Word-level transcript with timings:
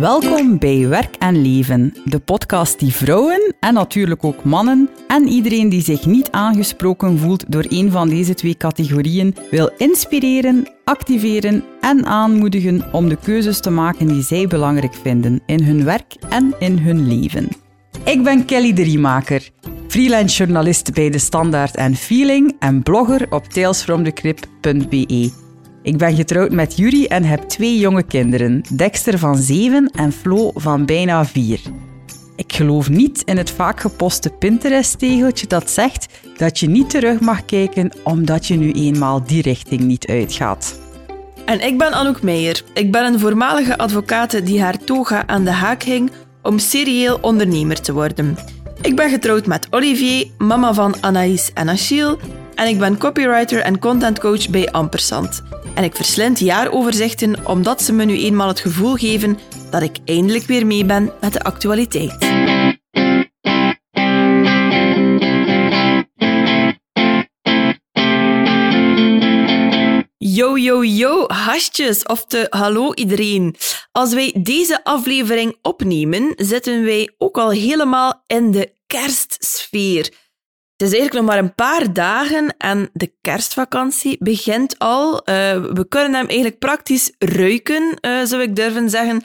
Welkom 0.00 0.58
bij 0.58 0.88
Werk 0.88 1.14
en 1.18 1.42
Leven, 1.42 1.94
de 2.04 2.18
podcast 2.18 2.78
die 2.78 2.92
vrouwen 2.92 3.54
en 3.60 3.74
natuurlijk 3.74 4.24
ook 4.24 4.44
mannen 4.44 4.88
en 5.08 5.28
iedereen 5.28 5.68
die 5.68 5.82
zich 5.82 6.06
niet 6.06 6.30
aangesproken 6.30 7.18
voelt 7.18 7.44
door 7.48 7.64
een 7.68 7.90
van 7.90 8.08
deze 8.08 8.34
twee 8.34 8.56
categorieën 8.56 9.34
wil 9.50 9.70
inspireren, 9.76 10.68
activeren 10.84 11.64
en 11.80 12.06
aanmoedigen 12.06 12.92
om 12.92 13.08
de 13.08 13.16
keuzes 13.16 13.60
te 13.60 13.70
maken 13.70 14.06
die 14.06 14.22
zij 14.22 14.46
belangrijk 14.46 14.94
vinden 14.94 15.40
in 15.46 15.62
hun 15.62 15.84
werk 15.84 16.16
en 16.28 16.54
in 16.58 16.78
hun 16.78 17.08
leven. 17.08 17.48
Ik 18.04 18.22
ben 18.22 18.44
Kelly 18.44 18.72
de 18.72 18.82
Riemaker, 18.82 19.50
freelance 19.88 20.36
journalist 20.36 20.94
bij 20.94 21.10
De 21.10 21.18
Standaard 21.18 21.76
en 21.76 21.94
Feeling 21.94 22.56
en 22.58 22.82
blogger 22.82 23.26
op 23.30 23.44
talesfromthecrip.be. 23.44 25.45
Ik 25.86 25.96
ben 25.96 26.14
getrouwd 26.14 26.50
met 26.50 26.76
Yuri 26.76 27.06
en 27.06 27.24
heb 27.24 27.42
twee 27.42 27.78
jonge 27.78 28.02
kinderen, 28.02 28.62
Dexter 28.76 29.18
van 29.18 29.36
7 29.36 29.90
en 29.90 30.12
Flo 30.12 30.50
van 30.54 30.86
bijna 30.86 31.24
4. 31.24 31.60
Ik 32.36 32.52
geloof 32.52 32.88
niet 32.88 33.22
in 33.24 33.36
het 33.36 33.50
vaak 33.50 33.80
geposte 33.80 34.30
Pinterest-tegeltje 34.30 35.46
dat 35.46 35.70
zegt 35.70 36.08
dat 36.36 36.58
je 36.58 36.68
niet 36.68 36.90
terug 36.90 37.20
mag 37.20 37.44
kijken 37.44 37.90
omdat 38.02 38.46
je 38.46 38.56
nu 38.56 38.72
eenmaal 38.72 39.22
die 39.26 39.42
richting 39.42 39.80
niet 39.80 40.06
uitgaat. 40.06 40.78
En 41.44 41.60
ik 41.60 41.78
ben 41.78 41.92
Anouk 41.92 42.22
Meijer. 42.22 42.62
Ik 42.74 42.92
ben 42.92 43.04
een 43.04 43.20
voormalige 43.20 43.78
advocaat 43.78 44.46
die 44.46 44.62
haar 44.62 44.78
toga 44.78 45.26
aan 45.26 45.44
de 45.44 45.50
haak 45.50 45.82
hing 45.82 46.10
om 46.42 46.58
serieel 46.58 47.18
ondernemer 47.20 47.80
te 47.80 47.92
worden. 47.92 48.36
Ik 48.82 48.96
ben 48.96 49.10
getrouwd 49.10 49.46
met 49.46 49.66
Olivier, 49.70 50.26
mama 50.38 50.74
van 50.74 50.94
Anaïs 51.00 51.50
en 51.54 51.68
Achille, 51.68 52.18
en 52.56 52.68
ik 52.68 52.78
ben 52.78 52.98
copywriter 52.98 53.60
en 53.60 53.78
contentcoach 53.78 54.48
bij 54.48 54.70
Ampersand. 54.70 55.42
En 55.74 55.84
ik 55.84 55.96
verslind 55.96 56.38
jaaroverzichten 56.38 57.46
omdat 57.46 57.82
ze 57.82 57.92
me 57.92 58.04
nu 58.04 58.18
eenmaal 58.18 58.48
het 58.48 58.60
gevoel 58.60 58.94
geven 58.94 59.38
dat 59.70 59.82
ik 59.82 59.96
eindelijk 60.04 60.44
weer 60.44 60.66
mee 60.66 60.84
ben 60.84 61.12
met 61.20 61.32
de 61.32 61.42
actualiteit. 61.42 62.34
Yo, 70.18 70.58
yo, 70.58 70.84
yo, 70.84 71.26
of 72.06 72.24
te 72.26 72.46
hallo 72.50 72.94
iedereen. 72.94 73.56
Als 73.92 74.14
wij 74.14 74.34
deze 74.38 74.84
aflevering 74.84 75.58
opnemen, 75.62 76.32
zitten 76.36 76.84
wij 76.84 77.14
ook 77.18 77.38
al 77.38 77.50
helemaal 77.50 78.22
in 78.26 78.50
de 78.50 78.72
kerstsfeer. 78.86 80.12
Het 80.76 80.88
is 80.88 80.94
eigenlijk 80.98 81.26
nog 81.26 81.34
maar 81.34 81.44
een 81.44 81.54
paar 81.54 81.92
dagen 81.92 82.54
en 82.58 82.90
de 82.92 83.12
kerstvakantie 83.20 84.16
begint 84.18 84.78
al. 84.78 85.12
Uh, 85.14 85.24
we 85.72 85.86
kunnen 85.88 86.14
hem 86.14 86.26
eigenlijk 86.26 86.58
praktisch 86.58 87.12
ruiken, 87.18 87.98
uh, 88.00 88.24
zou 88.24 88.42
ik 88.42 88.56
durven 88.56 88.90
zeggen. 88.90 89.22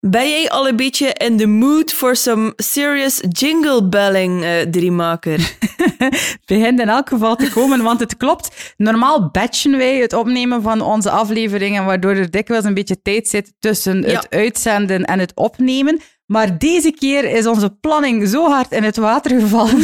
Ben 0.00 0.28
jij 0.28 0.50
al 0.50 0.68
een 0.68 0.76
beetje 0.76 1.12
in 1.12 1.36
the 1.36 1.46
mood 1.46 1.92
for 1.92 2.16
some 2.16 2.52
serious 2.56 3.22
jingle 3.28 3.88
belling, 3.88 4.42
uh, 4.42 4.60
Driemaker? 4.60 5.56
Begint 6.46 6.80
in 6.80 6.88
elk 6.88 7.08
geval 7.08 7.36
te 7.36 7.50
komen, 7.50 7.82
want 7.82 8.00
het 8.00 8.16
klopt. 8.16 8.74
Normaal 8.76 9.30
batchen 9.30 9.76
wij 9.78 9.96
het 9.96 10.12
opnemen 10.12 10.62
van 10.62 10.80
onze 10.80 11.10
afleveringen, 11.10 11.84
waardoor 11.84 12.14
er 12.14 12.30
dikwijls 12.30 12.64
een 12.64 12.74
beetje 12.74 13.02
tijd 13.02 13.28
zit 13.28 13.52
tussen 13.58 14.04
het 14.04 14.30
uitzenden 14.30 15.04
en 15.04 15.18
het 15.18 15.32
opnemen. 15.34 16.00
Maar 16.32 16.58
deze 16.58 16.90
keer 16.90 17.24
is 17.24 17.46
onze 17.46 17.70
planning 17.70 18.28
zo 18.28 18.48
hard 18.48 18.72
in 18.72 18.82
het 18.82 18.96
water 18.96 19.40
gevallen 19.40 19.80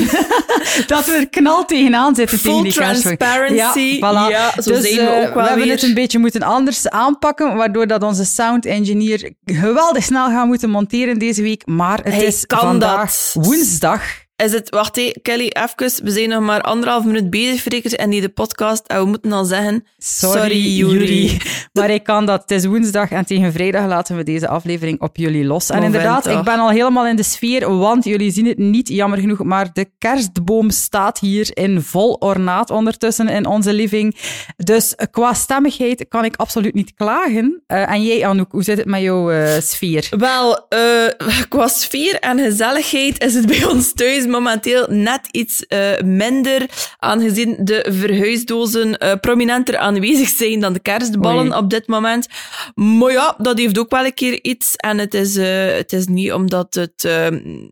dat 0.92 1.04
we 1.06 1.12
er 1.12 1.28
knal 1.28 1.64
tegenaan 1.64 2.14
zitten 2.14 2.38
Full 2.38 2.50
tegen 2.50 2.62
die 2.62 2.72
transparency. 2.72 3.78
Ja, 3.80 3.96
voilà. 3.96 4.30
Ja, 4.30 4.62
zo 4.62 4.70
dus, 4.72 4.92
zijn 4.92 5.06
we 5.06 5.16
uh, 5.16 5.26
ook 5.26 5.34
wel 5.34 5.42
we 5.42 5.48
hebben 5.48 5.66
weer. 5.66 5.74
het 5.74 5.82
een 5.82 5.94
beetje 5.94 6.18
moeten 6.18 6.42
anders 6.42 6.88
aanpakken, 6.88 7.56
waardoor 7.56 7.86
dat 7.86 8.02
onze 8.02 8.24
sound 8.24 8.66
engineer 8.66 9.32
geweldig 9.44 10.04
snel 10.04 10.26
gaat 10.28 10.46
moeten 10.46 10.70
monteren 10.70 11.18
deze 11.18 11.42
week. 11.42 11.66
Maar 11.66 12.00
het 12.02 12.14
Hij 12.14 12.24
is 12.24 12.46
kan 12.46 12.58
vandaag 12.58 13.32
dat. 13.32 13.44
woensdag. 13.44 14.02
Is 14.44 14.52
het, 14.52 14.70
wacht 14.70 14.96
hé, 14.96 15.12
Kelly, 15.22 15.50
even. 15.52 16.04
We 16.04 16.10
zijn 16.10 16.28
nog 16.28 16.42
maar 16.42 16.60
anderhalf 16.60 17.04
minuut 17.04 17.30
bezig, 17.30 17.60
Frekers, 17.60 17.94
en 17.94 18.10
die 18.10 18.20
de 18.20 18.28
podcast. 18.28 18.86
En 18.86 19.00
we 19.00 19.04
moeten 19.04 19.32
al 19.32 19.44
zeggen... 19.44 19.84
Sorry, 19.98 20.76
Yuri. 20.76 21.38
Maar 21.72 21.90
ik 21.90 22.02
kan 22.02 22.26
dat. 22.26 22.40
Het 22.40 22.50
is 22.50 22.64
woensdag 22.64 23.10
en 23.10 23.26
tegen 23.26 23.52
vrijdag 23.52 23.86
laten 23.86 24.16
we 24.16 24.22
deze 24.22 24.48
aflevering 24.48 25.00
op 25.00 25.16
jullie 25.16 25.44
los. 25.44 25.70
En 25.70 25.82
inderdaad, 25.82 26.26
ik 26.26 26.42
ben 26.42 26.58
al 26.58 26.70
helemaal 26.70 27.06
in 27.06 27.16
de 27.16 27.22
sfeer, 27.22 27.76
want 27.76 28.04
jullie 28.04 28.30
zien 28.30 28.46
het 28.46 28.58
niet, 28.58 28.88
jammer 28.88 29.18
genoeg, 29.18 29.42
maar 29.42 29.72
de 29.72 29.90
kerstboom 29.98 30.70
staat 30.70 31.18
hier 31.18 31.50
in 31.52 31.82
vol 31.82 32.12
ornaat 32.12 32.70
ondertussen 32.70 33.28
in 33.28 33.46
onze 33.46 33.72
living. 33.72 34.16
Dus 34.56 34.94
qua 35.10 35.34
stemmigheid 35.34 36.06
kan 36.08 36.24
ik 36.24 36.36
absoluut 36.36 36.74
niet 36.74 36.94
klagen. 36.94 37.62
Uh, 37.68 37.90
en 37.90 38.04
jij, 38.04 38.26
Anouk, 38.26 38.52
hoe 38.52 38.62
zit 38.62 38.78
het 38.78 38.86
met 38.86 39.00
jouw 39.00 39.32
uh, 39.32 39.48
sfeer? 39.60 40.08
Wel, 40.10 40.66
uh, 40.68 41.38
qua 41.48 41.68
sfeer 41.68 42.14
en 42.14 42.38
gezelligheid 42.38 43.22
is 43.24 43.34
het 43.34 43.46
bij 43.46 43.64
ons 43.64 43.92
thuis 43.92 44.26
momenteel 44.28 44.86
net 44.90 45.28
iets 45.30 45.64
uh, 45.68 45.98
minder, 46.04 46.70
aangezien 46.98 47.56
de 47.60 47.86
verhuisdozen 47.88 49.04
uh, 49.04 49.14
prominenter 49.20 49.76
aanwezig 49.76 50.28
zijn 50.28 50.60
dan 50.60 50.72
de 50.72 50.80
kerstballen 50.80 51.56
op 51.56 51.70
dit 51.70 51.86
moment. 51.86 52.26
Maar 52.74 53.12
ja, 53.12 53.34
dat 53.38 53.58
heeft 53.58 53.78
ook 53.78 53.90
wel 53.90 54.04
een 54.04 54.14
keer 54.14 54.42
iets. 54.42 54.76
En 54.76 54.98
het 54.98 55.14
is, 55.14 55.36
uh, 55.36 55.66
het 55.66 55.92
is 55.92 56.06
niet 56.06 56.32
omdat 56.32 56.74
het, 56.74 57.02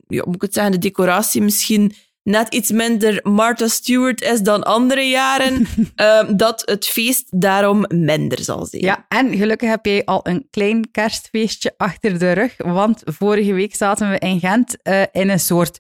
ja, 0.06 0.22
moet 0.24 0.34
ik 0.34 0.42
het 0.42 0.54
zeggen, 0.54 0.72
de 0.72 0.78
decoratie 0.78 1.42
misschien 1.42 1.92
net 2.26 2.54
iets 2.54 2.70
minder 2.70 3.20
Martha 3.22 3.68
Stewart 3.68 4.22
is 4.22 4.40
dan 4.40 4.62
andere 4.62 5.08
jaren, 5.08 5.66
dat 6.36 6.62
het 6.64 6.86
feest 6.86 7.40
daarom 7.40 7.84
minder 7.88 8.42
zal 8.42 8.66
zijn. 8.66 8.82
Ja, 8.82 9.04
en 9.08 9.36
gelukkig 9.36 9.68
heb 9.68 9.86
jij 9.86 10.04
al 10.04 10.20
een 10.22 10.46
klein 10.50 10.90
kerstfeestje 10.90 11.74
achter 11.76 12.18
de 12.18 12.32
rug, 12.32 12.54
want 12.56 13.02
vorige 13.04 13.52
week 13.52 13.74
zaten 13.74 14.10
we 14.10 14.18
in 14.18 14.40
Gent 14.40 14.76
in 15.12 15.28
een 15.28 15.40
soort 15.40 15.78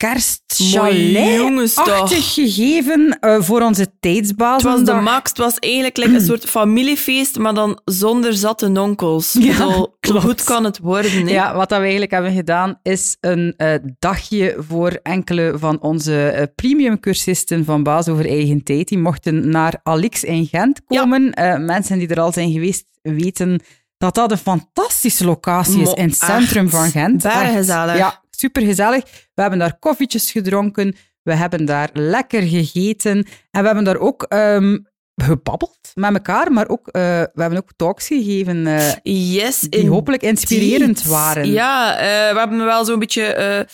kerstchalet-achtig 0.00 2.34
gegeven 2.34 3.18
uh, 3.20 3.40
voor 3.40 3.62
onze 3.62 3.86
tijdsbasis. 4.00 4.62
Het 4.62 4.72
was 4.72 4.84
de 4.84 4.94
max. 4.94 5.28
Het 5.28 5.38
was 5.38 5.58
eigenlijk 5.58 5.96
like 5.96 6.14
een 6.14 6.20
soort 6.20 6.44
familiefeest, 6.44 7.38
maar 7.38 7.54
dan 7.54 7.80
zonder 7.84 8.34
zatte 8.34 8.68
nonkels. 8.68 9.36
Ja, 9.40 9.86
goed 10.00 10.44
kan 10.44 10.64
het 10.64 10.78
worden? 10.78 11.28
Ja, 11.28 11.54
wat 11.54 11.68
dat 11.68 11.78
we 11.78 11.82
eigenlijk 11.82 12.12
hebben 12.12 12.32
gedaan, 12.32 12.78
is 12.82 13.16
een 13.20 13.54
uh, 13.56 13.74
dagje 13.98 14.56
voor 14.58 14.98
enkele 15.02 15.54
van 15.58 15.80
onze 15.80 16.34
uh, 16.36 16.42
premium-cursisten 16.54 17.64
van 17.64 17.82
Baas 17.82 18.08
over 18.08 18.26
eigen 18.26 18.62
tijd. 18.62 18.88
Die 18.88 18.98
mochten 18.98 19.50
naar 19.50 19.80
Alix 19.82 20.24
in 20.24 20.46
Gent 20.46 20.84
komen. 20.84 21.32
Ja. 21.34 21.58
mensen 21.58 21.98
die 21.98 22.08
er 22.08 22.20
al 22.20 22.32
zijn 22.32 22.52
geweest 22.52 22.84
weten 23.02 23.62
dat 23.96 24.14
dat 24.14 24.30
een 24.30 24.38
fantastische 24.38 25.24
locatie 25.24 25.80
is 25.80 25.92
in 25.92 26.08
het 26.08 26.16
centrum 26.16 26.68
van 26.68 26.90
Gent. 26.90 27.26
Gezellig. 27.26 27.96
Ja, 27.96 28.22
super 28.40 28.62
gezellig. 28.62 29.04
We 29.34 29.42
hebben 29.42 29.58
daar 29.58 29.78
koffietjes 29.78 30.30
gedronken, 30.30 30.96
we 31.22 31.34
hebben 31.34 31.64
daar 31.64 31.90
lekker 31.92 32.42
gegeten 32.42 33.26
en 33.50 33.60
we 33.60 33.66
hebben 33.66 33.84
daar 33.84 33.98
ook 33.98 34.26
um, 34.28 34.86
gebabbeld 35.20 35.78
met 35.94 36.14
elkaar, 36.14 36.52
maar 36.52 36.68
ook, 36.68 36.86
uh, 36.86 37.02
we 37.32 37.40
hebben 37.40 37.58
ook 37.58 37.70
talks 37.76 38.06
gegeven 38.06 38.56
uh, 38.56 38.92
yes, 39.02 39.60
die 39.60 39.88
hopelijk 39.88 40.22
inspirerend 40.22 41.04
waren. 41.04 41.50
Ja, 41.50 41.94
uh, 41.94 42.32
we 42.32 42.38
hebben 42.38 42.64
wel 42.64 42.84
zo'n 42.84 42.98
beetje 42.98 43.68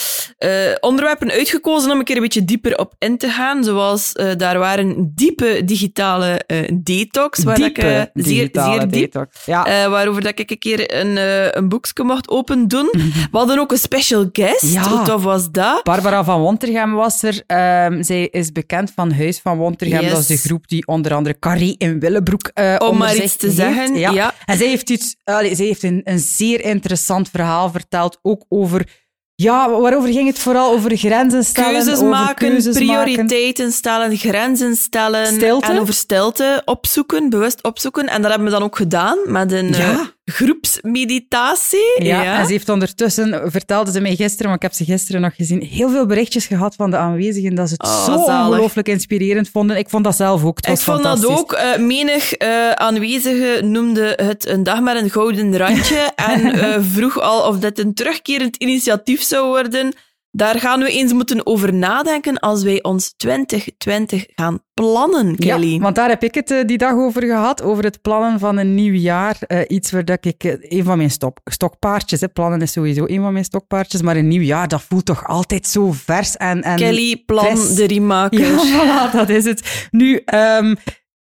onderwerpen 0.80 1.30
uitgekozen 1.30 1.90
om 1.90 1.98
een 1.98 2.04
keer 2.04 2.16
een 2.16 2.22
beetje 2.22 2.44
dieper 2.44 2.78
op 2.78 2.94
in 2.98 3.18
te 3.18 3.28
gaan. 3.28 3.64
Zoals 3.64 4.12
daar 4.36 4.58
waren 4.58 5.12
diepe 5.14 5.64
digitale 5.64 6.40
detox. 6.74 7.42
Waar 7.42 7.56
diepe 7.56 8.10
ik, 8.14 8.24
zeer, 8.24 8.48
zeer 8.52 8.80
diep, 8.80 8.90
detox. 8.90 9.44
Ja. 9.44 9.90
waarover 9.90 10.22
dat 10.22 10.38
ik 10.38 10.50
een 10.50 10.58
keer 10.58 10.94
een, 10.94 11.16
een 11.58 11.68
boekje 11.68 12.04
mocht 12.04 12.28
open 12.28 12.68
doen. 12.68 12.88
we 13.30 13.38
hadden 13.38 13.58
ook 13.58 13.72
een 13.72 13.78
special 13.78 14.28
guest. 14.32 14.72
Ja. 14.72 14.88
Hoe 14.88 15.02
tof 15.02 15.22
was 15.22 15.50
dat? 15.50 15.82
Barbara 15.82 16.24
van 16.24 16.40
Wontergem 16.40 16.92
was 16.92 17.22
er. 17.22 17.42
Um, 17.86 18.02
zij 18.02 18.26
is 18.26 18.52
bekend 18.52 18.92
van 18.94 19.12
Huis 19.12 19.40
van 19.40 19.56
Wontergem. 19.56 20.00
Yes. 20.00 20.10
Dat 20.10 20.18
is 20.18 20.26
de 20.26 20.36
groep 20.36 20.68
die 20.68 20.86
onder 20.86 21.14
andere 21.14 21.35
Carré 21.38 21.74
in 21.78 22.00
Willebroek 22.00 22.50
uh, 22.54 22.76
Om 22.78 22.96
maar 22.96 23.16
iets 23.16 23.36
te 23.36 23.46
heeft. 23.46 23.58
zeggen, 23.58 23.98
Ja. 23.98 24.10
ja. 24.10 24.34
En 24.44 24.56
zij 24.58 24.66
heeft, 24.66 24.90
iets, 24.90 25.16
allee, 25.24 25.54
zij 25.54 25.66
heeft 25.66 25.82
een, 25.82 26.00
een 26.04 26.18
zeer 26.18 26.64
interessant 26.64 27.28
verhaal 27.30 27.70
verteld, 27.70 28.18
ook 28.22 28.44
over... 28.48 29.04
Ja, 29.34 29.70
waarover 29.70 30.12
ging 30.12 30.26
het 30.28 30.38
vooral? 30.38 30.72
Over 30.72 30.96
grenzen 30.96 31.44
stellen, 31.44 31.72
keuzes 31.72 31.94
over 31.94 32.08
maken, 32.08 32.48
keuzes 32.48 32.74
prioriteiten 32.76 33.64
maken. 33.64 33.72
stellen, 33.78 34.16
grenzen 34.16 34.76
stellen. 34.76 35.26
Stilte. 35.26 35.66
En 35.72 35.78
over 35.78 35.94
stilte 35.94 36.62
opzoeken, 36.64 37.30
bewust 37.30 37.62
opzoeken. 37.62 38.06
En 38.08 38.20
dat 38.22 38.30
hebben 38.30 38.48
we 38.48 38.54
dan 38.54 38.62
ook 38.62 38.76
gedaan 38.76 39.18
met 39.24 39.52
een 39.52 39.68
Ja. 39.72 40.14
Groepsmeditatie. 40.32 42.04
Ja, 42.04 42.38
en 42.38 42.46
ze 42.46 42.52
heeft 42.52 42.68
ondertussen, 42.68 43.50
vertelde 43.50 43.90
ze 43.90 44.00
mij 44.00 44.16
gisteren, 44.16 44.46
maar 44.46 44.56
ik 44.56 44.62
heb 44.62 44.72
ze 44.72 44.84
gisteren 44.84 45.20
nog 45.20 45.34
gezien, 45.34 45.62
heel 45.62 45.90
veel 45.90 46.06
berichtjes 46.06 46.46
gehad 46.46 46.74
van 46.74 46.90
de 46.90 46.96
aanwezigen 46.96 47.54
dat 47.54 47.68
ze 47.68 47.74
het 47.76 47.86
Oh, 47.86 48.04
zo 48.04 48.22
zalig. 48.24 48.48
ongelooflijk 48.48 48.88
inspirerend 48.88 49.48
vonden. 49.48 49.76
Ik 49.76 49.88
vond 49.88 50.04
dat 50.04 50.16
zelf 50.16 50.44
ook. 50.44 50.56
Het 50.56 50.66
was 50.66 50.78
Ik 50.78 50.84
vond 50.84 51.02
dat 51.02 51.26
ook. 51.26 51.52
Uh, 51.52 51.76
menig 51.86 52.40
uh, 52.42 52.70
aanwezige 52.70 53.60
noemde 53.64 54.12
het 54.22 54.46
een 54.46 54.62
dag 54.62 54.80
met 54.80 54.96
een 54.96 55.10
gouden 55.10 55.56
randje 55.56 56.10
en 56.32 56.56
uh, 56.56 56.76
vroeg 56.80 57.20
al 57.20 57.48
of 57.48 57.58
dit 57.58 57.78
een 57.78 57.94
terugkerend 57.94 58.56
initiatief 58.56 59.22
zou 59.22 59.46
worden. 59.46 59.92
Daar 60.36 60.60
gaan 60.60 60.80
we 60.80 60.90
eens 60.90 61.12
moeten 61.12 61.46
over 61.46 61.74
nadenken 61.74 62.38
als 62.38 62.62
wij 62.62 62.82
ons 62.82 63.14
2020 63.16 64.24
gaan 64.34 64.58
plannen, 64.74 65.36
Kelly. 65.36 65.72
Ja, 65.72 65.78
want 65.78 65.94
daar 65.94 66.08
heb 66.08 66.22
ik 66.22 66.34
het 66.34 66.50
uh, 66.50 66.64
die 66.64 66.78
dag 66.78 66.92
over 66.92 67.22
gehad, 67.22 67.62
over 67.62 67.84
het 67.84 68.02
plannen 68.02 68.38
van 68.38 68.56
een 68.56 68.74
nieuw 68.74 68.92
jaar. 68.92 69.38
Uh, 69.48 69.60
iets 69.66 69.90
waar 69.90 70.04
dat 70.04 70.24
ik, 70.24 70.44
uh, 70.44 70.54
een 70.58 70.84
van 70.84 70.96
mijn 70.96 71.10
stop, 71.10 71.40
stokpaardjes, 71.44 72.20
hè, 72.20 72.28
plannen 72.28 72.60
is 72.60 72.72
sowieso 72.72 73.04
een 73.06 73.20
van 73.20 73.32
mijn 73.32 73.44
stokpaardjes, 73.44 74.02
maar 74.02 74.16
een 74.16 74.28
nieuw 74.28 74.42
jaar, 74.42 74.68
dat 74.68 74.82
voelt 74.82 75.04
toch 75.04 75.26
altijd 75.26 75.66
zo 75.66 75.92
vers 75.92 76.36
en... 76.36 76.62
en 76.62 76.76
Kelly, 76.76 77.22
plan 77.26 77.56
fris. 77.56 77.74
de. 77.74 77.94
Ja, 78.30 79.08
voilà, 79.08 79.12
dat 79.12 79.28
is 79.28 79.44
het. 79.44 79.88
Nu, 79.90 80.22
um, 80.34 80.76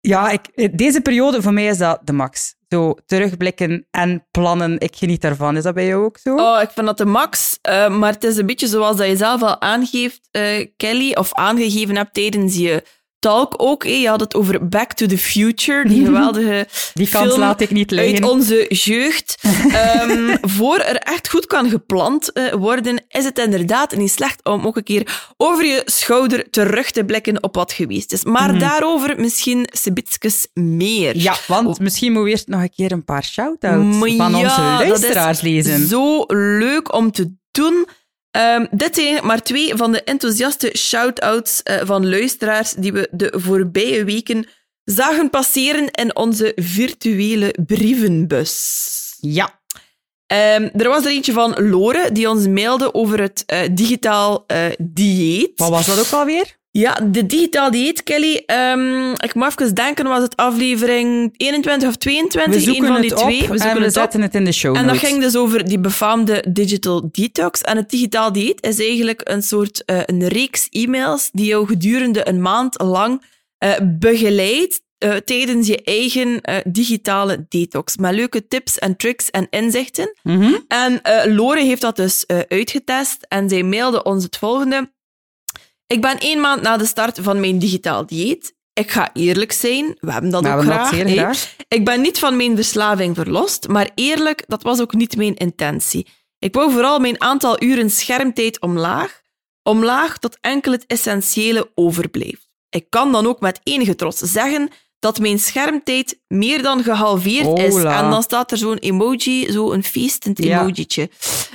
ja, 0.07 0.29
ik, 0.29 0.77
deze 0.77 1.01
periode, 1.01 1.41
voor 1.41 1.53
mij 1.53 1.65
is 1.65 1.77
dat 1.77 1.99
de 2.03 2.13
max. 2.13 2.55
Zo 2.69 2.95
terugblikken 3.05 3.87
en 3.91 4.27
plannen, 4.31 4.79
ik 4.79 4.95
geniet 4.95 5.21
daarvan. 5.21 5.57
Is 5.57 5.63
dat 5.63 5.73
bij 5.73 5.85
jou 5.85 6.03
ook 6.05 6.17
zo? 6.17 6.35
Oh, 6.35 6.61
ik 6.61 6.69
vind 6.69 6.85
dat 6.85 6.97
de 6.97 7.05
max. 7.05 7.59
Uh, 7.69 7.97
maar 7.97 8.13
het 8.13 8.23
is 8.23 8.37
een 8.37 8.45
beetje 8.45 8.67
zoals 8.67 8.97
dat 8.97 9.07
je 9.07 9.15
zelf 9.15 9.41
al 9.41 9.61
aangeeft, 9.61 10.29
uh, 10.31 10.67
Kelly, 10.77 11.13
of 11.13 11.33
aangegeven 11.33 11.95
hebt 11.95 12.13
tijdens 12.13 12.55
je 12.55 12.83
talk 13.23 13.53
ook. 13.57 13.83
Je 13.83 14.07
had 14.07 14.19
het 14.19 14.35
over 14.35 14.67
Back 14.67 14.93
to 14.93 15.05
the 15.05 15.17
Future, 15.17 15.87
die 15.87 16.05
geweldige 16.05 16.67
die 16.93 17.09
kans 17.09 17.27
film 17.27 17.39
laat 17.39 17.61
ik 17.61 17.71
niet 17.71 17.91
liggen. 17.91 18.23
uit 18.23 18.31
onze 18.31 18.65
jeugd. 18.69 19.37
um, 20.09 20.37
voor 20.57 20.77
er 20.77 20.95
echt 20.95 21.29
goed 21.29 21.45
kan 21.45 21.69
gepland 21.69 22.31
uh, 22.33 22.53
worden, 22.53 23.03
is 23.07 23.23
het 23.23 23.39
inderdaad 23.39 23.95
niet 23.95 24.11
slecht 24.11 24.43
om 24.43 24.65
ook 24.65 24.77
een 24.77 24.83
keer 24.83 25.33
over 25.37 25.65
je 25.65 25.81
schouder 25.85 26.49
terug 26.49 26.91
te 26.91 27.03
blikken 27.05 27.43
op 27.43 27.55
wat 27.55 27.73
geweest 27.73 28.13
is. 28.13 28.23
Maar 28.23 28.43
mm 28.43 28.49
-hmm. 28.49 28.59
daarover 28.59 29.19
misschien 29.19 29.67
sebitskes 29.71 30.47
meer. 30.53 31.17
Ja, 31.17 31.35
want 31.47 31.67
oh. 31.67 31.77
misschien 31.77 32.11
moeten 32.11 32.25
we 32.25 32.31
eerst 32.31 32.47
nog 32.47 32.61
een 32.61 32.73
keer 32.75 32.91
een 32.91 33.05
paar 33.05 33.23
shout-outs 33.23 33.97
van 33.97 34.15
ja, 34.15 34.25
onze 34.25 34.61
luisteraars 34.61 35.41
lezen. 35.41 35.87
Zo 35.87 36.23
leuk 36.27 36.93
om 36.93 37.11
te 37.11 37.33
doen. 37.51 37.87
Um, 38.37 38.67
dit 38.71 38.95
zijn 38.95 39.25
maar 39.25 39.41
twee 39.41 39.75
van 39.75 39.91
de 39.91 40.03
enthousiaste 40.03 40.73
shout-outs 40.77 41.61
uh, 41.63 41.81
van 41.83 42.09
luisteraars 42.09 42.71
die 42.71 42.93
we 42.93 43.07
de 43.11 43.33
voorbije 43.35 44.03
weken 44.03 44.47
zagen 44.83 45.29
passeren 45.29 45.91
in 45.91 46.15
onze 46.15 46.51
virtuele 46.55 47.55
brievenbus. 47.65 49.17
Ja. 49.19 49.61
Um, 50.27 50.69
er 50.73 50.89
was 50.89 51.05
er 51.05 51.11
eentje 51.11 51.31
van 51.31 51.69
Lore 51.69 52.11
die 52.11 52.29
ons 52.29 52.47
mailde 52.47 52.93
over 52.93 53.21
het 53.21 53.43
uh, 53.47 53.59
digitaal 53.71 54.43
uh, 54.47 54.65
dieet. 54.77 55.51
Wat 55.55 55.69
was 55.69 55.85
dat 55.85 55.99
ook 55.99 56.19
alweer? 56.19 56.61
Ja, 56.77 56.99
de 57.03 57.25
digitaal 57.25 57.71
dieet, 57.71 58.03
Kelly. 58.03 58.43
Um, 58.45 59.11
ik 59.11 59.33
moet 59.33 59.47
even 59.47 59.75
denken, 59.75 60.05
was 60.05 60.21
het 60.21 60.35
aflevering 60.35 61.33
21 61.37 61.89
of 61.89 61.95
22? 61.95 62.65
We 62.65 62.77
een 62.77 62.85
van 62.85 63.01
die 63.01 63.13
twee. 63.13 63.41
op 63.41 63.47
we 63.47 63.57
zoeken 63.57 63.69
en 63.69 63.77
we 63.77 63.83
het 63.83 63.93
zetten 63.93 64.19
op. 64.19 64.25
het 64.25 64.35
in 64.35 64.43
de 64.43 64.51
show 64.51 64.75
En 64.75 64.87
dat 64.87 64.97
ging 64.97 65.21
dus 65.21 65.35
over 65.35 65.67
die 65.67 65.79
befaamde 65.79 66.45
digital 66.49 67.09
detox. 67.11 67.61
En 67.61 67.77
het 67.77 67.89
digitaal 67.89 68.31
dieet 68.31 68.65
is 68.65 68.79
eigenlijk 68.79 69.21
een 69.23 69.43
soort 69.43 69.83
uh, 69.85 69.99
een 70.05 70.27
reeks 70.27 70.67
e-mails 70.69 71.29
die 71.31 71.45
jou 71.45 71.67
gedurende 71.67 72.27
een 72.27 72.41
maand 72.41 72.81
lang 72.81 73.23
uh, 73.59 73.71
begeleidt 73.99 74.81
uh, 74.99 75.15
tijdens 75.15 75.67
je 75.67 75.83
eigen 75.83 76.41
digitale 76.65 77.45
detox. 77.49 77.97
Met 77.97 78.13
leuke 78.13 78.47
tips 78.47 78.79
en 78.79 78.95
tricks 78.95 79.29
en 79.29 79.47
inzichten. 79.49 80.13
Mm 80.23 80.41
-hmm. 80.41 80.65
En 80.67 81.01
Lore 81.35 81.63
heeft 81.63 81.81
dat 81.81 81.95
dus 81.95 82.27
uitgetest 82.47 83.25
en 83.27 83.49
zij 83.49 83.63
mailde 83.63 84.03
ons 84.03 84.23
het 84.23 84.37
volgende. 84.37 84.91
Ik 85.93 86.01
ben 86.01 86.17
één 86.17 86.39
maand 86.39 86.61
na 86.61 86.77
de 86.77 86.85
start 86.85 87.19
van 87.21 87.39
mijn 87.39 87.59
digitaal 87.59 88.05
dieet. 88.05 88.55
Ik 88.73 88.91
ga 88.91 89.09
eerlijk 89.13 89.51
zijn, 89.51 89.97
we 89.99 90.11
hebben 90.11 90.29
dat 90.31 90.41
we 90.43 90.47
ook 90.49 90.53
hebben 90.53 91.11
graag. 91.11 91.31
Dat. 91.31 91.55
Ik 91.67 91.85
ben 91.85 92.01
niet 92.01 92.19
van 92.19 92.35
mijn 92.37 92.55
verslaving 92.55 93.15
verlost, 93.15 93.67
maar 93.67 93.89
eerlijk, 93.95 94.43
dat 94.47 94.63
was 94.63 94.81
ook 94.81 94.93
niet 94.93 95.15
mijn 95.17 95.35
intentie. 95.35 96.07
Ik 96.39 96.53
wou 96.53 96.71
vooral 96.71 96.99
mijn 96.99 97.21
aantal 97.21 97.63
uren 97.63 97.89
schermtijd 97.89 98.61
omlaag, 98.61 99.21
omlaag 99.63 100.17
tot 100.17 100.37
enkel 100.41 100.71
het 100.71 100.83
essentiële 100.87 101.71
overblijft. 101.75 102.47
Ik 102.69 102.85
kan 102.89 103.11
dan 103.11 103.27
ook 103.27 103.39
met 103.39 103.59
enige 103.63 103.95
trots 103.95 104.19
zeggen 104.19 104.69
dat 104.99 105.19
mijn 105.19 105.39
schermtijd 105.39 106.19
meer 106.27 106.61
dan 106.61 106.83
gehalveerd 106.83 107.59
is. 107.59 107.75
En 107.75 108.09
dan 108.09 108.23
staat 108.23 108.51
er 108.51 108.57
zo'n 108.57 108.77
emoji, 108.77 109.51
zo'n 109.51 109.83
feestend 109.83 110.43
Ja. 110.43 110.59
emojietje. 110.61 111.01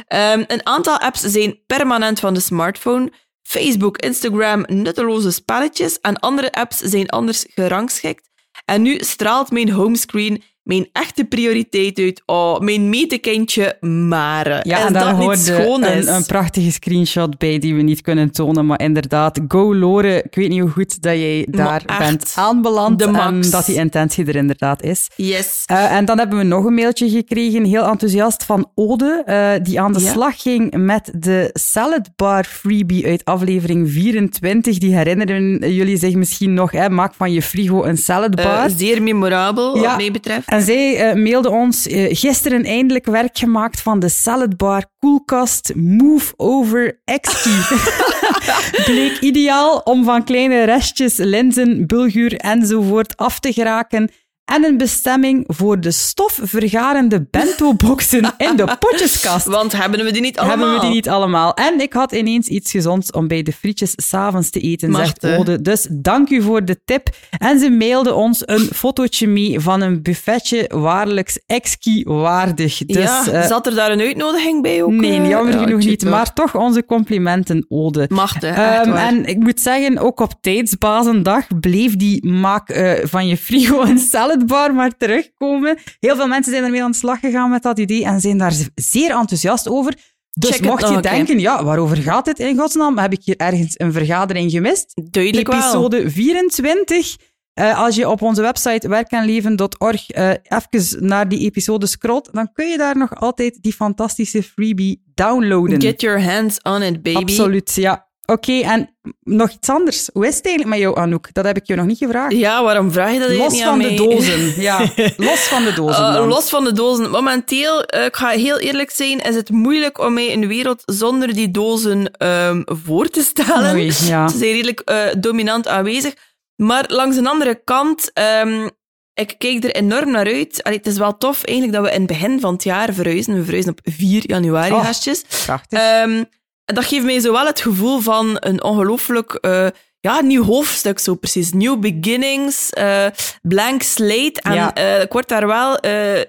Um, 0.08 0.44
een 0.46 0.67
aantal 0.67 0.99
apps 0.99 1.20
zijn 1.20 1.58
permanent 1.67 2.20
van 2.20 2.35
de 2.35 2.40
smartphone. 2.40 3.12
Facebook, 3.49 3.97
Instagram, 3.97 4.65
nutteloze 4.67 5.31
spelletjes 5.31 6.00
en 6.00 6.19
andere 6.19 6.53
apps 6.53 6.77
zijn 6.77 7.09
anders 7.09 7.47
gerangschikt. 7.55 8.31
En 8.65 8.83
nu 8.83 8.99
straalt 8.99 9.50
mijn 9.50 9.71
homescreen 9.71 10.43
mijn 10.69 10.88
echte 10.93 11.25
prioriteit 11.25 11.99
uit. 11.99 12.23
Oh, 12.26 12.59
mijn 12.61 12.88
metekindje 12.88 13.76
Mare. 13.81 14.61
Ja, 14.62 14.87
en 14.87 14.93
daar 14.93 15.05
dat 15.05 15.17
niet 15.17 15.25
hoort 15.26 15.38
schoon 15.38 15.85
is? 15.85 16.06
een, 16.06 16.15
een 16.15 16.26
prachtige 16.26 16.73
screenshot 16.73 17.38
bij 17.38 17.59
die 17.59 17.75
we 17.75 17.82
niet 17.82 18.00
kunnen 18.00 18.31
tonen. 18.31 18.67
Maar 18.67 18.81
inderdaad, 18.81 19.41
go 19.49 19.75
Lore. 19.75 20.23
Ik 20.23 20.35
weet 20.35 20.49
niet 20.49 20.61
hoe 20.61 20.70
goed 20.70 21.03
dat 21.03 21.12
jij 21.15 21.47
daar 21.50 21.82
echt, 21.87 21.99
bent 21.99 22.32
aanbeland. 22.37 23.03
En 23.03 23.41
dat 23.50 23.67
die 23.67 23.75
intentie 23.75 24.26
er 24.26 24.37
inderdaad 24.37 24.82
is. 24.82 25.09
Yes. 25.17 25.65
Uh, 25.70 25.93
en 25.93 26.05
dan 26.05 26.19
hebben 26.19 26.38
we 26.38 26.44
nog 26.44 26.65
een 26.65 26.75
mailtje 26.75 27.09
gekregen, 27.11 27.64
heel 27.64 27.85
enthousiast, 27.85 28.44
van 28.44 28.71
Ode, 28.75 29.23
uh, 29.26 29.50
die 29.62 29.81
aan 29.81 29.93
de 29.93 30.00
Ja. 30.00 30.12
slag 30.12 30.43
ging 30.43 30.76
met 30.76 31.12
de 31.17 31.50
salad 31.53 32.11
bar 32.17 32.44
freebie 32.44 33.06
uit 33.06 33.25
aflevering 33.25 33.91
24. 33.91 34.79
Die 34.79 34.94
herinneren 34.97 35.73
jullie 35.75 35.97
zich 35.97 36.14
misschien 36.14 36.55
nog, 36.55 36.71
hè? 36.71 36.88
maak 36.91 37.14
van 37.14 37.32
je 37.32 37.43
frigo 37.43 37.85
een 37.85 37.97
saladbar. 37.97 38.69
Uh, 38.71 38.76
zeer 38.76 39.03
memorabel, 39.03 39.76
Ja. 39.76 39.82
wat 39.82 39.97
mij 39.97 40.11
betreft. 40.11 40.49
En 40.59 40.65
zij 40.65 41.15
uh, 41.15 41.23
mailde 41.23 41.51
ons 41.51 41.87
uh, 41.87 42.07
gisteren 42.11 42.65
eindelijk 42.65 43.07
werk 43.07 43.39
gemaakt 43.39 43.81
van 43.81 43.99
de 43.99 44.09
saladbar 44.09 44.85
koelkast 44.99 45.75
Move 45.75 46.33
Over 46.37 47.01
X-Key. 47.21 47.79
Bleek 48.93 49.19
ideaal 49.21 49.79
om 49.79 50.05
van 50.05 50.25
kleine 50.25 50.65
restjes, 50.65 51.17
linzen, 51.17 51.87
bulguur 51.87 52.37
enzovoort 52.37 53.17
af 53.17 53.41
te 53.41 53.53
geraken. 53.53 54.11
En 54.49 54.65
een 54.65 54.77
bestemming 54.77 55.45
voor 55.47 55.81
de 55.81 55.91
stofvergarende 55.91 57.27
bento-boxen 57.31 58.35
in 58.37 58.56
de 58.56 58.77
potjeskast. 58.79 59.47
Want 59.47 59.73
hebben 59.73 60.05
we 60.05 60.12
die 60.12 60.21
niet 60.21 60.39
allemaal? 60.39 60.59
Hebben 60.59 60.75
we 60.75 60.81
die 60.87 60.95
niet 60.95 61.09
allemaal. 61.09 61.55
En 61.55 61.81
ik 61.81 61.93
had 61.93 62.12
ineens 62.12 62.47
iets 62.47 62.71
gezonds 62.71 63.11
om 63.11 63.29
bij 63.29 63.43
de 63.43 63.53
frietjes 63.53 63.93
s'avonds 63.97 64.50
te 64.50 64.61
eten, 64.61 64.95
zegt 64.95 65.27
Ode. 65.27 65.62
Dus 65.62 65.87
dank 65.91 66.31
u 66.31 66.43
voor 66.43 66.65
de 66.65 66.81
tip. 66.85 67.09
En 67.39 67.59
ze 67.59 67.71
mailde 67.71 68.15
ons 68.15 68.43
een 68.45 68.69
fotootje 68.75 69.27
mee 69.27 69.61
van 69.61 69.81
een 69.81 70.03
buffetje, 70.03 70.71
waarlijks 70.75 71.39
exki 71.47 72.03
waardig. 72.05 72.79
Dus, 72.87 73.05
ja, 73.05 73.27
eh, 73.33 73.47
zat 73.47 73.67
er 73.67 73.75
daar 73.75 73.91
een 73.91 74.00
uitnodiging 74.00 74.62
bij 74.62 74.83
ook? 74.83 74.91
Nee, 74.91 75.21
eh? 75.21 75.29
jammer 75.29 75.55
Ja, 75.55 75.62
genoeg 75.62 75.85
niet. 75.85 75.99
toch. 76.00 76.11
Maar 76.11 76.33
toch 76.33 76.55
onze 76.55 76.85
complimenten, 76.85 77.67
Ode. 77.69 78.09
Echt 78.09 78.43
Ehm, 78.43 78.93
en 78.93 79.25
ik 79.25 79.39
moet 79.39 79.61
zeggen, 79.61 79.99
ook 79.99 80.21
op 80.21 80.35
tijdsbazendag 80.41 81.47
bleef 81.61 81.97
die 81.97 82.27
maak 82.27 82.69
eh, 82.69 82.93
van 83.03 83.27
je 83.27 83.37
frigo 83.37 83.83
een 83.83 83.99
saladbar 84.38 84.75
maar 84.75 84.96
terugkomen. 84.96 85.79
Heel 86.00 86.17
veel 86.17 86.26
mensen 86.26 86.52
zijn 86.52 86.64
ermee 86.64 86.82
aan 86.82 86.90
de 86.90 86.96
slag 86.96 87.20
gegaan 87.20 87.50
met 87.50 87.62
dat 87.62 87.78
idee 87.78 88.04
en 88.04 88.21
zijn 88.21 88.38
daar 88.38 88.54
zeer 88.75 89.11
enthousiast 89.11 89.68
over. 89.68 89.95
Dus 90.30 90.50
Check 90.50 90.64
mocht 90.64 90.88
je 90.88 91.00
denken, 91.00 91.38
ja, 91.38 91.64
waarover 91.64 91.97
gaat 91.97 92.25
dit 92.25 92.38
in 92.38 92.59
godsnaam? 92.59 92.99
Heb 92.99 93.12
ik 93.12 93.21
hier 93.25 93.37
ergens 93.37 93.75
een 93.78 93.92
vergadering 93.92 94.50
gemist? 94.50 95.00
Duidelijk 95.11 95.47
wel. 95.47 95.57
Episode 95.57 96.11
24. 96.11 97.16
Eh, 97.54 97.78
als 97.78 97.97
je 97.97 98.09
op 98.09 98.23
onze 98.23 98.42
website 98.42 98.88
werkenleven.org 98.88 100.11
eh 100.11 100.30
even 100.30 101.07
naar 101.07 101.28
die 101.28 101.38
episode 101.38 101.87
scrolt, 101.87 102.28
dan 102.33 102.52
kun 102.52 102.66
je 102.66 102.76
daar 102.76 102.97
nog 102.97 103.14
altijd 103.14 103.59
die 103.62 103.73
fantastische 103.73 104.42
freebie 104.42 105.02
downloaden. 105.14 105.80
Get 105.80 106.00
your 106.00 106.23
hands 106.23 106.62
on 106.62 106.83
it, 106.83 107.02
baby. 107.02 107.16
Absoluut, 107.16 107.75
ja. 107.75 108.08
Oké, 108.32 108.61
en 108.61 108.97
nog 109.23 109.50
iets 109.50 109.68
anders. 109.68 110.11
Hoe 110.12 110.26
is 110.26 110.37
het 110.37 110.47
eigenlijk 110.47 110.76
met 110.76 110.85
jou, 110.85 110.99
Anouk? 110.99 111.28
Dat 111.35 111.44
heb 111.44 111.56
ik 111.56 111.66
je 111.66 111.75
nog 111.75 111.87
niet 111.87 111.99
gevraagd. 111.99 112.32
Ja, 112.32 112.62
waarom 112.62 112.92
vraag 112.92 113.12
je 113.12 113.18
dat 113.18 113.28
eigenlijk 113.28 113.50
los 113.50 113.58
niet 113.58 113.62
van 113.62 113.73
aan 113.73 113.78
de 113.78 114.04
mij? 114.04 114.16
dozen. 114.16 114.61
Ja, 114.62 114.78
los 115.30 115.38
van 115.40 115.64
de 115.64 115.73
dozen 115.73 116.14
Uh, 116.14 116.26
los 116.28 116.49
van 116.49 116.64
de 116.64 116.73
dozen. 116.73 117.11
Momenteel, 117.11 117.85
uh, 117.94 118.04
ik 118.04 118.16
ga 118.16 118.28
heel 118.28 118.58
eerlijk 118.58 118.90
zijn, 118.90 119.20
is 119.20 119.35
het 119.35 119.50
moeilijk 119.50 119.99
om 119.99 120.14
mij 120.14 120.32
een 120.32 120.47
wereld 120.49 120.82
zonder 120.85 121.35
die 121.35 121.50
dozen 121.50 122.26
um, 122.26 122.62
voor 122.64 123.08
te 123.08 123.23
stellen. 123.23 123.75
Oei, 123.75 123.92
ja. 124.04 124.28
Ze 124.28 124.38
zijn 124.38 124.52
redelijk 124.52 124.82
uh, 124.90 125.00
dominant 125.18 125.68
aanwezig. 125.68 126.14
Maar 126.56 126.85
langs 126.88 127.16
een 127.16 127.26
andere 127.26 127.61
kant, 127.64 128.11
um, 128.44 128.70
ik 129.14 129.35
kijk 129.38 129.64
er 129.64 129.75
enorm 129.75 130.11
naar 130.11 130.26
uit. 130.26 130.62
Allee, 130.62 130.78
het 130.78 130.87
is 130.87 130.99
wel 130.99 131.16
tof 131.16 131.44
eigenlijk 131.44 131.78
dat 131.78 131.87
we 131.88 131.94
in 131.94 132.00
het 132.02 132.08
begin 132.11 132.40
van 132.40 132.52
het 132.52 132.64
jaar 132.64 132.92
verhuizen. 132.94 133.35
We 133.35 133.42
verhuizen 133.42 133.73
op 133.73 133.80
4 133.82 134.23
januari, 134.26 134.73
Oh, 134.73 134.85
gastjes. 134.85 135.25
Prachtig. 135.44 136.02
Um, 136.04 136.25
en 136.69 136.75
dat 136.75 136.85
geeft 136.85 137.05
mij 137.05 137.21
zowel 137.21 137.47
het 137.47 137.61
gevoel 137.61 138.01
van 138.01 138.37
een 138.41 138.63
ongelooflijk 138.63 139.39
uh, 139.41 139.67
ja, 140.01 140.21
nieuw 140.21 140.43
hoofdstuk, 140.45 140.99
zo 140.99 141.15
precies. 141.15 141.53
New 141.53 141.79
beginnings, 141.79 142.71
uh, 142.79 143.07
blank 143.43 143.83
slate. 143.83 144.41
En 144.43 144.55
Ja. 144.55 144.77
uh, 144.79 145.01
ik 145.03 145.13
word 145.13 145.29
daar 145.29 145.47
wel 145.47 145.79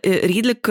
redelijk 0.01 0.67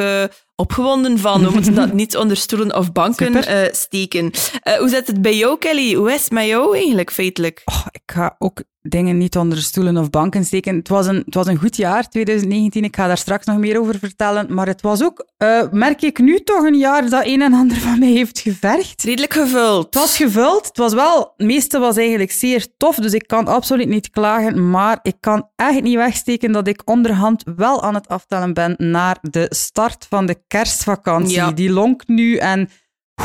opgewonden 0.61 1.19
van. 1.19 1.45
We 1.45 1.51
moeten 1.51 1.75
dat 1.75 1.93
niet 2.03 2.17
onder 2.17 2.37
stoelen 2.37 2.77
of 2.77 2.93
banken 2.93 3.47
eh, 3.47 3.73
steken. 3.73 4.31
Eh, 4.63 4.75
hoe 4.79 4.89
zit 4.89 5.07
het 5.07 5.23
bij 5.23 5.37
jou, 5.37 5.59
Kelly? 5.59 5.95
Hoe 5.95 6.13
is 6.13 6.23
het 6.23 6.31
met 6.31 6.47
jou 6.47 6.77
eigenlijk, 6.77 7.13
feitelijk? 7.13 7.63
Oh, 7.65 7.87
ik 7.91 8.03
ga 8.07 8.37
ook 8.39 8.63
dingen 8.89 9.19
niet 9.19 9.37
onder 9.37 9.59
stoelen 9.59 9.97
of 9.97 10.11
banken 10.11 10.45
steken. 10.45 10.77
Het 10.77 10.89
was, 10.89 11.07
een, 11.07 11.23
het 11.25 11.35
was 11.35 11.47
een 11.47 11.57
goed 11.57 11.77
jaar, 11.77 12.09
2019. 12.09 12.85
Ik 12.85 12.97
ga 12.97 13.07
daar 13.07 13.19
straks 13.19 13.47
nog 13.47 13.59
meer 13.59 13.81
over 13.81 13.99
vertellen. 13.99 14.55
Maar 14.55 14.67
het 14.67 14.83
was 14.83 15.03
ook, 15.03 15.27
eh, 15.37 15.63
merk 15.71 16.03
ik 16.03 16.19
nu 16.19 16.39
toch, 16.39 16.63
een 16.65 16.79
jaar 16.79 17.09
dat 17.09 17.27
een 17.27 17.43
en 17.43 17.53
ander 17.53 17.77
van 17.77 17.99
mij 17.99 18.11
heeft 18.11 18.39
gevergd. 18.39 19.03
Redelijk 19.03 19.33
gevuld. 19.33 19.85
Het 19.85 19.95
was 19.95 20.17
gevuld. 20.17 20.67
Het 20.67 20.77
was 20.77 20.95
wel, 20.95 21.35
het 21.37 21.47
meeste 21.47 21.79
was 21.79 21.97
eigenlijk 21.97 22.33
zeer 22.33 22.67
tof. 22.77 22.97
Dus 22.97 23.13
ik 23.13 23.27
kan 23.27 23.47
absoluut 23.47 23.89
niet 23.89 24.11
klagen. 24.11 24.71
Maar 24.71 24.99
ik 25.03 25.17
kan 25.21 25.49
echt 25.57 25.83
niet 25.83 25.97
wegsteken 25.97 26.53
dat 26.53 26.69
ik 26.69 26.83
onderhand 26.85 27.43
wel 27.57 27.83
aan 27.83 27.95
het 27.95 28.09
aftellen 28.09 28.55
ben 28.55 28.75
naar 28.79 29.19
de 29.21 29.47
start 29.49 30.07
van 30.09 30.27
de 30.27 30.37
kerstvakantie. 30.47 31.35
Ja. 31.35 31.53
Die 31.53 31.71
lonkt 31.71 32.09
nu 32.09 32.37
en. 32.37 32.69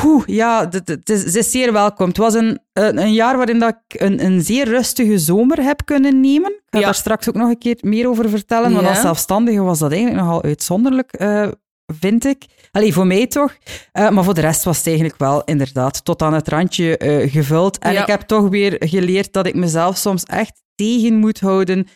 Oeh, 0.06 0.24
ja, 0.26 0.68
het- 0.70 0.88
het 0.88 1.10
is, 1.10 1.24
het 1.24 1.36
is 1.36 1.52
zeer 1.52 1.74
welkom. 1.74 2.08
Het 2.08 2.18
was 2.18 2.34
een, 2.34 2.60
een, 2.74 2.98
een 2.98 3.14
jaar 3.14 3.38
waarin 3.38 3.60
dat 3.60 3.76
ik 3.88 4.02
een, 4.02 4.26
een 4.26 4.42
zeer 4.42 4.68
rustige 4.68 5.18
zomer 5.20 5.64
heb 5.64 5.82
kunnen 5.86 6.20
nemen. 6.20 6.52
Ik 6.52 6.62
ga 6.70 6.80
Ja. 6.80 6.86
daar 6.86 6.96
straks 6.96 7.30
ook 7.30 7.36
nog 7.36 7.50
een 7.50 7.58
keer 7.58 7.78
meer 7.82 8.08
over 8.10 8.30
vertellen. 8.30 8.72
Want 8.72 8.84
Ja. 8.84 8.90
als 8.90 9.02
zelfstandige 9.02 9.62
was 9.62 9.80
dat 9.80 9.92
eigenlijk 9.92 10.22
nogal 10.24 10.44
uitzonderlijk, 10.44 11.12
eh, 11.14 11.48
vind 11.86 12.26
ik. 12.26 12.46
Allee, 12.72 12.94
voor 12.94 13.08
mij 13.08 13.28
toch. 13.28 13.56
Eh, 13.92 14.10
maar 14.10 14.24
voor 14.24 14.34
de 14.34 14.42
rest 14.42 14.64
was 14.64 14.78
het 14.78 14.88
eigenlijk 14.88 15.18
wel 15.18 15.44
inderdaad 15.44 16.06
tot 16.06 16.22
aan 16.22 16.34
het 16.34 16.48
randje 16.48 16.98
eh, 16.98 17.32
gevuld. 17.32 17.78
En 17.80 17.94
Ja. 17.94 18.02
ik 18.02 18.08
heb 18.08 18.22
toch 18.22 18.50
weer 18.50 18.76
geleerd 18.80 19.34
dat 19.34 19.46
ik 19.48 19.56
mezelf 19.56 19.98
soms 19.98 20.24
echt 20.24 20.62
tegen 20.76 21.16
moet 21.16 21.40
houden 21.40 21.88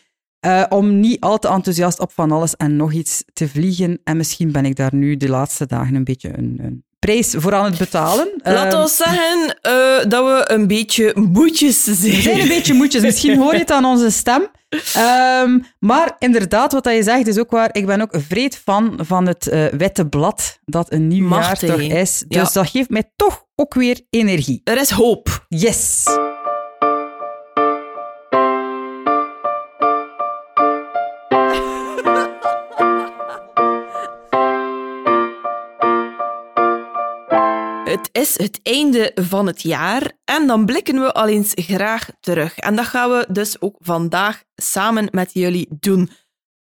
om 0.68 1.00
niet 1.00 1.20
al 1.20 1.38
te 1.38 1.48
enthousiast 1.48 2.00
op 2.00 2.12
van 2.12 2.32
alles 2.32 2.56
en 2.56 2.76
nog 2.76 2.92
iets 2.92 3.24
te 3.32 3.48
vliegen. 3.48 4.00
En 4.04 4.16
misschien 4.16 4.52
ben 4.52 4.64
ik 4.64 4.76
daar 4.76 4.94
nu 4.94 5.16
de 5.16 5.28
laatste 5.28 5.66
dagen 5.66 5.94
een 5.94 6.04
beetje 6.04 6.38
een, 6.38 6.58
een 6.62 6.84
prijs 6.98 7.34
voor 7.36 7.54
aan 7.54 7.64
het 7.64 7.78
betalen. 7.78 8.28
Laat 8.42 8.72
Eh, 8.72 8.80
ons 8.80 8.96
zeggen 8.96 9.58
eh, 9.60 9.72
dat 10.08 10.24
we 10.24 10.44
een 10.52 10.66
beetje 10.66 11.12
moedjes 11.14 11.84
zijn. 11.84 12.14
we 12.14 12.20
zijn 12.22 12.40
een 12.40 12.48
beetje 12.48 12.74
moedjes. 12.74 13.02
Misschien 13.02 13.38
hoor 13.38 13.52
je 13.52 13.58
het 13.58 13.70
aan 13.70 13.84
onze 13.84 14.10
stem. 14.10 14.46
Ehm, 14.94 15.58
maar 15.78 16.16
inderdaad, 16.18 16.72
wat 16.72 16.84
je 16.84 17.02
zegt 17.02 17.26
is 17.26 17.38
ook 17.38 17.50
waar. 17.50 17.68
Ik 17.72 17.86
ben 17.86 18.00
ook 18.00 18.14
vreed 18.28 18.60
fan 18.64 18.98
van 19.02 19.26
het 19.26 19.48
eh, 19.48 19.64
witte 19.66 20.06
blad 20.06 20.58
dat 20.64 20.92
een 20.92 21.06
nieuw 21.08 21.28
Machtig, 21.28 21.68
jaar 21.68 21.78
toch 21.78 21.86
is. 21.86 22.24
Dus 22.28 22.38
Ja. 22.38 22.50
dat 22.52 22.68
geeft 22.70 22.90
mij 22.90 23.10
toch 23.16 23.44
ook 23.54 23.74
weer 23.74 24.00
energie. 24.10 24.60
Er 24.64 24.80
is 24.80 24.90
hoop. 24.90 25.44
Yes! 25.48 26.04
Is 38.18 38.38
het 38.38 38.60
einde 38.62 39.10
van 39.14 39.46
het 39.46 39.62
jaar 39.62 40.12
en 40.24 40.46
dan 40.46 40.64
blikken 40.66 41.00
we 41.00 41.12
al 41.12 41.28
eens 41.28 41.52
graag 41.54 42.08
terug. 42.20 42.58
En 42.58 42.76
dat 42.76 42.84
gaan 42.84 43.10
we 43.10 43.26
dus 43.30 43.60
ook 43.60 43.76
vandaag 43.78 44.42
samen 44.56 45.08
met 45.10 45.30
jullie 45.32 45.66
doen. 45.80 46.10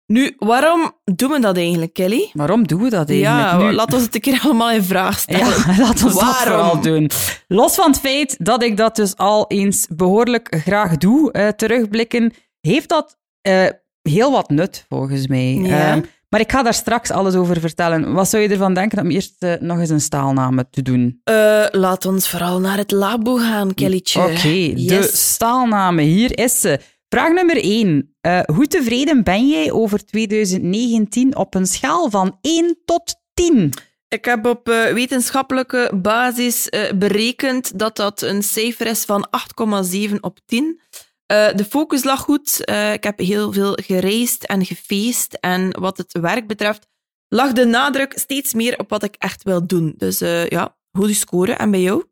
Nu, 0.06 0.34
waarom 0.38 0.92
doen 1.04 1.32
we 1.32 1.40
dat 1.40 1.58
eigenlijk, 1.58 1.94
Kelly? 1.94 2.30
Waarom 2.34 2.68
doen 2.68 2.82
we 2.82 2.90
dat 2.90 3.10
eigenlijk 3.10 3.42
Ja, 3.52 3.58
nu? 3.58 3.72
laat 3.72 3.94
ons 3.94 4.04
het 4.04 4.16
een 4.16 4.22
keer 4.22 4.40
allemaal 4.44 4.72
in 4.72 4.84
vraag 4.84 5.20
stellen. 5.20 5.48
Ja, 5.48 5.78
laat 5.86 6.04
ons 6.04 6.14
dat 6.14 6.22
Waarom? 6.22 6.44
vooral 6.44 6.82
doen. 6.82 7.10
Los 7.48 7.76
van 7.76 7.88
het 7.92 8.00
feit 8.00 8.36
dat 8.46 8.64
ik 8.64 8.78
dat 8.78 8.96
dus 8.96 9.16
al 9.16 9.46
eens 9.48 9.88
behoorlijk 9.96 10.56
graag 10.66 10.98
doe, 10.98 11.32
eh, 11.32 11.48
terugblikken, 11.48 12.34
heeft 12.62 12.90
dat 12.90 13.18
eh, 13.42 13.68
heel 14.02 14.32
wat 14.32 14.50
nut, 14.50 14.86
volgens 14.90 15.28
mij. 15.28 15.54
Ja. 15.54 15.92
Ehm, 15.92 16.02
maar 16.30 16.40
ik 16.40 16.52
ga 16.52 16.64
daar 16.64 16.74
straks 16.74 17.12
alles 17.12 17.36
over 17.36 17.60
vertellen. 17.60 18.14
Wat 18.14 18.30
zou 18.30 18.44
je 18.44 18.50
ervan 18.50 18.74
denken 18.74 19.00
om 19.00 19.10
eerst 19.10 19.36
eh, 19.44 19.54
nog 19.60 19.80
eens 19.80 19.90
een 19.90 20.02
staalname 20.02 20.68
te 20.70 20.82
doen? 20.82 21.22
Eh, 21.24 21.66
laat 21.72 22.06
ons 22.06 22.30
vooral 22.30 22.60
naar 22.60 22.78
het 22.78 22.92
labo 22.92 23.36
gaan, 23.36 23.74
Kellytje. 23.74 24.22
Oké, 24.22 24.34
de 24.42 24.74
Yes. 24.76 25.34
staalname, 25.34 26.02
hier 26.02 26.40
is 26.40 26.60
ze. 26.60 26.80
Vraag 27.10 27.34
nummer 27.34 27.58
1. 27.64 28.16
hoe 28.56 28.68
tevreden 28.68 29.24
ben 29.24 29.48
jij 29.50 29.72
over 29.72 30.06
2019 30.06 31.36
op 31.36 31.56
een 31.56 31.66
schaal 31.68 32.10
van 32.10 32.38
1 32.42 32.78
tot 32.86 33.16
10? 33.34 33.74
Ik 34.10 34.26
heb 34.26 34.46
op 34.46 34.70
eh, 34.70 34.94
wetenschappelijke 34.94 35.92
basis 36.02 36.70
eh, 36.70 36.92
berekend 36.94 37.80
dat 37.80 37.96
dat 37.96 38.22
een 38.22 38.44
cijfer 38.44 38.88
is 38.88 39.04
van 39.06 39.28
8,7 39.30 40.20
op 40.22 40.40
10. 40.46 40.80
Eh, 41.28 41.48
de 41.56 41.66
focus 41.66 42.04
lag 42.04 42.20
goed. 42.20 42.66
Eh, 42.66 42.94
ik 42.94 43.04
heb 43.04 43.20
heel 43.20 43.54
veel 43.54 43.78
gereisd 43.82 44.44
en 44.44 44.66
gefeest. 44.66 45.34
En 45.34 45.80
wat 45.80 45.98
het 45.98 46.18
werk 46.22 46.48
betreft, 46.48 46.88
lag 47.28 47.52
de 47.52 47.66
nadruk 47.66 48.14
steeds 48.16 48.54
meer 48.54 48.80
op 48.80 48.90
wat 48.90 49.04
ik 49.04 49.16
echt 49.18 49.44
wil 49.44 49.68
doen. 49.68 49.94
Dus 49.98 50.22
eh, 50.22 50.48
ja, 50.48 50.76
goede 50.92 51.14
score. 51.14 51.54
En 51.54 51.72
bij 51.72 51.82
jou? 51.82 52.04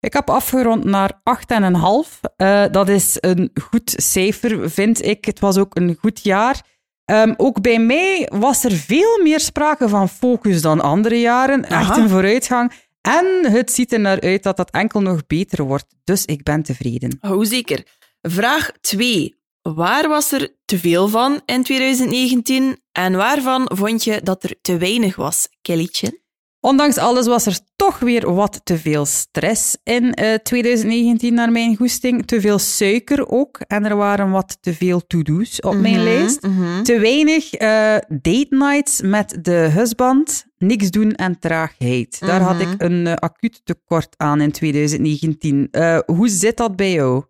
Ik 0.00 0.12
heb 0.12 0.30
afgerond 0.30 0.84
naar 0.84 1.20
8,5. 1.22 2.20
Eh 2.36 2.64
dat 2.70 2.88
is 2.88 3.16
een 3.20 3.50
goed 3.62 3.94
cijfer, 3.96 4.70
vind 4.70 5.04
ik. 5.04 5.24
Het 5.24 5.40
was 5.40 5.58
ook 5.58 5.76
een 5.76 5.96
goed 6.00 6.22
jaar. 6.22 6.60
Ehm, 7.04 7.34
ook 7.36 7.60
bij 7.60 7.78
mij 7.78 8.28
was 8.32 8.64
er 8.64 8.72
veel 8.72 9.22
meer 9.22 9.40
sprake 9.40 9.88
van 9.88 10.08
focus 10.08 10.62
dan 10.62 10.80
andere 10.80 11.20
jaren. 11.20 11.64
Echt 11.64 11.90
Aha. 11.90 11.98
een 11.98 12.08
vooruitgang. 12.08 12.72
En 13.00 13.26
het 13.52 13.72
ziet 13.72 13.92
er 13.92 14.00
naar 14.00 14.20
uit 14.20 14.42
dat 14.42 14.56
dat 14.56 14.70
enkel 14.70 15.00
nog 15.00 15.26
beter 15.26 15.64
wordt. 15.64 15.86
Dus 16.04 16.24
ik 16.24 16.42
ben 16.42 16.62
tevreden. 16.62 17.18
Hoe 17.20 17.44
zeker. 17.44 17.84
Vraag 18.28 18.70
2. 18.80 19.40
Waar 19.62 20.08
was 20.08 20.32
er 20.32 20.54
te 20.64 20.78
veel 20.78 21.08
van 21.08 21.40
in 21.46 21.62
2019 21.62 22.76
en 22.92 23.12
waarvan 23.16 23.70
vond 23.74 24.04
je 24.04 24.20
dat 24.22 24.42
er 24.42 24.54
te 24.62 24.76
weinig 24.76 25.16
was, 25.16 25.48
Kellytje? 25.62 26.20
Ondanks 26.60 26.96
alles 26.98 27.26
was 27.26 27.46
er 27.46 27.58
toch 27.76 27.98
weer 27.98 28.34
wat 28.34 28.60
te 28.64 28.78
veel 28.78 29.04
stress 29.06 29.76
in 29.84 30.14
eh, 30.14 30.34
2019 30.34 31.34
naar 31.34 31.52
mijn 31.52 31.76
goesting. 31.76 32.26
Te 32.26 32.40
veel 32.40 32.58
suiker 32.58 33.28
ook. 33.28 33.60
En 33.66 33.84
er 33.84 33.96
waren 33.96 34.30
wat 34.30 34.58
te 34.60 34.74
veel 34.74 35.06
to-do's 35.06 35.60
op 35.60 35.74
mijn 35.76 35.94
Mhm, 35.94 36.02
lijst. 36.04 36.42
mhm. 36.42 36.82
Te 36.82 36.98
weinig 36.98 37.52
eh, 37.54 37.68
date 38.08 38.46
nights 38.50 39.00
met 39.00 39.38
de 39.42 39.52
husband, 39.74 40.44
niks 40.58 40.90
doen 40.90 41.12
en 41.14 41.38
traagheid. 41.38 42.20
Daar 42.20 42.40
had 42.40 42.58
Mhm. 42.58 42.70
ik 42.72 42.82
een 42.82 43.06
eh, 43.06 43.14
acuut 43.14 43.60
tekort 43.64 44.14
aan 44.16 44.40
in 44.40 44.52
2019. 44.52 45.68
Eh, 45.70 45.98
hoe 46.06 46.28
zit 46.28 46.56
dat 46.56 46.76
bij 46.76 46.92
jou? 46.92 47.24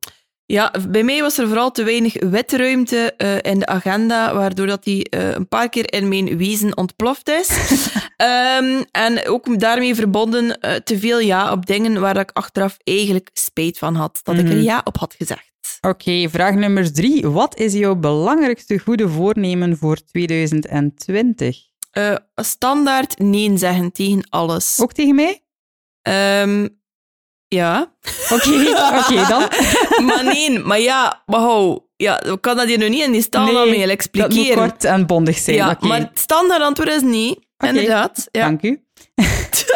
Ja, 0.52 0.75
bij 0.88 1.02
mij 1.02 1.21
was 1.21 1.38
er 1.38 1.47
vooral 1.47 1.71
te 1.71 1.82
weinig 1.82 2.14
witruimte 2.21 3.14
eh, 3.16 3.52
in 3.52 3.59
de 3.59 3.66
agenda, 3.66 4.35
waardoor 4.35 4.66
dat 4.66 4.85
die 4.85 5.09
eh, 5.09 5.30
een 5.30 5.49
paar 5.49 5.68
keer 5.68 5.92
in 5.92 6.09
mijn 6.09 6.37
wezen 6.37 6.76
ontploft 6.76 7.28
is. 7.28 7.49
Ehm, 8.16 8.82
en 8.90 9.26
ook 9.26 9.61
daarmee 9.61 9.94
verbonden 9.94 10.61
eh, 10.61 10.75
te 10.75 10.99
veel 10.99 11.18
ja 11.21 11.52
op 11.52 11.66
dingen 11.66 12.00
waar 12.00 12.16
ik 12.16 12.30
achteraf 12.32 12.76
eigenlijk 12.85 13.30
spijt 13.32 13.78
van 13.78 13.94
had, 13.94 14.21
dat 14.23 14.38
ik 14.38 14.49
er 14.49 14.54
Mhm. 14.54 14.62
ja 14.62 14.80
op 14.85 14.97
had 14.97 15.14
gezegd. 15.18 15.52
Oké, 15.80 16.28
vraag 16.28 16.54
nummer 16.54 16.92
drie. 16.92 17.28
Wat 17.28 17.59
is 17.59 17.73
jouw 17.73 17.94
belangrijkste 17.94 18.78
goede 18.78 19.09
voornemen 19.09 19.76
voor 19.76 19.99
2020? 20.04 21.59
Eh, 21.90 22.14
standaard 22.35 23.18
nee 23.18 23.59
zeggen 23.59 23.92
tegen 23.92 24.26
alles. 24.28 24.78
Ook 24.80 24.92
tegen 24.92 25.14
mij? 25.14 25.42
Ehm, 26.02 26.68
ja. 27.52 27.92
Oké, 28.30 28.50
oké 29.00 29.26
dan. 29.28 29.49
maar 30.06 30.25
nee, 30.25 30.59
maar 30.59 30.80
ja, 30.80 31.23
hou. 31.26 31.80
Ja, 31.97 32.23
ik 32.23 32.40
kan 32.40 32.56
dat 32.56 32.66
hier 32.66 32.78
nu 32.78 32.88
niet 32.88 33.04
in 33.04 33.12
die 33.12 33.23
staal 33.23 33.44
Nee, 33.47 33.56
aan 33.56 33.62
mee 33.62 33.73
Dat 33.73 33.80
moet 33.80 33.90
expliceren. 33.90 34.56
kort 34.56 34.85
en 34.85 35.06
bondig 35.06 35.38
zijn. 35.38 35.56
ja, 35.56 35.76
maar 35.80 35.99
het 35.99 36.18
standaard 36.18 36.62
antwoord 36.62 36.88
is 36.90 37.02
nee. 37.02 37.30
Oké. 37.30 37.66
Inderdaad. 37.73 38.28
Ja. 38.30 38.44
Dank 38.44 38.62
u. 38.62 38.82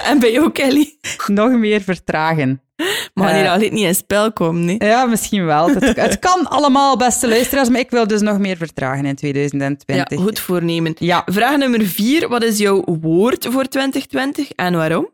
En 0.05 0.19
bij 0.19 0.33
jou, 0.33 0.51
Kelly? 0.51 0.99
Nog 1.27 1.51
meer 1.51 1.81
vertragen. 1.81 2.61
Maar 3.15 3.29
Eh, 3.31 3.37
hier 3.41 3.51
al 3.51 3.57
niet 3.59 3.73
in 3.73 3.95
spel 3.95 4.33
komen, 4.33 4.65
nee. 4.65 4.77
Ja, 4.79 5.05
misschien 5.05 5.45
wel. 5.47 5.69
Het, 5.69 5.97
het 5.97 6.19
kan 6.19 6.49
allemaal, 6.57 6.97
beste 6.97 7.29
luisteraars, 7.29 7.69
maar 7.69 7.81
ik 7.81 7.91
wil 7.91 8.07
dus 8.07 8.21
nog 8.21 8.39
meer 8.39 8.57
vertragen 8.57 9.05
in 9.07 9.15
2020. 9.15 10.19
Ja, 10.19 10.23
goed 10.25 10.39
voornemen. 10.41 10.95
Ja, 10.99 11.23
Vraag 11.27 11.57
nummer 11.57 11.87
vier. 11.87 12.29
Wat 12.29 12.43
is 12.43 12.59
jouw 12.59 12.85
woord 13.01 13.47
voor 13.51 13.65
2020 13.65 14.51
en 14.51 14.75
waarom? 14.77 15.09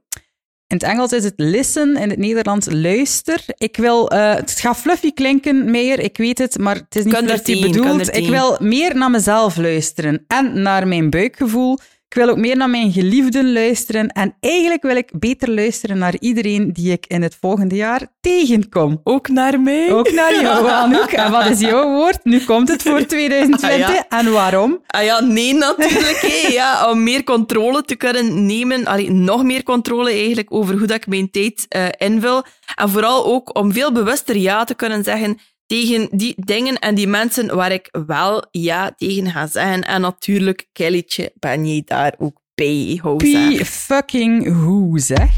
In 0.72 0.78
het 0.78 0.86
Engels 0.86 1.12
is 1.12 1.24
het 1.24 1.34
listen, 1.36 1.96
in 1.96 2.10
het 2.10 2.18
Nederlands 2.18 2.66
luister. 2.70 3.44
Ik 3.56 3.76
wil, 3.76 4.10
eh, 4.10 4.34
het 4.34 4.60
gaat 4.60 4.76
fluffy 4.76 5.12
klinken, 5.12 5.70
Meijer, 5.70 5.98
ik 5.98 6.16
weet 6.16 6.38
het, 6.38 6.58
maar 6.58 6.74
het 6.74 6.96
is 6.96 7.04
niet 7.04 7.14
er 7.14 7.42
bedoeld. 7.60 8.04
tien. 8.04 8.22
Ik 8.22 8.28
wil 8.28 8.56
meer 8.60 8.96
naar 8.96 9.10
mezelf 9.10 9.56
luisteren 9.56 10.24
en 10.26 10.62
naar 10.62 10.88
mijn 10.88 11.10
buikgevoel. 11.10 11.78
Ik 12.12 12.18
wil 12.18 12.28
ook 12.28 12.36
meer 12.36 12.56
naar 12.56 12.70
mijn 12.70 12.92
geliefden 12.92 13.52
luisteren 13.52 14.08
en 14.08 14.36
eigenlijk 14.40 14.82
wil 14.82 14.96
ik 14.96 15.10
beter 15.18 15.50
luisteren 15.50 15.98
naar 15.98 16.14
iedereen 16.18 16.72
die 16.72 16.92
ik 16.92 17.06
in 17.06 17.22
het 17.22 17.36
volgende 17.40 17.74
jaar 17.74 18.06
tegenkom. 18.20 19.00
Ook 19.04 19.28
naar 19.28 19.60
mij. 19.60 19.92
Ook 19.92 20.12
naar 20.12 20.40
jou, 20.40 20.68
Anouk. 20.82 21.10
En 21.10 21.30
wat 21.30 21.46
is 21.46 21.60
jouw 21.60 21.88
woord? 21.88 22.24
Nu 22.24 22.40
komt 22.44 22.68
het 22.68 22.82
voor 22.82 23.06
2020. 23.06 23.88
Ah, 23.88 23.94
ja. 23.94 24.08
En 24.08 24.32
waarom? 24.32 24.82
Ah 24.86 25.04
ja, 25.04 25.20
nee, 25.20 25.54
natuurlijk. 25.54 26.18
hé. 26.20 26.48
Ja, 26.62 26.90
om 26.90 27.02
meer 27.02 27.24
controle 27.24 27.82
te 27.82 27.96
kunnen 27.96 28.46
nemen. 28.46 28.84
Allee, 28.84 29.10
nog 29.10 29.42
meer 29.42 29.62
controle 29.62 30.10
eigenlijk 30.10 30.54
over 30.54 30.78
hoe 30.78 30.86
dat 30.86 30.96
ik 30.96 31.06
mijn 31.06 31.30
tijd 31.30 31.66
eh, 31.68 31.86
invul. 31.96 32.42
En 32.74 32.90
vooral 32.90 33.26
ook 33.26 33.58
om 33.58 33.72
veel 33.72 33.92
bewuster 33.92 34.36
ja 34.36 34.64
te 34.64 34.74
kunnen 34.74 35.04
zeggen 35.04 35.38
tegen 35.72 36.08
die 36.10 36.34
dingen 36.36 36.78
en 36.78 36.94
die 36.94 37.06
mensen 37.06 37.54
waar 37.54 37.72
ik 37.72 37.88
wel 38.06 38.44
ja 38.50 38.92
tegen 38.96 39.30
ga 39.30 39.46
zeggen. 39.46 39.84
En 39.84 40.00
natuurlijk, 40.00 40.68
Kellytje, 40.72 41.32
ben 41.38 41.66
jij 41.66 41.82
daar 41.84 42.14
ook 42.18 42.36
bij, 42.54 43.00
zeg. 43.18 43.68
fucking 43.68 44.62
hoe 44.64 44.98
zeg. 44.98 45.30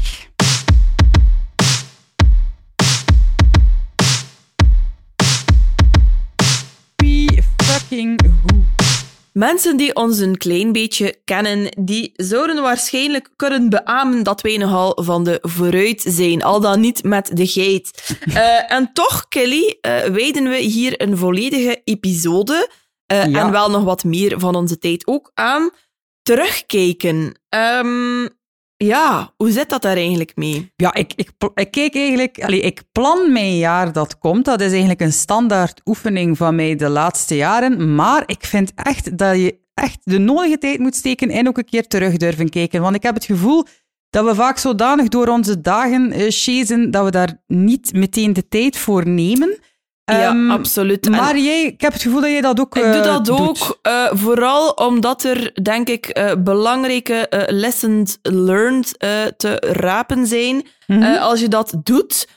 Mensen 9.37 9.77
die 9.77 9.95
ons 9.95 10.19
een 10.19 10.37
klein 10.37 10.71
beetje 10.71 11.21
kennen, 11.23 11.71
die 11.79 12.11
zouden 12.13 12.61
waarschijnlijk 12.61 13.29
kunnen 13.35 13.69
beamen 13.69 14.23
dat 14.23 14.41
wij 14.41 14.57
nogal 14.57 14.97
van 15.03 15.23
de 15.23 15.37
vooruit 15.41 16.03
zijn, 16.07 16.43
al 16.43 16.59
dan 16.61 16.79
niet 16.79 17.03
met 17.03 17.29
de 17.33 17.47
geit. 17.47 17.91
Eh, 18.33 18.71
en 18.71 18.89
toch, 18.93 19.27
Kelly, 19.27 19.77
eh 19.81 20.03
wijden 20.03 20.49
we 20.49 20.57
hier 20.57 21.01
een 21.01 21.17
volledige 21.17 21.81
episode 21.83 22.69
eh, 23.05 23.25
Ja. 23.25 23.45
en 23.45 23.51
wel 23.51 23.69
nog 23.69 23.83
wat 23.83 24.03
meer 24.03 24.39
van 24.39 24.55
onze 24.55 24.77
tijd 24.77 25.07
ook 25.07 25.31
aan 25.33 25.69
terugkijken. 26.21 27.39
Ehm, 27.49 28.27
ja, 28.77 29.33
hoe 29.37 29.51
zit 29.51 29.69
dat 29.69 29.81
daar 29.81 29.95
eigenlijk 29.95 30.35
mee? 30.35 30.71
Ja, 30.75 30.93
ik, 30.93 31.13
ik, 31.15 31.31
ik 31.53 31.71
kijk 31.71 31.95
eigenlijk... 31.95 32.43
Allee, 32.43 32.61
ik 32.61 32.83
plan 32.91 33.31
mijn 33.31 33.57
jaar 33.57 33.91
dat 33.91 34.17
komt. 34.17 34.45
Dat 34.45 34.61
is 34.61 34.69
eigenlijk 34.69 35.01
een 35.01 35.13
standaard 35.13 35.81
oefening 35.85 36.37
van 36.37 36.55
mij 36.55 36.75
de 36.75 36.89
laatste 36.89 37.35
jaren. 37.35 37.95
Maar 37.95 38.23
ik 38.25 38.45
vind 38.45 38.71
echt 38.75 39.17
dat 39.17 39.35
je 39.35 39.59
echt 39.73 39.99
de 40.03 40.17
nodige 40.17 40.57
tijd 40.57 40.79
moet 40.79 40.95
steken 40.95 41.29
en 41.29 41.47
ook 41.47 41.57
een 41.57 41.65
keer 41.65 41.87
terug 41.87 42.17
durven 42.17 42.49
kijken. 42.49 42.81
Want 42.81 42.95
ik 42.95 43.03
heb 43.03 43.15
het 43.15 43.25
gevoel 43.25 43.65
dat 44.09 44.25
we 44.25 44.35
vaak 44.35 44.57
zodanig 44.57 45.07
door 45.07 45.27
onze 45.27 45.61
dagen 45.61 46.11
eh 46.11 46.25
chasen 46.29 46.91
dat 46.91 47.03
we 47.03 47.11
daar 47.11 47.43
niet 47.47 47.93
meteen 47.93 48.33
de 48.33 48.47
tijd 48.47 48.77
voor 48.77 49.07
nemen. 49.07 49.57
Ehm, 50.05 50.19
ja, 50.47 50.53
absoluut. 50.53 51.05
En- 51.05 51.11
Maar 51.11 51.37
jij, 51.37 51.63
ik 51.63 51.81
heb 51.81 51.93
het 51.93 52.01
gevoel 52.01 52.21
dat 52.21 52.29
jij 52.29 52.41
dat 52.41 52.59
ook 52.59 52.75
Ik 52.75 52.83
doe 52.83 52.91
eh, 52.93 53.03
dat 53.03 53.25
doet. 53.25 53.39
ook, 53.39 53.79
eh, 53.81 54.05
vooral 54.13 54.69
omdat 54.69 55.23
er, 55.23 55.63
denk 55.63 55.87
ik, 55.89 56.05
eh, 56.07 56.31
belangrijke 56.37 57.27
lessons 57.49 58.17
learned 58.21 58.99
te 59.37 59.55
rapen 59.71 60.27
zijn 60.27 60.67
Mhm. 60.87 61.17
als 61.17 61.39
je 61.39 61.47
dat 61.47 61.73
doet. 61.83 62.27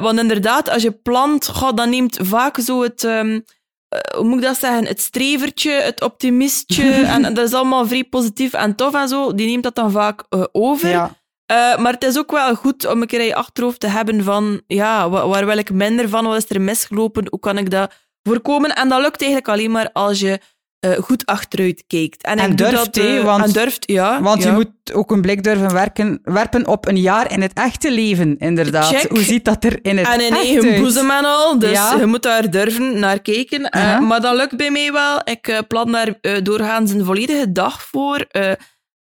Want 0.00 0.18
inderdaad, 0.18 0.70
als 0.70 0.82
je 0.82 0.90
plant, 0.90 1.48
goh, 1.48 1.74
dan 1.74 1.90
neemt 1.90 2.18
vaak 2.22 2.58
zo 2.58 2.82
het, 2.82 3.04
ehm, 3.04 3.40
eh, 3.88 3.98
hoe 4.16 4.24
moet 4.24 4.38
ik 4.38 4.44
dat 4.44 4.58
zeggen, 4.58 4.86
het 4.86 5.00
strevertje, 5.00 5.70
het 5.70 6.02
optimistje, 6.02 6.90
en, 6.90 7.24
en 7.24 7.34
dat 7.34 7.46
is 7.46 7.54
allemaal 7.54 7.86
vrij 7.86 8.04
positief 8.04 8.52
en 8.52 8.74
tof 8.74 8.94
en 8.94 9.08
zo, 9.08 9.34
die 9.34 9.46
neemt 9.46 9.62
dat 9.62 9.74
dan 9.74 9.90
vaak 9.90 10.24
over. 10.52 10.88
Ja. 10.88 11.16
Eh, 11.48 11.76
maar 11.78 11.92
het 11.92 12.04
is 12.04 12.18
ook 12.18 12.30
wel 12.30 12.54
goed 12.54 12.86
om 12.86 13.00
een 13.00 13.06
keer 13.06 13.20
in 13.20 13.26
je 13.26 13.34
achterhoofd 13.34 13.80
te 13.80 13.86
hebben 13.86 14.24
van, 14.24 14.60
ja, 14.66 15.08
wa- 15.10 15.28
waar 15.28 15.46
wil 15.46 15.58
ik 15.58 15.72
minder 15.72 16.08
van? 16.08 16.24
Wat 16.26 16.36
is 16.36 16.44
er 16.56 16.60
misgelopen? 16.60 17.26
Hoe 17.30 17.40
kan 17.40 17.58
ik 17.58 17.70
dat 17.70 17.92
voorkomen? 18.22 18.70
En 18.74 18.88
dat 18.88 19.00
lukt 19.00 19.20
eigenlijk 19.22 19.50
alleen 19.50 19.70
maar 19.70 19.90
als 19.92 20.20
je 20.20 20.38
eh, 20.80 20.90
goed 20.92 21.26
achteruit 21.26 21.84
kijkt. 21.86 22.22
En, 22.22 22.56
durft, 22.56 22.72
dat, 22.94 22.96
eh, 22.96 23.24
want- 23.24 23.44
en 23.44 23.52
durft, 23.52 23.82
ja. 23.90 24.22
Want 24.22 24.42
ja. 24.42 24.48
je 24.48 24.54
moet 24.54 24.92
ook 24.92 25.10
een 25.10 25.20
blik 25.20 25.42
durven 25.42 25.72
werken, 25.72 26.20
werpen 26.22 26.66
op 26.66 26.86
een 26.88 27.00
jaar 27.00 27.32
in 27.32 27.42
het 27.42 27.52
echte 27.52 27.90
leven, 27.92 28.36
inderdaad. 28.38 28.84
Check. 28.94 29.10
Hoe 29.10 29.22
ziet 29.22 29.44
dat 29.44 29.64
er 29.64 29.78
in 29.82 29.98
het 29.98 30.06
En 30.06 30.20
in 30.20 30.32
echt 30.32 30.44
eigen 30.44 30.70
uit? 30.70 30.80
boezem 30.80 31.10
en 31.10 31.24
al. 31.24 31.58
Dus 31.58 31.70
Ja. 31.70 31.94
je 31.98 32.06
moet 32.06 32.22
daar 32.22 32.50
durven 32.50 32.98
naar 32.98 33.20
kijken. 33.20 33.60
Maar 34.06 34.20
dat 34.20 34.34
lukt 34.36 34.56
bij 34.56 34.70
mij 34.70 34.92
wel. 34.92 35.20
Ik 35.24 35.62
plan 35.68 35.92
daar 35.92 36.14
doorgaans 36.42 36.90
een 36.90 37.04
volledige 37.04 37.52
dag 37.52 37.82
voor. 37.82 38.26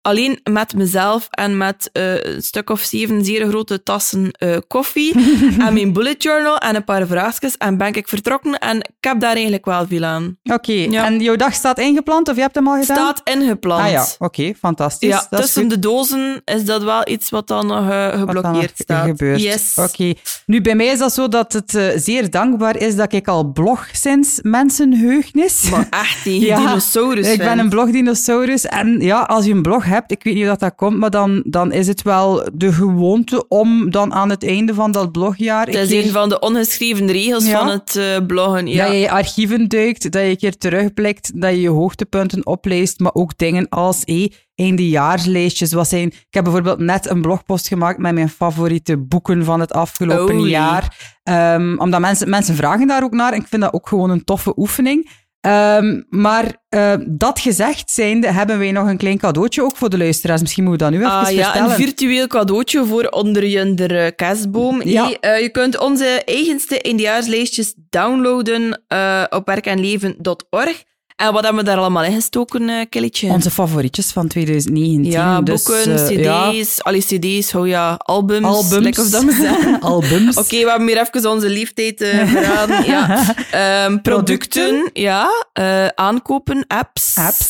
Alleen 0.08 0.40
met 0.52 0.76
mezelf 0.76 1.28
en 1.30 1.58
met 1.58 1.90
eh, 1.94 2.24
een 2.24 2.42
stuk 2.42 2.70
of 2.70 2.82
zeven 2.82 3.26
zeer 3.26 3.48
grote 3.48 3.84
tassen 3.84 4.32
eh, 4.32 4.58
koffie. 4.68 5.14
en 5.66 5.74
mijn 5.74 5.94
bullet 5.94 6.24
journal 6.24 6.58
en 6.58 6.76
een 6.76 6.84
paar 6.84 7.08
vraagjes. 7.08 7.58
En 7.58 7.78
ben 7.78 7.94
ik 7.94 8.08
vertrokken. 8.08 8.58
En 8.60 8.78
ik 8.78 8.92
heb 9.00 9.20
daar 9.20 9.34
eigenlijk 9.34 9.66
wel 9.66 9.86
veel 9.88 10.04
aan. 10.04 10.38
Oké, 10.44 10.72
Ja. 10.72 11.06
en 11.06 11.20
jouw 11.20 11.36
dag 11.36 11.54
staat 11.54 11.80
ingepland 11.80 12.30
of 12.30 12.36
je 12.36 12.42
hebt 12.42 12.56
hem 12.56 12.68
al 12.68 12.80
gedaan? 12.80 12.96
Staat 12.98 13.22
ingepland. 13.24 13.82
Ah 13.84 13.92
ja, 13.92 14.06
oké, 14.20 14.54
fantastisch. 14.60 15.10
Ja, 15.10 15.28
dat 15.30 15.42
tussen 15.42 15.68
de 15.68 15.80
dozen 15.80 16.42
is 16.46 16.66
dat 16.66 16.84
wel 16.84 17.08
iets 17.08 17.30
wat 17.30 17.48
dan 17.48 17.68
nog 17.68 17.90
eh, 17.90 18.10
dan 18.12 18.20
geblokkeerd 18.20 18.54
nog 18.62 18.72
staat. 18.78 19.06
gebeurt. 19.06 19.42
Yes. 19.42 19.74
Oké. 19.76 20.14
Nu, 20.46 20.62
bij 20.62 20.76
mij 20.76 20.86
is 20.88 21.00
dat 21.00 21.14
zo 21.14 21.28
dat 21.28 21.54
het 21.54 21.94
zeer 21.96 22.30
dankbaar 22.30 22.78
is 22.78 22.96
dat 22.96 23.14
ik 23.14 23.28
al 23.28 23.52
blog 23.52 23.88
sinds 23.92 24.40
mensenheugnis. 24.42 25.70
Maar 25.70 25.88
echt, 25.90 26.24
die 26.24 26.46
Ja, 26.46 26.58
dinosaurus. 26.58 27.28
Ik 27.28 27.38
ben 27.38 27.60
een 27.60 27.70
blogdinosaurus. 27.70 28.66
En 28.66 29.00
ja, 29.00 29.20
als 29.22 29.46
je 29.46 29.52
een 29.52 29.62
blog 29.62 29.86
hebt, 29.86 29.97
ik 30.06 30.24
weet 30.24 30.34
niet 30.34 30.44
hoe 30.44 30.52
dat, 30.52 30.60
dat 30.60 30.76
komt, 30.76 30.98
maar 30.98 31.10
dan, 31.10 31.44
dan 31.46 31.72
is 31.72 31.88
het 31.88 32.02
wel 32.02 32.50
de 32.54 32.74
gewoonte 32.74 33.48
om 33.48 33.92
dan 33.92 34.14
aan 34.14 34.30
het 34.30 34.46
einde 34.48 34.74
van 34.74 34.92
dat 34.92 35.12
blogjaar... 35.12 35.66
Het 35.66 35.76
een 35.76 35.82
is 35.82 35.88
keer- 35.90 36.04
een 36.04 36.12
van 36.12 36.30
de 36.30 36.40
ongeschreven 36.40 37.12
regels 37.12 37.46
Ja. 37.48 37.58
van 37.58 37.68
het 37.68 37.96
eh, 37.96 38.26
bloggen. 38.28 38.68
Ja. 38.68 38.86
Dat 38.86 38.96
je 39.00 39.12
archieven 39.12 39.68
duikt, 39.68 40.12
dat 40.12 40.22
je 40.22 40.30
een 40.30 40.38
keer 40.38 40.58
terugblikt, 40.58 41.42
dat 41.42 41.50
je 41.52 41.62
je 41.62 41.70
hoogtepunten 41.70 42.46
opleest, 42.46 43.00
maar 43.00 43.14
ook 43.14 43.38
dingen 43.38 43.70
als 43.70 44.02
hey, 44.06 44.32
eindejaarslijstjes. 44.56 45.74
Wat 45.74 45.88
zijn... 45.88 46.08
Ik 46.08 46.26
heb 46.30 46.44
bijvoorbeeld 46.44 46.80
net 46.80 47.10
een 47.10 47.22
blogpost 47.22 47.68
gemaakt 47.68 47.98
met 47.98 48.14
mijn 48.14 48.30
favoriete 48.30 48.98
boeken 48.98 49.46
van 49.46 49.60
het 49.60 49.74
afgelopen 49.74 50.36
Oei. 50.36 50.50
jaar. 50.50 51.16
Ehm, 51.24 51.76
omdat 51.78 52.00
mensen, 52.00 52.30
mensen 52.30 52.56
vragen 52.56 52.88
daar 52.88 53.04
ook 53.04 53.14
naar 53.14 53.34
en 53.34 53.40
ik 53.40 53.48
vind 53.48 53.62
dat 53.62 53.74
ook 53.74 53.88
gewoon 53.88 54.10
een 54.10 54.24
toffe 54.24 54.54
oefening. 54.60 55.10
Ehm, 55.42 56.02
maar 56.10 56.66
eh, 56.70 56.94
dat 57.08 57.40
gezegd 57.40 57.92
zijnde, 57.92 58.32
hebben 58.32 58.60
wij 58.60 58.72
nog 58.72 58.88
een 58.88 58.98
klein 58.98 59.18
cadeautje 59.18 59.64
ook 59.64 59.76
voor 59.78 59.90
de 59.90 59.98
luisteraars. 59.98 60.42
Misschien 60.42 60.64
moeten 60.64 60.88
we 60.88 60.92
dat 60.94 61.02
nu 61.02 61.08
even 61.08 61.20
Ah, 61.20 61.32
ja, 61.32 61.44
vertellen. 61.44 61.70
een 61.70 61.76
virtueel 61.76 62.28
cadeautje 62.28 62.86
voor 62.86 63.04
onder 63.04 63.46
je 63.46 63.60
kerstboom. 64.16 64.82
Ja. 64.84 65.04
Hey, 65.04 65.18
eh, 65.20 65.42
je 65.42 65.50
kunt 65.50 65.80
onze 65.80 66.22
eigenste 66.26 66.82
eindejaarslijstjes 66.82 67.74
downloaden 67.90 68.84
eh, 68.88 69.24
op 69.30 69.46
werkenleven.org. 69.46 70.84
En 71.18 71.34
wat 71.34 71.44
hebben 71.44 71.64
we 71.64 71.70
daar 71.70 71.78
allemaal 71.78 72.04
in 72.04 72.14
gestoken, 72.14 72.90
Kelletje? 72.90 73.30
Onze 73.30 73.52
favorietjes 73.52 74.12
van 74.12 74.28
2019. 74.28 75.12
ja, 75.12 75.42
dus, 75.42 75.64
boeken, 75.64 76.08
eh, 76.08 76.24
ja, 76.24 76.50
cd's, 76.52 76.82
alle 76.82 76.98
cd's, 77.00 77.54
oh 77.56 77.68
ja, 77.68 77.96
albums. 77.98 78.46
albums. 78.46 79.00
of 79.00 79.10
dat 79.10 79.24
we 79.24 79.78
albums. 79.80 80.38
Oké, 80.38 80.58
we 80.64 80.70
hebben 80.70 80.88
hier 80.88 80.98
even 80.98 81.30
onze 81.32 81.50
leeftijd 81.50 82.02
eh 82.02 82.28
verraden. 82.28 82.86
Ja. 82.88 83.24
Ehm, 83.52 83.98
producten, 84.02 84.90
ja. 84.94 85.30
aankopen, 85.96 86.66
apps. 86.68 87.16
Apps. 87.18 87.50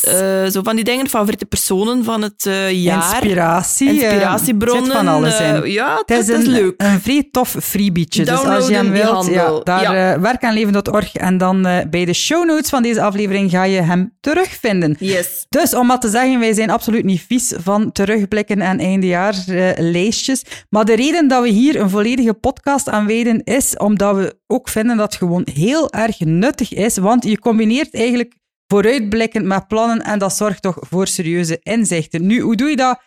zo 0.54 0.62
van 0.64 0.76
die 0.76 0.84
dingen, 0.86 1.08
favoriete 1.10 1.46
personen 1.46 2.04
van 2.04 2.22
het 2.22 2.50
jaar. 2.72 3.14
Inspiratie. 3.14 3.88
Inspiratiebronnen. 3.94 4.86
zit 4.86 4.94
van 4.96 5.08
alles 5.08 5.40
in. 5.40 5.72
ja, 5.72 5.96
Het 6.06 6.18
het, 6.18 6.28
is 6.30 6.46
een, 6.46 6.52
leuk. 6.52 6.74
een 6.78 7.02
vrij 7.02 7.28
tof 7.32 7.56
freebietje. 7.62 8.26
Dus 8.26 8.40
als 8.44 8.68
je 8.68 8.74
hem 8.74 8.92
wilt, 8.92 9.26
ja, 9.28 9.60
daar 9.64 9.82
Ja. 9.96 10.20
werkaanleven.org 10.20 11.14
en 11.16 11.38
dan 11.38 11.62
bij 11.90 12.06
de 12.06 12.14
show 12.14 12.46
notes 12.46 12.70
van 12.70 12.82
deze 12.82 13.02
aflevering 13.02 13.52
ga 13.58 13.64
je 13.64 13.82
hem 13.82 14.18
terugvinden. 14.20 14.96
Yes. 15.00 15.46
Dus 15.50 15.74
om 15.74 15.88
wat 15.88 16.02
te 16.02 16.10
zeggen, 16.10 16.40
wij 16.40 16.54
zijn 16.54 16.70
absoluut 16.70 17.04
niet 17.04 17.22
vies 17.22 17.54
van 17.58 17.92
terugblikken 17.92 18.62
en 18.62 18.80
eindejaarslijstjes. 18.80 20.44
maar 20.70 20.86
de 20.86 20.96
reden 20.96 21.28
dat 21.28 21.44
we 21.44 21.50
hier 21.50 21.80
een 21.80 21.90
volledige 21.90 22.34
podcast 22.34 22.90
aan 22.90 23.08
wijden 23.08 23.44
is 23.44 23.78
omdat 23.78 24.16
we 24.16 24.38
ook 24.48 24.70
vinden 24.70 24.98
dat 24.98 25.06
het 25.06 25.16
gewoon 25.16 25.48
heel 25.54 25.92
erg 25.92 26.20
nuttig 26.20 26.74
is. 26.74 26.98
Want 26.98 27.24
je 27.24 27.40
combineert 27.40 27.94
eigenlijk 27.94 28.34
vooruitblikken 28.68 29.48
met 29.48 29.68
plannen 29.68 30.02
en 30.02 30.20
dat 30.20 30.36
zorgt 30.36 30.62
toch 30.62 30.78
voor 30.80 31.08
serieuze 31.08 31.60
inzichten. 31.64 32.26
Nu, 32.26 32.40
hoe 32.40 32.56
doe 32.56 32.70
je 32.70 32.76
dat 32.76 33.02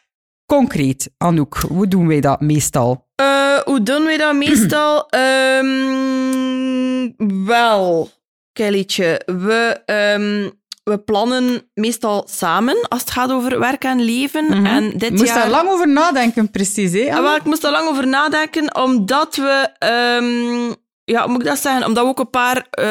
concreet, 0.46 1.10
Anouk? 1.16 1.56
Hoe 1.68 1.88
doen 1.88 2.06
wij 2.06 2.20
dat 2.20 2.40
meestal? 2.40 3.08
Eh, 3.14 3.58
hoe 3.64 3.82
doen 3.82 4.04
we 4.04 4.16
dat 4.18 4.34
meestal? 4.34 5.06
Ehm, 5.10 7.08
wel, 7.44 8.10
Kellytje, 8.52 9.20
we, 9.26 9.80
ehm, 9.86 10.50
we 10.84 10.98
plannen 10.98 11.70
meestal 11.74 12.26
samen 12.30 12.76
als 12.88 13.00
het 13.00 13.10
gaat 13.10 13.30
over 13.32 13.58
werk 13.58 13.84
en 13.84 14.00
leven. 14.04 14.66
En 14.66 14.92
dit 14.98 15.10
Moest 15.10 15.24
jaar... 15.26 15.34
daar 15.38 15.50
lang 15.50 15.68
over 15.68 15.88
nadenken, 15.88 16.50
precies. 16.50 16.92
Hè, 16.92 17.14
Ah, 17.14 17.22
wel, 17.22 17.36
ik 17.36 17.44
moest 17.44 17.64
er 17.64 17.70
lang 17.70 17.88
over 17.88 18.06
nadenken, 18.06 18.74
omdat 18.76 19.36
we... 19.36 19.68
ehm, 19.78 20.74
ja, 21.04 21.22
hoe 21.22 21.30
moet 21.32 21.40
ik 21.40 21.46
dat 21.46 21.58
zeggen? 21.58 21.86
Omdat 21.86 22.04
we 22.04 22.10
ook 22.10 22.18
een 22.18 22.30
paar... 22.30 22.56
eh, 22.70 22.84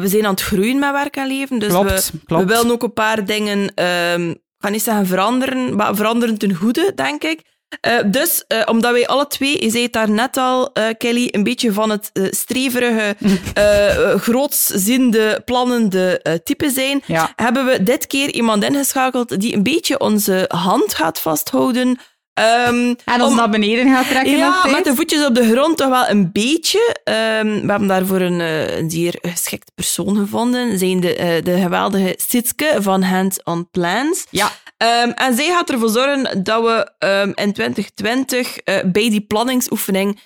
we 0.00 0.08
zijn 0.08 0.24
aan 0.24 0.30
het 0.30 0.42
groeien 0.42 0.78
met 0.78 0.92
werk 0.92 1.16
en 1.16 1.26
leven. 1.26 1.58
Dus 1.58 1.68
Klopt, 1.68 2.10
we, 2.10 2.18
klopt. 2.24 2.42
we 2.44 2.48
willen 2.54 2.70
ook 2.72 2.82
een 2.82 2.92
paar 2.92 3.24
dingen... 3.24 3.74
ehm, 3.74 4.30
ik 4.30 4.66
ga 4.66 4.68
niet 4.68 4.82
zeggen 4.82 5.06
veranderen, 5.06 5.76
maar 5.76 5.94
veranderen 5.96 6.38
ten 6.38 6.54
goede, 6.54 6.92
denk 6.94 7.22
ik. 7.24 7.40
Eh, 7.80 7.98
dus, 8.06 8.44
eh, 8.48 8.62
omdat 8.66 8.92
wij 8.92 9.06
alle 9.06 9.26
twee, 9.26 9.64
je 9.64 9.70
zei 9.70 9.82
het 9.82 9.92
daar 9.92 10.10
net 10.10 10.36
al, 10.36 10.72
eh, 10.72 10.84
Kelly, 10.98 11.28
een 11.30 11.42
beetje 11.42 11.72
van 11.72 11.90
het 11.90 12.10
streverige, 12.30 13.16
grootsziende, 14.26 15.42
plannende 15.44 16.40
type 16.44 16.70
zijn, 16.70 17.02
Ja. 17.06 17.32
hebben 17.36 17.66
we 17.66 17.82
dit 17.82 18.06
keer 18.06 18.30
iemand 18.32 18.64
ingeschakeld 18.64 19.40
die 19.40 19.54
een 19.54 19.62
beetje 19.62 19.98
onze 20.00 20.44
hand 20.48 20.94
gaat 20.94 21.20
vasthouden. 21.20 21.98
Ehm, 22.34 22.94
En 23.04 23.20
ons 23.22 23.30
om- 23.30 23.36
naar 23.36 23.50
beneden 23.50 23.94
gaat 23.94 24.08
trekken 24.08 24.36
ja, 24.36 24.66
met 24.70 24.84
de 24.84 24.94
voetjes 24.94 25.26
op 25.26 25.34
de 25.34 25.50
grond 25.50 25.76
toch 25.76 25.88
wel 25.88 26.08
een 26.08 26.32
beetje. 26.32 26.96
Ehm, 27.04 27.46
we 27.60 27.70
hebben 27.70 27.88
daarvoor 27.88 28.20
een, 28.20 28.40
een 28.78 28.90
zeer 28.90 29.18
geschikt 29.22 29.70
persoon 29.74 30.16
gevonden. 30.16 30.78
Zijn 30.78 31.00
de, 31.00 31.40
de 31.44 31.58
geweldige 31.60 32.14
Sitske 32.28 32.76
van 32.78 33.02
Hands 33.02 33.42
on 33.44 33.68
Plans. 33.70 34.26
Ja. 34.30 34.50
Ehm, 34.80 35.10
en 35.10 35.34
zij 35.34 35.46
gaat 35.46 35.70
ervoor 35.70 35.88
zorgen 35.88 36.42
dat 36.42 36.62
we 36.62 36.90
ehm, 36.98 37.32
in 37.34 37.52
2020 37.52 38.56
eh, 38.56 38.74
bij 38.84 39.10
die 39.10 39.20
planningsoefening 39.20 40.20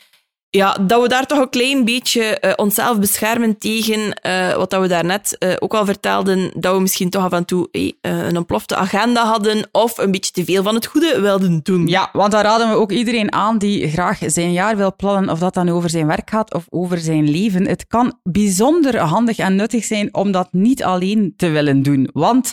ja, 0.51 0.73
dat 0.81 1.03
we 1.03 1.09
daar 1.09 1.27
toch 1.27 1.39
een 1.39 1.51
klein 1.51 1.85
beetje 1.85 2.39
uh, 2.41 2.53
onszelf 2.57 2.99
beschermen 2.99 3.59
tegen 3.59 4.21
uh, 4.27 4.55
wat 4.55 4.71
dat 4.71 4.81
we 4.81 4.89
daarnet 4.89 5.37
ook 5.59 5.75
al 5.75 5.85
vertelden, 5.85 6.51
dat 6.57 6.75
we 6.75 6.81
misschien 6.81 7.11
toch 7.11 7.23
af 7.23 7.33
en 7.33 7.45
toe 7.45 7.69
een 8.01 8.37
ontplofte 8.37 8.77
agenda 8.77 9.25
hadden 9.25 9.69
of 9.73 9.99
een 9.99 10.11
beetje 10.11 10.33
te 10.33 10.45
veel 10.45 10.63
van 10.63 10.75
het 10.75 10.87
goede 10.87 11.21
wilden 11.21 11.61
doen. 11.63 11.87
Ja, 11.87 12.09
want 12.13 12.33
daar 12.33 12.45
raden 12.45 12.69
we 12.69 12.75
ook 12.75 12.93
iedereen 12.93 13.33
aan 13.33 13.59
die 13.59 13.89
graag 13.91 14.19
zijn 14.27 14.53
jaar 14.53 14.77
wil 14.77 14.97
plannen, 14.97 15.31
of 15.31 15.39
dat 15.39 15.55
dan 15.55 15.69
over 15.69 15.91
zijn 15.91 16.07
werk 16.07 16.31
gaat 16.31 16.55
of 16.55 16.67
over 16.69 16.99
zijn 16.99 17.31
leven. 17.31 17.67
Het 17.67 17.87
kan 17.87 18.19
bijzonder 18.23 18.99
handig 18.99 19.39
en 19.39 19.57
nuttig 19.57 19.85
zijn 19.85 20.15
om 20.15 20.33
dat 20.33 20.49
niet 20.51 20.85
alleen 20.85 21.35
te 21.37 21.49
willen 21.49 21.83
doen, 21.83 22.09
want 22.13 22.53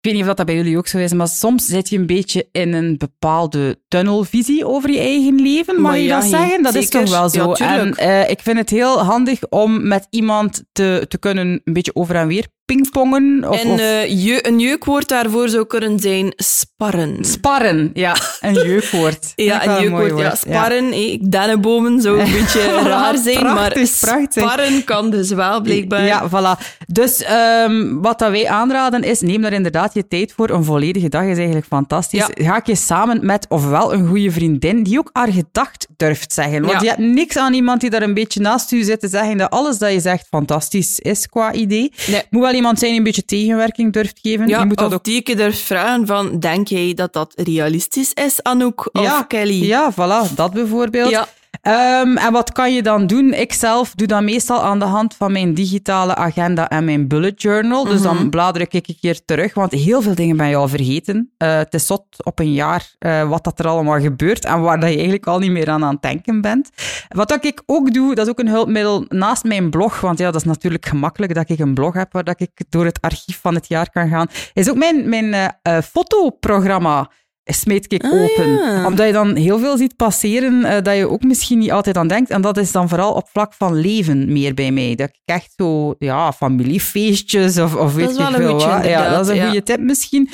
ik 0.00 0.06
weet 0.06 0.14
niet 0.14 0.28
of 0.28 0.34
dat 0.34 0.46
bij 0.46 0.54
jullie 0.54 0.78
ook 0.78 0.86
zo 0.86 0.98
is, 0.98 1.12
maar 1.12 1.28
soms 1.28 1.66
zit 1.66 1.88
je 1.88 1.98
een 1.98 2.06
beetje 2.06 2.48
in 2.52 2.72
een 2.72 2.98
bepaalde 2.98 3.80
tunnelvisie 3.88 4.66
over 4.66 4.90
je 4.90 4.98
eigen 4.98 5.34
leven. 5.34 5.80
Mag 5.80 5.96
je 5.96 6.08
dat 6.08 6.24
zeggen? 6.24 6.62
Dat 6.62 6.74
is 6.74 6.88
toch 6.88 7.10
wel 7.10 7.28
zo. 7.28 7.52
en 7.52 7.96
uh, 8.00 8.30
ik 8.30 8.40
vind 8.40 8.58
het 8.58 8.70
heel 8.70 8.98
handig 9.02 9.48
om 9.48 9.88
met 9.88 10.06
iemand 10.10 10.64
te, 10.72 11.04
te 11.08 11.18
kunnen 11.18 11.60
een 11.64 11.72
beetje 11.72 11.94
over 11.94 12.14
en 12.14 12.26
weer 12.26 12.46
pingpongen. 12.74 13.48
Of, 13.48 13.62
en 13.62 13.68
uh, 13.68 14.24
je, 14.24 14.46
een 14.46 14.58
jeukwoord 14.58 15.08
daarvoor 15.08 15.48
zou 15.48 15.66
kunnen 15.66 15.98
zijn 15.98 16.32
sparren. 16.36 17.24
Sparren, 17.24 17.90
ja. 17.94 18.16
Een 18.40 18.54
jeukwoord. 18.54 19.32
ja, 19.36 19.66
een 19.66 19.82
jeukwoord. 19.82 20.18
Ja, 20.18 20.34
sparren. 20.34 21.00
Ja. 21.00 21.18
dennenbomen 21.20 22.00
zou 22.00 22.20
een 22.20 22.32
beetje 22.32 22.62
raar 22.82 23.18
zijn, 23.18 23.44
maar 23.44 23.76
sparren 24.28 24.84
kan 24.84 25.10
dus 25.10 25.30
wel, 25.30 25.60
blijkbaar. 25.60 26.04
Ja, 26.04 26.28
voilà. 26.28 26.64
Dus 26.86 27.24
um, 27.66 28.02
wat 28.02 28.18
dat 28.18 28.30
wij 28.30 28.48
aanraden 28.48 29.02
is, 29.02 29.20
neem 29.20 29.42
daar 29.42 29.52
inderdaad 29.52 29.94
je 29.94 30.08
tijd 30.08 30.32
voor. 30.32 30.50
Een 30.50 30.64
volledige 30.64 31.08
dag 31.08 31.24
is 31.24 31.36
eigenlijk 31.36 31.66
fantastisch. 31.66 32.28
Ga 32.34 32.56
ik 32.56 32.66
je 32.66 32.74
samen 32.74 33.26
met 33.26 33.46
ofwel 33.48 33.92
een 33.92 34.06
goede 34.06 34.30
vriendin, 34.30 34.82
die 34.82 34.98
ook 34.98 35.10
haar 35.12 35.32
gedacht 35.32 35.86
durft 35.96 36.32
zeggen. 36.32 36.62
Want 36.62 36.80
je 36.80 36.88
hebt 36.88 36.98
niks 36.98 37.36
aan 37.36 37.52
iemand 37.52 37.80
die 37.80 37.90
daar 37.90 38.02
een 38.02 38.14
beetje 38.14 38.40
naast 38.40 38.72
u 38.72 38.82
zit 38.82 39.00
te 39.00 39.08
zeggen 39.08 39.36
dat 39.38 39.50
alles 39.50 39.78
dat 39.78 39.92
je 39.92 40.00
zegt 40.00 40.26
fantastisch 40.30 40.98
is 40.98 41.28
qua 41.28 41.52
idee. 41.52 41.92
Nee. 42.06 42.22
Moet 42.30 42.42
wel 42.42 42.54
iemand 42.60 42.78
zijn 42.78 42.90
die 42.90 43.00
een 43.00 43.06
beetje 43.06 43.24
tegenwerking 43.24 43.92
durft 43.92 44.18
geven. 44.22 44.48
Ja, 44.48 44.58
je 44.58 44.64
moet 44.64 44.78
dat 44.78 44.94
ook... 44.94 45.04
die 45.04 45.20
je 45.24 45.36
durft 45.36 45.58
vragen 45.58 46.06
van, 46.06 46.38
denk 46.38 46.68
jij 46.68 46.94
dat 46.94 47.12
dat 47.12 47.32
realistisch 47.36 48.12
is, 48.12 48.42
Anouk 48.42 48.88
of 48.92 49.02
ja, 49.02 49.22
Kelly? 49.22 49.64
Ja, 49.64 49.92
voilà, 49.92 50.34
dat 50.34 50.52
bijvoorbeeld. 50.52 51.10
Ja. 51.10 51.28
Um, 51.62 52.16
en 52.16 52.32
wat 52.32 52.52
kan 52.52 52.74
je 52.74 52.82
dan 52.82 53.06
doen? 53.06 53.32
Ik 53.32 53.52
zelf 53.52 53.92
doe 53.94 54.06
dat 54.06 54.22
meestal 54.22 54.62
aan 54.62 54.78
de 54.78 54.84
hand 54.84 55.14
van 55.16 55.32
mijn 55.32 55.54
digitale 55.54 56.14
agenda 56.14 56.68
en 56.68 56.84
mijn 56.84 57.08
bullet 57.08 57.42
journal. 57.42 57.84
Dus 57.84 58.02
dan 58.02 58.16
mhm. 58.16 58.28
blader 58.28 58.60
ik 58.60 58.72
een 58.72 58.96
keer 59.00 59.24
terug, 59.24 59.54
want 59.54 59.72
heel 59.72 60.02
veel 60.02 60.14
dingen 60.14 60.36
ben 60.36 60.48
je 60.48 60.56
al 60.56 60.68
vergeten. 60.68 61.32
Uh, 61.38 61.56
het 61.56 61.74
is 61.74 61.86
zot 61.86 62.24
op 62.24 62.38
een 62.38 62.52
jaar 62.52 62.94
uh, 62.98 63.28
wat 63.28 63.44
dat 63.44 63.58
er 63.58 63.66
allemaal 63.66 64.00
gebeurt 64.00 64.44
en 64.44 64.60
waar 64.60 64.80
dat 64.80 64.88
je 64.88 64.94
eigenlijk 64.94 65.26
al 65.26 65.38
niet 65.38 65.50
meer 65.50 65.70
aan 65.70 65.84
aan 65.84 65.92
het 65.92 66.02
denken 66.02 66.40
bent. 66.40 66.70
Wat 67.08 67.44
ik 67.44 67.62
ook 67.66 67.92
doe, 67.92 68.14
dat 68.14 68.24
is 68.24 68.30
ook 68.30 68.40
een 68.40 68.48
hulpmiddel 68.48 69.04
naast 69.08 69.44
mijn 69.44 69.70
blog, 69.70 70.00
want 70.00 70.18
ja, 70.18 70.24
dat 70.24 70.40
is 70.40 70.46
natuurlijk 70.46 70.86
gemakkelijk 70.86 71.34
dat 71.34 71.50
ik 71.50 71.58
een 71.58 71.74
blog 71.74 71.94
heb 71.94 72.12
waar 72.12 72.24
dat 72.24 72.40
ik 72.40 72.50
door 72.68 72.84
het 72.84 73.00
archief 73.00 73.40
van 73.40 73.54
het 73.54 73.68
jaar 73.68 73.90
kan 73.90 74.08
gaan, 74.08 74.26
is 74.52 74.70
ook 74.70 74.76
mijn, 74.76 75.08
mijn 75.08 75.52
uh, 75.62 75.78
fotoprogramma 75.80 77.10
smeet 77.44 77.92
ik 77.92 78.04
ah, 78.04 78.22
open. 78.22 78.84
Omdat 78.86 79.06
je 79.06 79.12
dan 79.12 79.36
heel 79.36 79.58
veel 79.58 79.76
ziet 79.76 79.96
passeren 79.96 80.60
uh, 80.60 80.70
dat 80.82 80.96
je 80.96 81.10
ook 81.10 81.22
misschien 81.22 81.58
niet 81.58 81.72
altijd 81.72 81.96
aan 81.96 82.08
denkt. 82.08 82.30
En 82.30 82.40
dat 82.40 82.56
is 82.56 82.72
dan 82.72 82.88
vooral 82.88 83.12
op 83.12 83.28
vlak 83.28 83.54
van 83.54 83.74
leven 83.74 84.32
meer 84.32 84.54
bij 84.54 84.72
mij. 84.72 84.94
Dat 84.94 85.08
ik 85.08 85.20
echt 85.24 85.52
zo, 85.56 85.94
ja, 85.98 86.32
familiefeestjes 86.32 87.58
of, 87.58 87.74
of 87.74 87.94
weet 87.94 88.16
je 88.16 88.32
veel 88.32 88.52
wat. 88.52 88.84
Ja, 88.84 89.10
dat 89.10 89.28
is 89.28 89.36
een 89.36 89.44
goede 89.44 89.62
tip 89.62 89.80
misschien. 89.80 90.28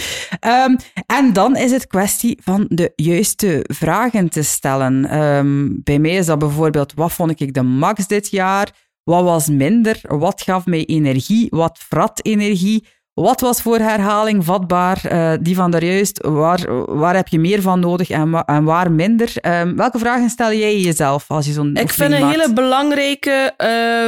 Um, 0.67 0.77
en 1.07 1.33
dan 1.33 1.57
is 1.57 1.71
het 1.71 1.87
kwestie 1.87 2.39
van 2.43 2.67
de 2.69 2.93
juiste 2.97 3.65
vragen 3.69 4.29
te 4.29 4.43
stellen. 4.43 5.19
Um, 5.23 5.81
bij 5.83 5.99
mij 5.99 6.17
is 6.17 6.27
dat 6.27 6.39
bijvoorbeeld, 6.39 6.93
wat 6.95 7.13
vond 7.13 7.41
ik 7.41 7.55
de 7.55 7.63
max 7.63 8.07
dit 8.07 8.31
jaar? 8.31 8.71
Wat 9.05 9.23
was 9.23 9.49
minder? 9.49 10.01
Wat 10.03 10.43
gaf 10.43 10.67
mij 10.67 10.85
energie? 10.85 11.47
Wat 11.51 11.79
vrat 11.89 12.21
energie? 12.23 12.87
Wat 13.21 13.41
was 13.41 13.63
voor 13.63 13.79
herhaling 13.79 14.45
vatbaar? 14.45 15.01
Uh, 15.13 15.33
die 15.41 15.55
van 15.55 15.71
daarjuist, 15.71 16.27
waar, 16.27 16.85
waar 16.97 17.15
heb 17.15 17.29
je 17.29 17.39
meer 17.39 17.63
van 17.63 17.81
nodig 17.81 18.11
en, 18.11 18.45
en 18.45 18.65
waar 18.65 18.93
minder? 18.93 19.33
Um, 19.43 19.77
welke 19.77 19.99
vragen 19.99 20.29
stel 20.29 20.53
jij 20.53 20.81
jezelf 20.81 21.25
als 21.29 21.47
je 21.47 21.53
zo'n 21.53 21.77
Ik 21.77 21.91
vind 21.91 22.13
een 22.13 22.29
hele 22.29 22.53
belangrijke 22.53 23.55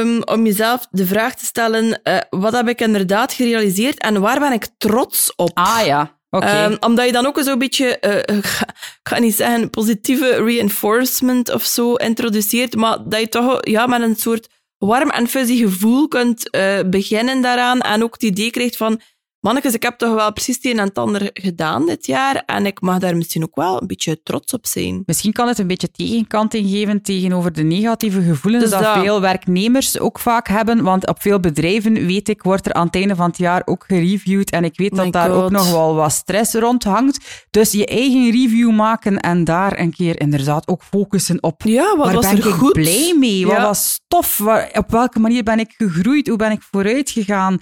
um, 0.03 0.23
om 0.23 0.45
jezelf 0.45 0.87
de 0.91 1.05
vraag 1.05 1.35
te 1.35 1.45
stellen: 1.45 2.01
uh, 2.03 2.17
wat 2.29 2.53
heb 2.53 2.67
ik 2.67 2.81
inderdaad 2.81 3.33
gerealiseerd 3.33 3.99
en 3.99 4.21
waar 4.21 4.39
ben 4.39 4.51
ik 4.51 4.67
trots 4.77 5.33
op? 5.35 5.51
Ah 5.53 5.85
ja. 5.85 6.17
Okay. 6.29 6.65
Um, 6.65 6.77
omdat 6.79 7.05
je 7.05 7.11
dan 7.11 7.25
ook 7.25 7.39
zo'n 7.43 7.59
beetje, 7.59 7.97
uh, 8.01 8.37
ik 8.37 8.99
ga 9.03 9.19
niet 9.19 9.35
zeggen 9.35 9.69
positieve 9.69 10.43
reinforcement 10.43 11.53
of 11.53 11.63
zo 11.63 11.93
introduceert, 11.93 12.75
maar 12.75 12.97
dat 13.05 13.19
je 13.19 13.29
toch 13.29 13.57
ja, 13.61 13.87
met 13.87 14.01
een 14.01 14.15
soort 14.15 14.47
warm 14.79 15.09
en 15.09 15.27
fuzzy 15.27 15.57
gevoel 15.57 16.07
kunt 16.07 16.55
uh, 16.55 16.79
beginnen 16.85 17.41
daaraan. 17.41 17.79
En 17.79 18.03
ook 18.03 18.13
het 18.13 18.23
idee 18.23 18.51
krijgt 18.51 18.77
van, 18.77 19.01
mannetjes, 19.39 19.73
ik 19.73 19.83
heb 19.83 19.97
toch 19.97 20.13
wel 20.13 20.33
precies 20.33 20.55
het 20.55 20.65
een 20.65 20.79
en 20.79 20.87
het 20.87 20.97
ander 20.97 21.29
gedaan 21.33 21.85
dit 21.85 22.05
jaar. 22.05 22.43
En 22.45 22.65
ik 22.65 22.81
mag 22.81 22.99
daar 22.99 23.17
misschien 23.17 23.43
ook 23.43 23.55
wel 23.55 23.81
een 23.81 23.87
beetje 23.87 24.23
trots 24.23 24.53
op 24.53 24.67
zijn. 24.67 25.03
Misschien 25.05 25.33
kan 25.33 25.47
het 25.47 25.59
een 25.59 25.67
beetje 25.67 25.91
tegenkanting 25.91 26.69
geven 26.69 27.01
tegenover 27.01 27.53
de 27.53 27.63
negatieve 27.63 28.21
gevoelens 28.21 28.63
dus 28.63 28.79
dat, 28.79 28.97
veel 28.97 29.21
werknemers 29.21 29.99
ook 29.99 30.19
vaak 30.19 30.47
hebben. 30.47 30.83
Want 30.83 31.07
op 31.07 31.21
veel 31.21 31.39
bedrijven, 31.39 31.93
weet 31.93 32.29
ik, 32.29 32.43
wordt 32.43 32.65
er 32.65 32.73
aan 32.73 32.85
het 32.85 32.95
einde 32.95 33.15
van 33.15 33.27
het 33.27 33.37
jaar 33.37 33.61
ook 33.65 33.83
gereviewd. 33.87 34.49
En 34.49 34.63
ik 34.63 34.77
weet 34.77 34.95
dat 34.95 35.13
daar 35.13 35.31
ook 35.31 35.51
nog 35.51 35.71
wel 35.71 35.95
wat 35.95 36.11
stress 36.11 36.53
rond 36.53 36.83
hangt. 36.83 37.47
Dus 37.49 37.71
je 37.71 37.85
eigen 37.85 38.31
review 38.31 38.71
maken 38.71 39.19
en 39.19 39.43
daar 39.43 39.79
een 39.79 39.93
keer 39.93 40.19
inderdaad 40.19 40.67
ook 40.67 40.83
focussen 40.83 41.43
op. 41.43 41.61
Ja, 41.63 41.95
wat 41.95 42.05
waar 42.05 42.15
was 42.15 42.25
ben 42.25 42.37
er 42.37 42.47
ik 42.47 42.53
goed? 42.53 42.73
blij 42.73 43.15
mee? 43.19 43.47
Wat 43.47 43.61
was 43.61 43.99
tof? 44.07 44.37
Waar, 44.37 44.69
op 44.73 44.91
welke 44.91 45.19
manier 45.19 45.43
ben 45.43 45.59
ik 45.59 45.73
gegroeid? 45.77 46.27
Hoe 46.27 46.37
ben 46.37 46.51
ik 46.51 46.61
vooruit 46.61 47.09
gegaan? 47.09 47.57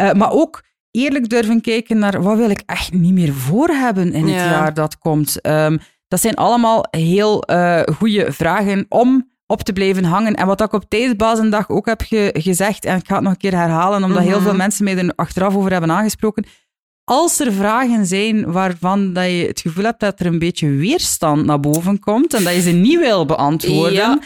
Uh, 0.00 0.12
maar 0.12 0.32
ook 0.32 0.62
eerlijk 0.90 1.28
durven 1.28 1.60
kijken 1.60 1.98
naar 1.98 2.22
wat 2.22 2.36
wil 2.36 2.50
ik 2.50 2.62
echt 2.66 2.92
niet 2.92 3.12
meer 3.12 3.32
voor 3.32 3.68
hebben 3.68 4.12
in 4.12 4.26
het 4.26 4.34
jaar 4.34 4.74
dat 4.74 4.98
komt. 4.98 5.46
Um, 5.46 5.78
dat 6.08 6.20
zijn 6.20 6.34
allemaal 6.34 6.86
heel 6.90 7.50
uh, 7.50 7.82
goede 7.96 8.32
vragen 8.32 8.86
om 8.88 9.30
op 9.46 9.62
te 9.62 9.72
blijven 9.72 10.04
hangen. 10.04 10.34
En 10.34 10.46
wat 10.46 10.60
ik 10.60 10.72
op 10.72 10.84
tijdsbazendag 10.88 11.68
ook 11.68 11.86
heb 11.86 12.02
ge 12.02 12.34
gezegd, 12.38 12.84
en 12.84 12.96
ik 12.96 13.06
ga 13.06 13.14
het 13.14 13.22
nog 13.22 13.32
een 13.32 13.38
keer 13.38 13.54
herhalen, 13.54 14.04
omdat 14.04 14.22
heel 14.22 14.36
mhm. 14.36 14.42
veel 14.42 14.54
mensen 14.54 14.84
mij 14.84 14.96
er 14.96 15.12
achteraf 15.14 15.56
over 15.56 15.70
hebben 15.72 15.90
aangesproken. 15.90 16.44
Als 17.04 17.40
er 17.40 17.52
vragen 17.52 18.06
zijn 18.06 18.52
waarvan 18.52 19.12
dat 19.12 19.24
je 19.24 19.46
het 19.46 19.60
gevoel 19.60 19.84
hebt 19.84 20.00
dat 20.00 20.20
er 20.20 20.26
een 20.26 20.38
beetje 20.38 20.68
weerstand 20.68 21.44
naar 21.44 21.60
boven 21.60 21.98
komt 21.98 22.34
en 22.34 22.44
dat 22.44 22.54
je 22.54 22.60
ze 22.60 22.70
niet 22.70 22.98
wil 22.98 23.26
beantwoorden, 23.26 24.20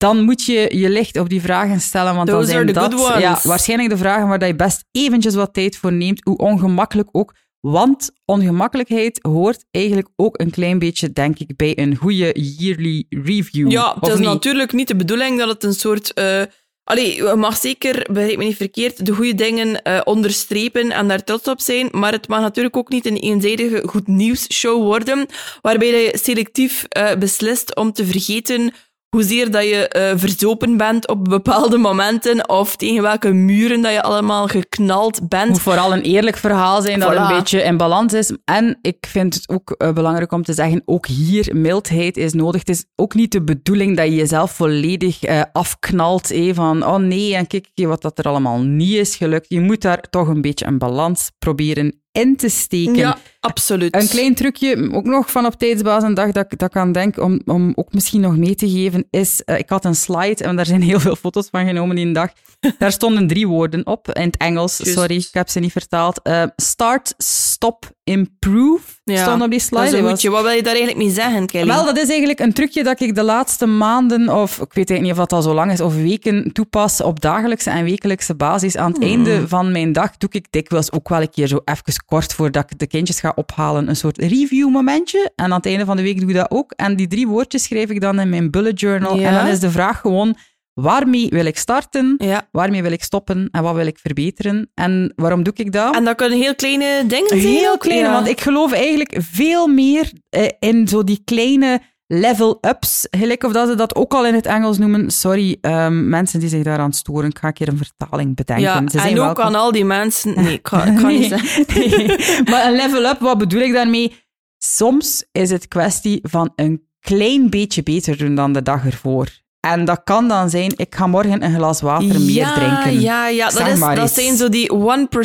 dan 0.00 0.22
moet 0.22 0.44
je 0.44 0.76
je 0.76 0.90
licht 0.90 1.18
op 1.18 1.28
die 1.28 1.40
vragen 1.40 1.80
stellen. 1.80 2.14
Want 2.14 2.28
Those 2.28 2.52
dan 2.52 2.74
zijn 2.74 2.92
dat 2.92 3.20
ja, 3.20 3.38
waarschijnlijk 3.42 3.90
de 3.90 3.96
vragen 3.96 4.28
waar 4.28 4.46
je 4.46 4.56
best 4.56 4.84
eventjes 4.90 5.34
wat 5.34 5.54
tijd 5.54 5.76
voor 5.76 5.92
neemt, 5.92 6.24
hoe 6.24 6.36
ongemakkelijk 6.36 7.08
ook. 7.12 7.34
Want 7.60 8.10
ongemakkelijkheid 8.24 9.18
hoort 9.22 9.64
eigenlijk 9.70 10.08
ook 10.16 10.40
een 10.40 10.50
klein 10.50 10.78
beetje, 10.78 11.12
denk 11.12 11.38
ik, 11.38 11.56
bij 11.56 11.78
een 11.78 11.96
goede 11.96 12.32
yearly 12.32 13.04
review. 13.08 13.70
Ja, 13.70 13.96
het 14.00 14.12
is 14.12 14.18
natuurlijk 14.18 14.72
niet 14.72 14.88
de 14.88 14.96
bedoeling 14.96 15.38
dat 15.38 15.48
het 15.48 15.64
een 15.64 15.74
soort. 15.74 16.12
Uh, 16.14 16.42
allee, 16.84 17.16
je 17.16 17.34
mag 17.36 17.56
zeker, 17.56 18.06
begrijp 18.12 18.38
me 18.38 18.44
niet 18.44 18.56
verkeerd, 18.56 19.06
de 19.06 19.12
goede 19.12 19.34
dingen 19.34 19.80
uh, 19.84 20.00
onderstrepen 20.04 20.90
en 20.90 21.08
daar 21.08 21.24
trots 21.24 21.48
op 21.48 21.60
zijn. 21.60 21.88
Maar 21.90 22.12
het 22.12 22.28
mag 22.28 22.40
natuurlijk 22.40 22.76
ook 22.76 22.88
niet 22.88 23.06
een 23.06 23.16
eenzijdige 23.16 23.82
goed 23.86 24.06
nieuws 24.06 24.52
show 24.52 24.82
worden, 24.82 25.26
waarbij 25.60 25.88
je 25.88 26.18
selectief 26.22 26.86
uh, 26.96 27.14
beslist 27.14 27.76
om 27.76 27.92
te 27.92 28.04
vergeten 28.04 28.72
hoezeer 29.10 29.50
dat 29.50 29.62
je 29.62 29.94
uh, 29.96 30.18
verzopen 30.18 30.76
bent 30.76 31.08
op 31.08 31.24
bepaalde 31.24 31.78
momenten 31.78 32.48
of 32.48 32.76
tegen 32.76 33.02
welke 33.02 33.32
muren 33.32 33.82
dat 33.82 33.92
je 33.92 34.02
allemaal 34.02 34.46
geknald 34.46 35.28
bent. 35.28 35.42
Het 35.42 35.50
moet 35.50 35.60
vooral 35.60 35.92
een 35.92 36.02
eerlijk 36.02 36.36
verhaal 36.36 36.82
zijn 36.82 37.00
dat 37.00 37.16
een 37.16 37.28
beetje 37.28 37.62
in 37.62 37.76
balans 37.76 38.12
is. 38.12 38.32
En 38.44 38.78
ik 38.82 39.06
vind 39.08 39.34
het 39.34 39.48
ook 39.48 39.74
uh, 39.78 39.92
belangrijk 39.92 40.32
om 40.32 40.42
te 40.42 40.52
zeggen, 40.52 40.82
ook 40.84 41.06
hier 41.06 41.56
mildheid 41.56 42.16
is 42.16 42.32
nodig. 42.32 42.60
Het 42.60 42.68
is 42.68 42.84
ook 42.96 43.14
niet 43.14 43.32
de 43.32 43.42
bedoeling 43.42 43.96
dat 43.96 44.06
je 44.06 44.14
jezelf 44.14 44.50
volledig 44.50 45.28
uh, 45.28 45.42
afknalt 45.52 46.30
eh, 46.30 46.54
van 46.54 46.86
oh 46.86 46.96
nee, 46.96 47.34
en 47.34 47.46
kijk 47.46 47.68
wat 47.74 48.02
dat 48.02 48.18
er 48.18 48.24
allemaal 48.24 48.58
niet 48.58 48.94
is 48.94 49.16
gelukt. 49.16 49.46
Je 49.48 49.60
moet 49.60 49.82
daar 49.82 50.00
toch 50.10 50.28
een 50.28 50.40
beetje 50.40 50.66
een 50.66 50.78
balans 50.78 51.30
proberen 51.38 52.00
in 52.12 52.36
te 52.36 52.48
steken. 52.48 52.96
Ja, 52.96 53.18
absoluut. 53.40 53.94
Een 53.94 54.08
klein 54.08 54.34
trucje, 54.34 54.90
ook 54.92 55.04
nog 55.04 55.30
van 55.30 55.46
op 55.46 55.54
tijdsbasis 55.54 56.08
een 56.08 56.14
dag, 56.14 56.32
dat 56.32 56.52
ik 56.52 56.58
dat 56.58 56.70
kan 56.70 56.92
denken 56.92 57.22
om, 57.22 57.40
om 57.44 57.72
ook 57.74 57.92
misschien 57.92 58.20
nog 58.20 58.36
mee 58.36 58.54
te 58.54 58.70
geven, 58.70 59.06
is, 59.10 59.42
uh, 59.46 59.58
ik 59.58 59.68
had 59.68 59.84
een 59.84 59.94
slide 59.94 60.44
en 60.44 60.56
daar 60.56 60.66
zijn 60.66 60.82
heel 60.82 61.00
veel 61.00 61.16
foto's 61.16 61.48
van 61.50 61.66
genomen 61.66 61.96
die 61.96 62.12
dag. 62.12 62.32
Daar 62.78 62.92
stonden 62.92 63.26
drie 63.26 63.48
woorden 63.48 63.86
op, 63.86 64.12
in 64.12 64.22
het 64.22 64.36
Engels, 64.36 64.92
sorry, 64.92 65.16
ik 65.16 65.28
heb 65.32 65.48
ze 65.48 65.60
niet 65.60 65.72
vertaald. 65.72 66.20
Uh, 66.22 66.44
start, 66.56 67.14
stop, 67.16 67.90
improve 68.10 68.98
stond 69.04 69.42
op 69.42 69.50
die 69.50 69.60
slide. 69.60 69.82
Dat 69.82 69.92
is 69.92 69.98
een 69.98 70.02
Was- 70.02 70.10
goedje. 70.10 70.30
Wat 70.30 70.42
wil 70.42 70.52
je 70.52 70.62
daar 70.62 70.74
eigenlijk 70.74 71.04
mee 71.04 71.14
zeggen, 71.14 71.46
Kelly? 71.46 71.66
Wel, 71.66 71.84
dat 71.84 71.98
is 71.98 72.08
eigenlijk 72.08 72.40
een 72.40 72.52
trucje 72.52 72.82
dat 72.82 73.00
ik 73.00 73.14
de 73.14 73.22
laatste 73.22 73.66
maanden, 73.66 74.28
of 74.28 74.50
ik 74.52 74.72
weet 74.72 74.90
eigenlijk 74.90 75.02
niet 75.02 75.10
of 75.12 75.18
dat 75.18 75.32
al 75.32 75.42
zo 75.42 75.54
lang 75.54 75.72
is, 75.72 75.80
of 75.80 75.94
weken 75.94 76.52
toepas 76.52 77.02
op 77.02 77.20
dagelijkse 77.20 77.70
en 77.70 77.84
wekelijkse 77.84 78.34
basis. 78.34 78.76
Aan 78.76 78.92
het 78.92 79.02
einde 79.02 79.48
van 79.48 79.72
mijn 79.72 79.92
dag 79.92 80.16
doe 80.16 80.28
ik 80.32 80.46
dikwijls 80.50 80.92
ook 80.92 81.08
wel 81.08 81.20
een 81.20 81.30
keer 81.30 81.46
zo 81.46 81.60
even 81.64 82.04
kort 82.06 82.34
voordat 82.34 82.70
ik 82.70 82.78
de 82.78 82.86
kindjes 82.86 83.20
ga 83.20 83.32
ophalen, 83.34 83.88
een 83.88 83.96
soort 83.96 84.18
review-momentje. 84.18 85.32
En 85.36 85.44
aan 85.44 85.52
het 85.52 85.66
einde 85.66 85.84
van 85.84 85.96
de 85.96 86.02
week 86.02 86.20
doe 86.20 86.28
ik 86.28 86.34
dat 86.34 86.50
ook. 86.50 86.72
En 86.76 86.96
die 86.96 87.06
drie 87.06 87.28
woordjes 87.28 87.62
schrijf 87.62 87.90
ik 87.90 88.00
dan 88.00 88.20
in 88.20 88.28
mijn 88.28 88.50
bullet 88.50 88.80
journal. 88.80 89.18
Ja. 89.18 89.28
En 89.28 89.34
dan 89.34 89.46
is 89.46 89.60
de 89.60 89.70
vraag 89.70 90.00
gewoon, 90.00 90.36
waarmee 90.80 91.28
wil 91.28 91.44
ik 91.44 91.58
starten? 91.58 92.14
Ja. 92.18 92.48
Waarmee 92.50 92.82
wil 92.82 92.92
ik 92.92 93.02
stoppen? 93.02 93.48
En 93.50 93.62
wat 93.62 93.74
wil 93.74 93.86
ik 93.86 93.98
verbeteren? 93.98 94.70
En 94.74 95.12
waarom 95.16 95.42
doe 95.42 95.52
ik 95.56 95.72
dat? 95.72 95.94
En 95.94 96.04
dat 96.04 96.16
kunnen 96.16 96.38
heel 96.38 96.54
kleine 96.54 97.04
dingen 97.06 97.28
zijn. 97.28 97.40
Heel 97.40 97.78
kleine, 97.78 98.06
ja. 98.06 98.12
want 98.12 98.28
ik 98.28 98.40
geloof 98.40 98.72
eigenlijk 98.72 99.16
veel 99.18 99.66
meer 99.66 100.12
eh, 100.28 100.48
in 100.58 100.88
zo 100.88 101.04
die 101.04 101.22
kleine 101.24 101.80
level-ups, 102.12 103.06
gelijk 103.10 103.44
of 103.44 103.52
dat 103.52 103.68
ze 103.68 103.74
dat 103.74 103.94
ook 103.94 104.12
al 104.12 104.26
in 104.26 104.34
het 104.34 104.46
Engels 104.46 104.78
noemen. 104.78 105.10
Sorry, 105.10 105.58
ehm, 105.60 106.08
mensen 106.08 106.40
die 106.40 106.48
zich 106.48 106.62
daaraan 106.62 106.92
storen, 106.92 107.30
ik 107.30 107.38
ga 107.38 107.46
een 107.46 107.52
keer 107.52 107.68
een 107.68 107.76
vertaling 107.76 108.36
bedenken. 108.36 108.64
Ja, 108.64 108.82
ze 108.88 108.98
zijn 108.98 109.12
en 109.12 109.18
ook 109.18 109.24
welkom. 109.24 109.44
aan 109.44 109.54
al 109.54 109.72
die 109.72 109.84
mensen... 109.84 110.34
Nee, 110.42 110.52
ik 110.52 110.70
ik 110.92 110.98
ga 110.98 111.08
niet 111.08 111.28
zeggen. 111.28 111.64
nee. 111.74 112.06
Maar 112.44 112.66
een 112.66 112.76
level-up, 112.76 113.18
wat 113.20 113.38
bedoel 113.38 113.60
ik 113.60 113.72
daarmee? 113.72 114.14
Soms 114.58 115.24
is 115.32 115.50
het 115.50 115.68
kwestie 115.68 116.18
van 116.22 116.52
een 116.56 116.82
klein 117.00 117.50
beetje 117.50 117.82
beter 117.82 118.18
doen 118.18 118.34
dan 118.34 118.52
de 118.52 118.62
dag 118.62 118.86
ervoor. 118.86 119.28
En 119.60 119.84
dat 119.84 120.00
kan 120.04 120.28
dan 120.28 120.50
zijn, 120.50 120.72
ik 120.76 120.94
ga 120.94 121.06
morgen 121.06 121.44
een 121.44 121.54
glas 121.54 121.80
water 121.80 122.20
meer 122.20 122.30
ja, 122.30 122.54
drinken. 122.54 123.00
Ja, 123.00 123.28
ja, 123.28 123.50
dat, 123.50 123.66
is, 123.66 123.78
dat 123.80 124.10
zijn 124.14 124.36
zo 124.36 124.48
die 124.48 124.70
1% 124.72 124.74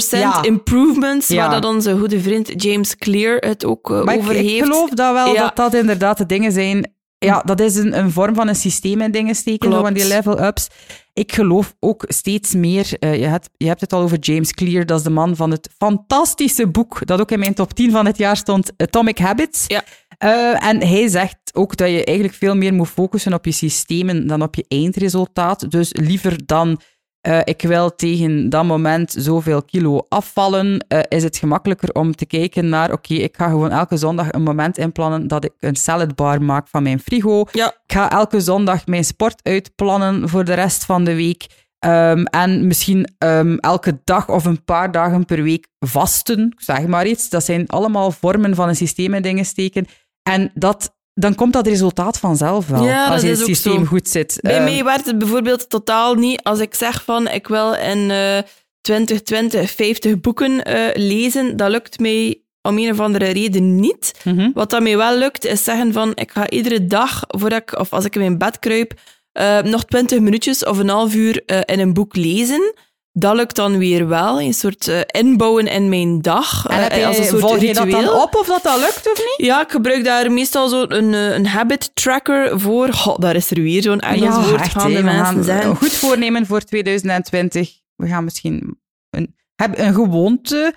Ja. 0.10 0.43
improvements, 0.43 1.28
Ja. 1.28 1.36
waar 1.48 1.62
dat 1.62 1.71
onze 1.71 1.98
goede 1.98 2.19
vriend 2.21 2.63
James 2.63 2.95
Clear 2.95 3.36
het 3.38 3.65
ook 3.65 3.91
eh, 3.91 4.04
Maar 4.04 4.13
ik, 4.13 4.19
over 4.19 4.36
ik 4.36 4.50
heeft. 4.50 4.63
geloof 4.63 4.89
dat 4.89 5.13
wel, 5.13 5.36
dat 5.36 5.56
dat 5.56 5.74
inderdaad 5.74 6.17
de 6.17 6.26
dingen 6.26 6.52
zijn. 6.52 6.93
Ja, 7.17 7.41
dat 7.45 7.60
is 7.60 7.76
een, 7.76 7.98
een 7.98 8.12
vorm 8.12 8.36
van 8.36 8.48
een 8.48 8.56
systeem 8.56 9.02
in 9.02 9.12
dingen 9.12 9.36
steken, 9.36 9.71
van 9.71 9.93
die 9.93 10.08
level-ups. 10.08 10.67
Ik 11.13 11.34
geloof 11.34 11.76
ook 11.80 12.04
steeds 12.08 12.54
meer, 12.54 12.93
eh, 13.00 13.15
je, 13.19 13.26
hebt, 13.26 13.50
je 13.58 13.67
hebt 13.67 13.82
het 13.82 13.93
al 13.93 14.02
over 14.02 14.17
James 14.19 14.52
Clear, 14.54 14.86
dat 14.86 14.98
is 14.98 15.04
de 15.04 15.10
man 15.10 15.36
van 15.36 15.52
het 15.52 15.69
fantastische 15.78 16.67
boek, 16.67 17.06
dat 17.08 17.19
ook 17.19 17.32
in 17.32 17.39
mijn 17.39 17.54
top 17.54 17.74
10 17.74 17.91
van 17.91 18.06
het 18.06 18.17
jaar 18.17 18.38
stond, 18.38 18.71
Atomic 18.78 19.17
Habits. 19.17 19.63
Ja. 19.67 19.84
Eh, 20.17 20.63
en 20.67 20.88
hij 20.88 21.08
zegt 21.08 21.38
ook 21.56 21.78
dat 21.78 21.89
je 21.89 22.04
eigenlijk 22.04 22.38
veel 22.38 22.56
meer 22.56 22.74
moet 22.74 22.88
focussen 22.88 23.34
op 23.34 23.46
je 23.46 23.52
systemen 23.52 24.28
dan 24.28 24.41
op 24.41 24.56
je 24.56 24.65
eindresultaat. 24.68 25.72
Dus 25.72 25.94
liever 25.94 26.46
dan 26.46 26.80
eh, 27.26 27.39
ik 27.44 27.62
wil 27.62 27.96
tegen 27.96 28.50
dat 28.50 28.63
moment 28.63 29.15
zoveel 29.18 29.63
kilo 29.63 30.06
afvallen, 30.10 30.86
eh, 30.88 31.00
is 31.08 31.24
het 31.24 31.38
gemakkelijker 31.38 31.91
om 31.91 32.15
te 32.15 32.26
kijken 32.26 32.70
naar, 32.70 32.91
oké, 32.91 33.13
ik 33.13 33.36
ga 33.36 33.50
gewoon 33.50 33.72
elke 33.72 33.98
zondag 33.98 34.32
een 34.32 34.44
moment 34.44 34.78
inplannen 34.78 35.28
dat 35.28 35.44
ik 35.44 35.52
een 35.60 35.76
saladbar 35.76 36.41
maak 36.41 36.68
van 36.68 36.84
mijn 36.84 37.00
frigo. 37.00 37.46
Ja, 37.52 37.68
Ik 37.68 37.94
ga 37.94 38.10
elke 38.10 38.41
zondag 38.41 38.86
mijn 38.86 39.04
sport 39.04 39.39
uitplannen 39.44 40.30
voor 40.30 40.46
de 40.46 40.54
rest 40.54 40.86
van 40.86 41.04
de 41.04 41.15
week. 41.15 41.48
Ehm, 41.80 42.24
en 42.24 42.68
misschien 42.68 43.13
ehm, 43.18 43.56
elke 43.56 44.00
dag 44.04 44.30
of 44.30 44.46
een 44.46 44.63
paar 44.63 44.91
dagen 44.91 45.26
per 45.26 45.44
week 45.44 45.68
vasten, 45.80 46.54
zeg 46.58 46.88
maar 46.88 47.08
iets. 47.08 47.30
Dat 47.30 47.44
zijn 47.44 47.68
allemaal 47.68 48.12
vormen 48.12 48.56
van 48.56 48.68
een 48.68 48.76
systeem 48.76 49.13
in 49.13 49.22
dingen 49.22 49.46
steken. 49.46 49.86
En 50.24 50.52
dat, 50.54 50.96
dan 51.17 51.36
komt 51.36 51.54
dat 51.54 51.67
resultaat 51.67 52.19
vanzelf 52.19 52.67
wel, 52.67 52.84
Ja, 52.86 53.08
als 53.08 53.21
je 53.21 53.28
het 53.28 53.38
systeem 53.39 53.80
zo. 53.80 53.86
goed 53.86 54.08
zit. 54.10 54.38
bij 54.41 54.54
Ehm, 54.56 54.63
mij 54.63 54.84
werkt 54.84 55.06
het 55.06 55.17
bijvoorbeeld 55.17 55.69
totaal 55.69 56.13
niet 56.15 56.43
als 56.43 56.60
ik 56.60 56.75
zeg 56.75 57.04
van 57.04 57.28
ik 57.28 57.47
wil 57.47 57.73
in 57.73 58.12
eh 58.12 58.38
2020 58.82 59.71
50 59.71 60.19
boeken 60.19 60.63
eh, 60.63 60.78
lezen. 60.93 61.58
Dat 61.58 61.69
lukt 61.69 61.99
mij 61.99 62.39
om 62.62 62.78
een 62.78 62.91
of 62.91 62.99
andere 62.99 63.25
reden 63.25 63.75
niet. 63.75 64.12
mhm. 64.23 64.49
Wat 64.54 64.69
dat 64.69 64.82
mij 64.82 64.97
wel 64.97 65.17
lukt, 65.17 65.45
is 65.45 65.63
zeggen 65.63 65.93
van 65.93 66.12
ik 66.15 66.32
ga 66.32 66.49
iedere 66.49 66.86
dag, 66.88 67.23
voordat 67.28 67.62
ik, 67.62 67.80
of 67.80 67.93
als 67.93 68.06
ik 68.06 68.15
in 68.15 68.21
mijn 68.21 68.38
bed 68.38 68.60
kruip, 68.60 68.93
eh, 69.32 69.62
nog 69.62 69.86
20 69.86 70.19
minuutjes 70.19 70.65
of 70.65 70.78
een 70.78 70.89
half 70.89 71.13
uur 71.13 71.43
eh, 71.45 71.60
in 71.65 71.80
een 71.80 71.93
boek 71.93 72.15
lezen. 72.15 72.73
Dat 73.17 73.36
lukt 73.36 73.56
dan 73.56 73.78
weer 73.78 74.08
wel, 74.08 74.41
een 74.41 74.54
soort 74.54 74.88
eh, 74.88 74.99
inbouwen 75.08 75.67
in 75.67 75.89
mijn 75.89 76.21
dag. 76.21 76.67
En 76.67 76.82
heb 76.82 76.91
eh, 76.91 76.99
je, 76.99 77.06
als 77.06 77.17
een 77.17 77.23
soort 77.23 77.41
volg 77.41 77.60
je 77.60 77.73
dat 77.73 77.84
ritueel. 77.84 78.06
dan 78.06 78.21
op 78.21 78.36
of 78.36 78.47
dat 78.47 78.63
dat 78.63 78.80
lukt 78.80 79.12
of 79.12 79.17
niet? 79.17 79.47
Ja, 79.47 79.62
ik 79.62 79.71
gebruik 79.71 80.04
daar 80.04 80.32
meestal 80.32 80.69
zo 80.69 80.86
een, 80.88 81.13
eh, 81.13 81.34
een 81.34 81.47
habit 81.47 81.91
tracker 81.93 82.60
voor. 82.60 82.93
Goh, 82.93 83.19
daar 83.19 83.36
is 83.36 83.51
er 83.51 83.62
weer 83.62 83.82
zo'n 83.82 83.99
Engels 83.99 84.49
woord, 84.49 84.62
gaan 84.62 84.91
hè, 84.91 84.97
de 84.97 85.04
mensen 85.04 85.25
gaan 85.25 85.43
zeggen. 85.43 85.75
Goed 85.75 85.91
voornemen 85.91 86.45
voor 86.45 86.62
2020. 86.62 87.71
We 87.95 88.08
gaan 88.08 88.23
misschien 88.23 88.80
een, 89.10 89.36
hebben 89.56 89.86
een 89.86 89.93
gewoonte 89.93 90.73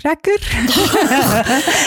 tracker. 0.00 0.40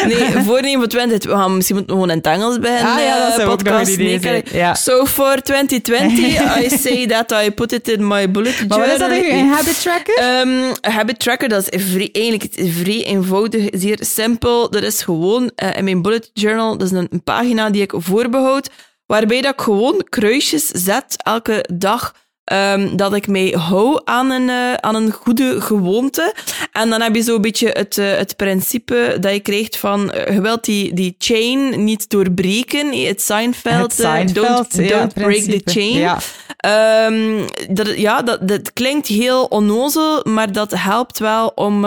Nee, 0.08 0.44
voornemen 0.44 0.80
voor 0.80 0.88
20. 0.88 1.24
We 1.24 1.38
gaan 1.38 1.56
misschien 1.56 1.76
moeten 1.76 1.94
gewoon 1.96 2.10
in 2.10 2.18
het 2.18 2.28
Engels 2.28 2.60
beginnen. 2.60 2.92
Ah 2.94 3.00
ja, 3.00 3.30
dat 3.30 3.40
eh, 3.40 3.50
ook 3.50 3.64
nog 3.64 3.74
podcast. 3.74 3.98
Nee. 3.98 4.44
Ja. 4.52 4.74
So 4.76 5.06
for 5.06 5.42
2020, 5.42 6.58
I 6.64 6.70
say 6.78 7.08
that 7.08 7.32
I 7.32 7.52
put 7.52 7.72
it 7.72 7.88
in 7.88 8.08
my 8.08 8.32
bullet 8.32 8.68
Maar 8.68 8.80
wat 8.80 8.88
is 8.88 8.98
dat 8.98 9.10
journal. 9.10 9.18
eigenlijk, 9.20 9.42
een 9.42 9.54
habit 9.56 9.82
tracker? 9.82 10.24
Een 10.24 10.76
habit 10.94 11.20
tracker, 11.20 11.50
dat 11.50 11.68
is 11.70 11.84
vrij, 11.92 12.10
eigenlijk 12.12 12.54
vrij 12.58 13.04
eenvoudig, 13.06 13.68
zeer 13.72 13.98
simpel. 14.02 14.70
Dat 14.70 14.84
is 14.84 15.02
gewoon 15.02 15.52
eh, 15.56 15.78
in 15.78 15.84
mijn 15.84 16.02
bullet 16.02 16.30
journal, 16.34 16.78
dat 16.78 16.92
is 16.92 16.98
een, 16.98 17.08
een 17.12 17.24
pagina 17.24 17.70
die 17.70 17.82
ik 17.82 17.94
voorbehoud, 17.96 18.70
waarbij 19.06 19.42
dat 19.42 19.54
ik 19.54 19.62
gewoon 19.62 20.06
kruisjes 20.10 20.66
zet 20.68 21.16
elke 21.18 21.66
dag 21.74 22.14
ehm, 22.46 22.96
dat 22.96 23.14
ik 23.14 23.28
mij 23.28 23.56
hou 23.58 24.02
aan 24.04 24.30
een, 24.32 24.50
eh, 24.50 24.74
aan 24.74 24.96
een 24.96 25.12
goede 25.12 25.62
gewoonte. 25.62 26.34
En 26.72 26.90
dan 26.90 27.02
heb 27.02 27.16
je 27.16 27.22
zo'n 27.22 27.42
beetje 27.42 27.70
het, 27.70 27.98
eh, 27.98 28.18
het 28.18 28.36
principe 28.36 29.18
dat 29.20 29.34
je 29.34 29.40
krijgt 29.40 29.78
van, 29.78 30.12
eh, 30.12 30.34
je 30.34 30.42
wilt 30.42 30.66
die, 30.66 30.94
die 30.94 31.16
chain 31.18 31.84
niet 31.84 32.10
doorbreken, 32.10 33.06
het 33.06 33.22
Seinfeld, 33.22 33.82
het 33.82 33.94
Seinfeld, 33.94 34.76
don't, 34.76 34.90
ja, 34.90 35.08
break 35.08 35.42
the 35.42 35.62
chain. 35.66 35.98
Ja. 35.98 36.18
Ehm, 36.58 37.48
dat, 37.70 37.98
ja, 37.98 38.22
dat, 38.22 38.48
dat 38.48 38.74
klinkt 38.74 39.08
heel 39.08 39.46
onnozel, 39.46 40.22
maar 40.24 40.52
dat 40.52 40.72
helpt 40.72 41.20
wel 41.20 41.48
om, 41.48 41.86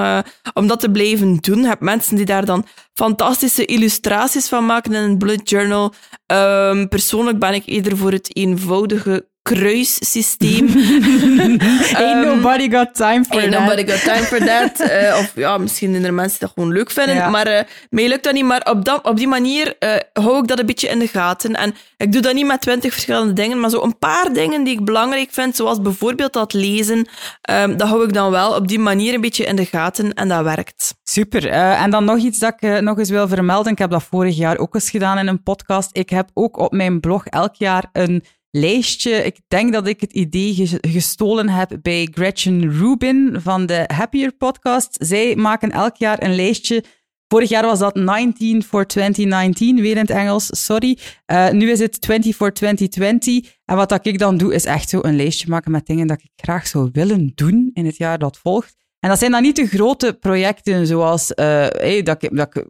om 0.55 0.66
dat 0.66 0.81
te 0.81 0.90
blijven 0.90 1.37
doen. 1.40 1.61
Je 1.61 1.66
hebt 1.66 1.81
mensen 1.81 2.16
die 2.16 2.25
daar 2.25 2.44
dan 2.44 2.66
fantastische 2.99 3.64
illustraties 3.64 4.49
van 4.49 4.66
maken 4.66 4.94
in 4.94 5.03
een 5.03 5.18
bullet 5.18 5.51
journal. 5.51 5.92
Ehm, 6.27 6.87
persoonlijk 6.87 7.38
ben 7.38 7.55
ik 7.55 7.62
eerder 7.66 7.97
voor 7.97 8.12
het 8.12 8.37
eenvoudige 8.37 9.27
kruissysteem. 9.54 10.66
Ain't 12.02 12.24
nobody 12.24 12.70
got 12.70 12.94
time 12.94 13.24
for 13.24 13.40
Ain't 13.40 13.52
that. 13.52 13.61
nobody 13.61 13.84
got 13.92 14.00
time 14.02 14.24
for 14.24 14.38
that. 14.38 14.80
Eh, 14.88 15.18
of 15.18 15.32
ja, 15.34 15.58
misschien 15.58 15.90
zijn 15.90 16.04
er 16.04 16.14
mensen 16.14 16.38
die 16.38 16.48
dat 16.48 16.56
gewoon 16.56 16.72
leuk 16.72 16.90
vinden. 16.90 17.14
Ja. 17.14 17.28
Maar 17.28 17.66
mij 17.90 18.08
lukt 18.08 18.24
dat 18.24 18.32
niet. 18.32 18.44
Maar 18.44 18.66
op, 18.70 18.84
dat, 18.84 19.04
op 19.04 19.16
die 19.16 19.28
manier 19.28 19.76
eh, 19.78 19.96
hou 20.12 20.38
ik 20.38 20.46
dat 20.46 20.58
een 20.58 20.66
beetje 20.66 20.88
in 20.88 20.98
de 20.98 21.08
gaten. 21.08 21.54
En 21.54 21.74
ik 21.96 22.12
doe 22.12 22.22
dat 22.22 22.34
niet 22.34 22.46
met 22.46 22.61
twintig 22.61 22.92
verschillende 22.92 23.32
dingen, 23.32 23.61
maar 23.61 23.70
zo 23.70 23.82
een 23.82 23.98
paar 23.98 24.32
dingen 24.32 24.64
die 24.64 24.72
ik 24.72 24.84
belangrijk 24.84 25.28
vind, 25.32 25.56
zoals 25.56 25.80
bijvoorbeeld 25.80 26.32
dat 26.32 26.52
lezen, 26.52 27.08
ehm, 27.40 27.76
dat 27.76 27.88
hou 27.88 28.04
ik 28.04 28.12
dan 28.12 28.30
wel 28.30 28.54
op 28.54 28.68
die 28.68 28.78
manier 28.78 29.14
een 29.14 29.20
beetje 29.20 29.44
in 29.44 29.56
de 29.56 29.64
gaten. 29.64 30.14
En 30.14 30.28
dat 30.28 30.42
werkt. 30.44 30.94
Super. 31.02 31.48
En 31.48 31.90
dan 31.90 32.04
nog 32.04 32.18
iets 32.18 32.38
dat 32.38 32.54
ik 32.58 32.80
nog 32.80 32.98
eens 32.98 33.11
wil 33.11 33.28
vermelden. 33.28 33.72
Ik 33.72 33.78
heb 33.78 33.90
dat 33.90 34.02
vorig 34.02 34.37
jaar 34.37 34.58
ook 34.58 34.74
eens 34.74 34.90
gedaan 34.90 35.18
in 35.18 35.26
een 35.26 35.42
podcast. 35.42 35.90
Ik 35.92 36.11
heb 36.11 36.30
ook 36.34 36.58
op 36.58 36.72
mijn 36.72 37.00
blog 37.00 37.26
elk 37.26 37.54
jaar 37.54 37.84
een 37.92 38.24
lijstje. 38.50 39.11
Ik 39.11 39.40
denk 39.48 39.72
dat 39.72 39.87
ik 39.87 40.00
het 40.00 40.12
idee 40.12 40.54
ges- 40.54 40.78
gestolen 40.80 41.48
heb 41.48 41.78
bij 41.82 42.08
Gretchen 42.12 42.78
Rubin 42.78 43.37
van 43.40 43.66
de 43.66 43.84
Happier 43.87 44.32
podcast. 44.32 44.96
Zij 45.00 45.37
maken 45.37 45.70
elk 45.70 45.96
jaar 45.96 46.22
een 46.22 46.34
lijstje. 46.34 46.84
Vorig 47.28 47.48
jaar 47.48 47.62
was 47.64 47.78
dat 47.78 47.94
19 47.94 48.62
voor 48.62 48.87
2019, 48.87 49.80
weer 49.80 49.90
in 49.90 49.96
het 49.96 50.11
Engels, 50.11 50.64
sorry. 50.64 50.98
Eh, 51.26 51.50
nu 51.50 51.70
is 51.70 51.78
het 51.78 52.00
20 52.00 52.37
voor 52.37 52.52
2020. 52.52 53.56
En 53.64 53.76
wat 53.76 53.88
dat 53.88 54.06
ik 54.06 54.18
dan 54.18 54.37
doe, 54.37 54.54
is 54.54 54.64
echt 54.64 54.88
zo 54.88 54.98
een 55.02 55.16
lijstje 55.16 55.48
maken 55.48 55.70
met 55.70 55.87
dingen 55.87 56.06
dat 56.06 56.18
ik 56.22 56.30
graag 56.37 56.66
zou 56.66 56.88
willen 56.92 57.32
doen 57.34 57.70
in 57.72 57.87
het 57.87 57.96
jaar 57.96 58.18
dat 58.18 58.38
volgt. 58.38 58.76
En 59.00 59.08
dat 59.08 59.18
zijn 59.18 59.30
dan 59.30 59.42
niet 59.42 59.56
de 59.56 59.66
grote 59.66 60.16
projecten 60.20 60.87
zoals 60.87 61.34
eh, 61.34 61.66
hey, 61.68 62.02
dat 62.02 62.22
ik, 62.22 62.37
dat 62.37 62.64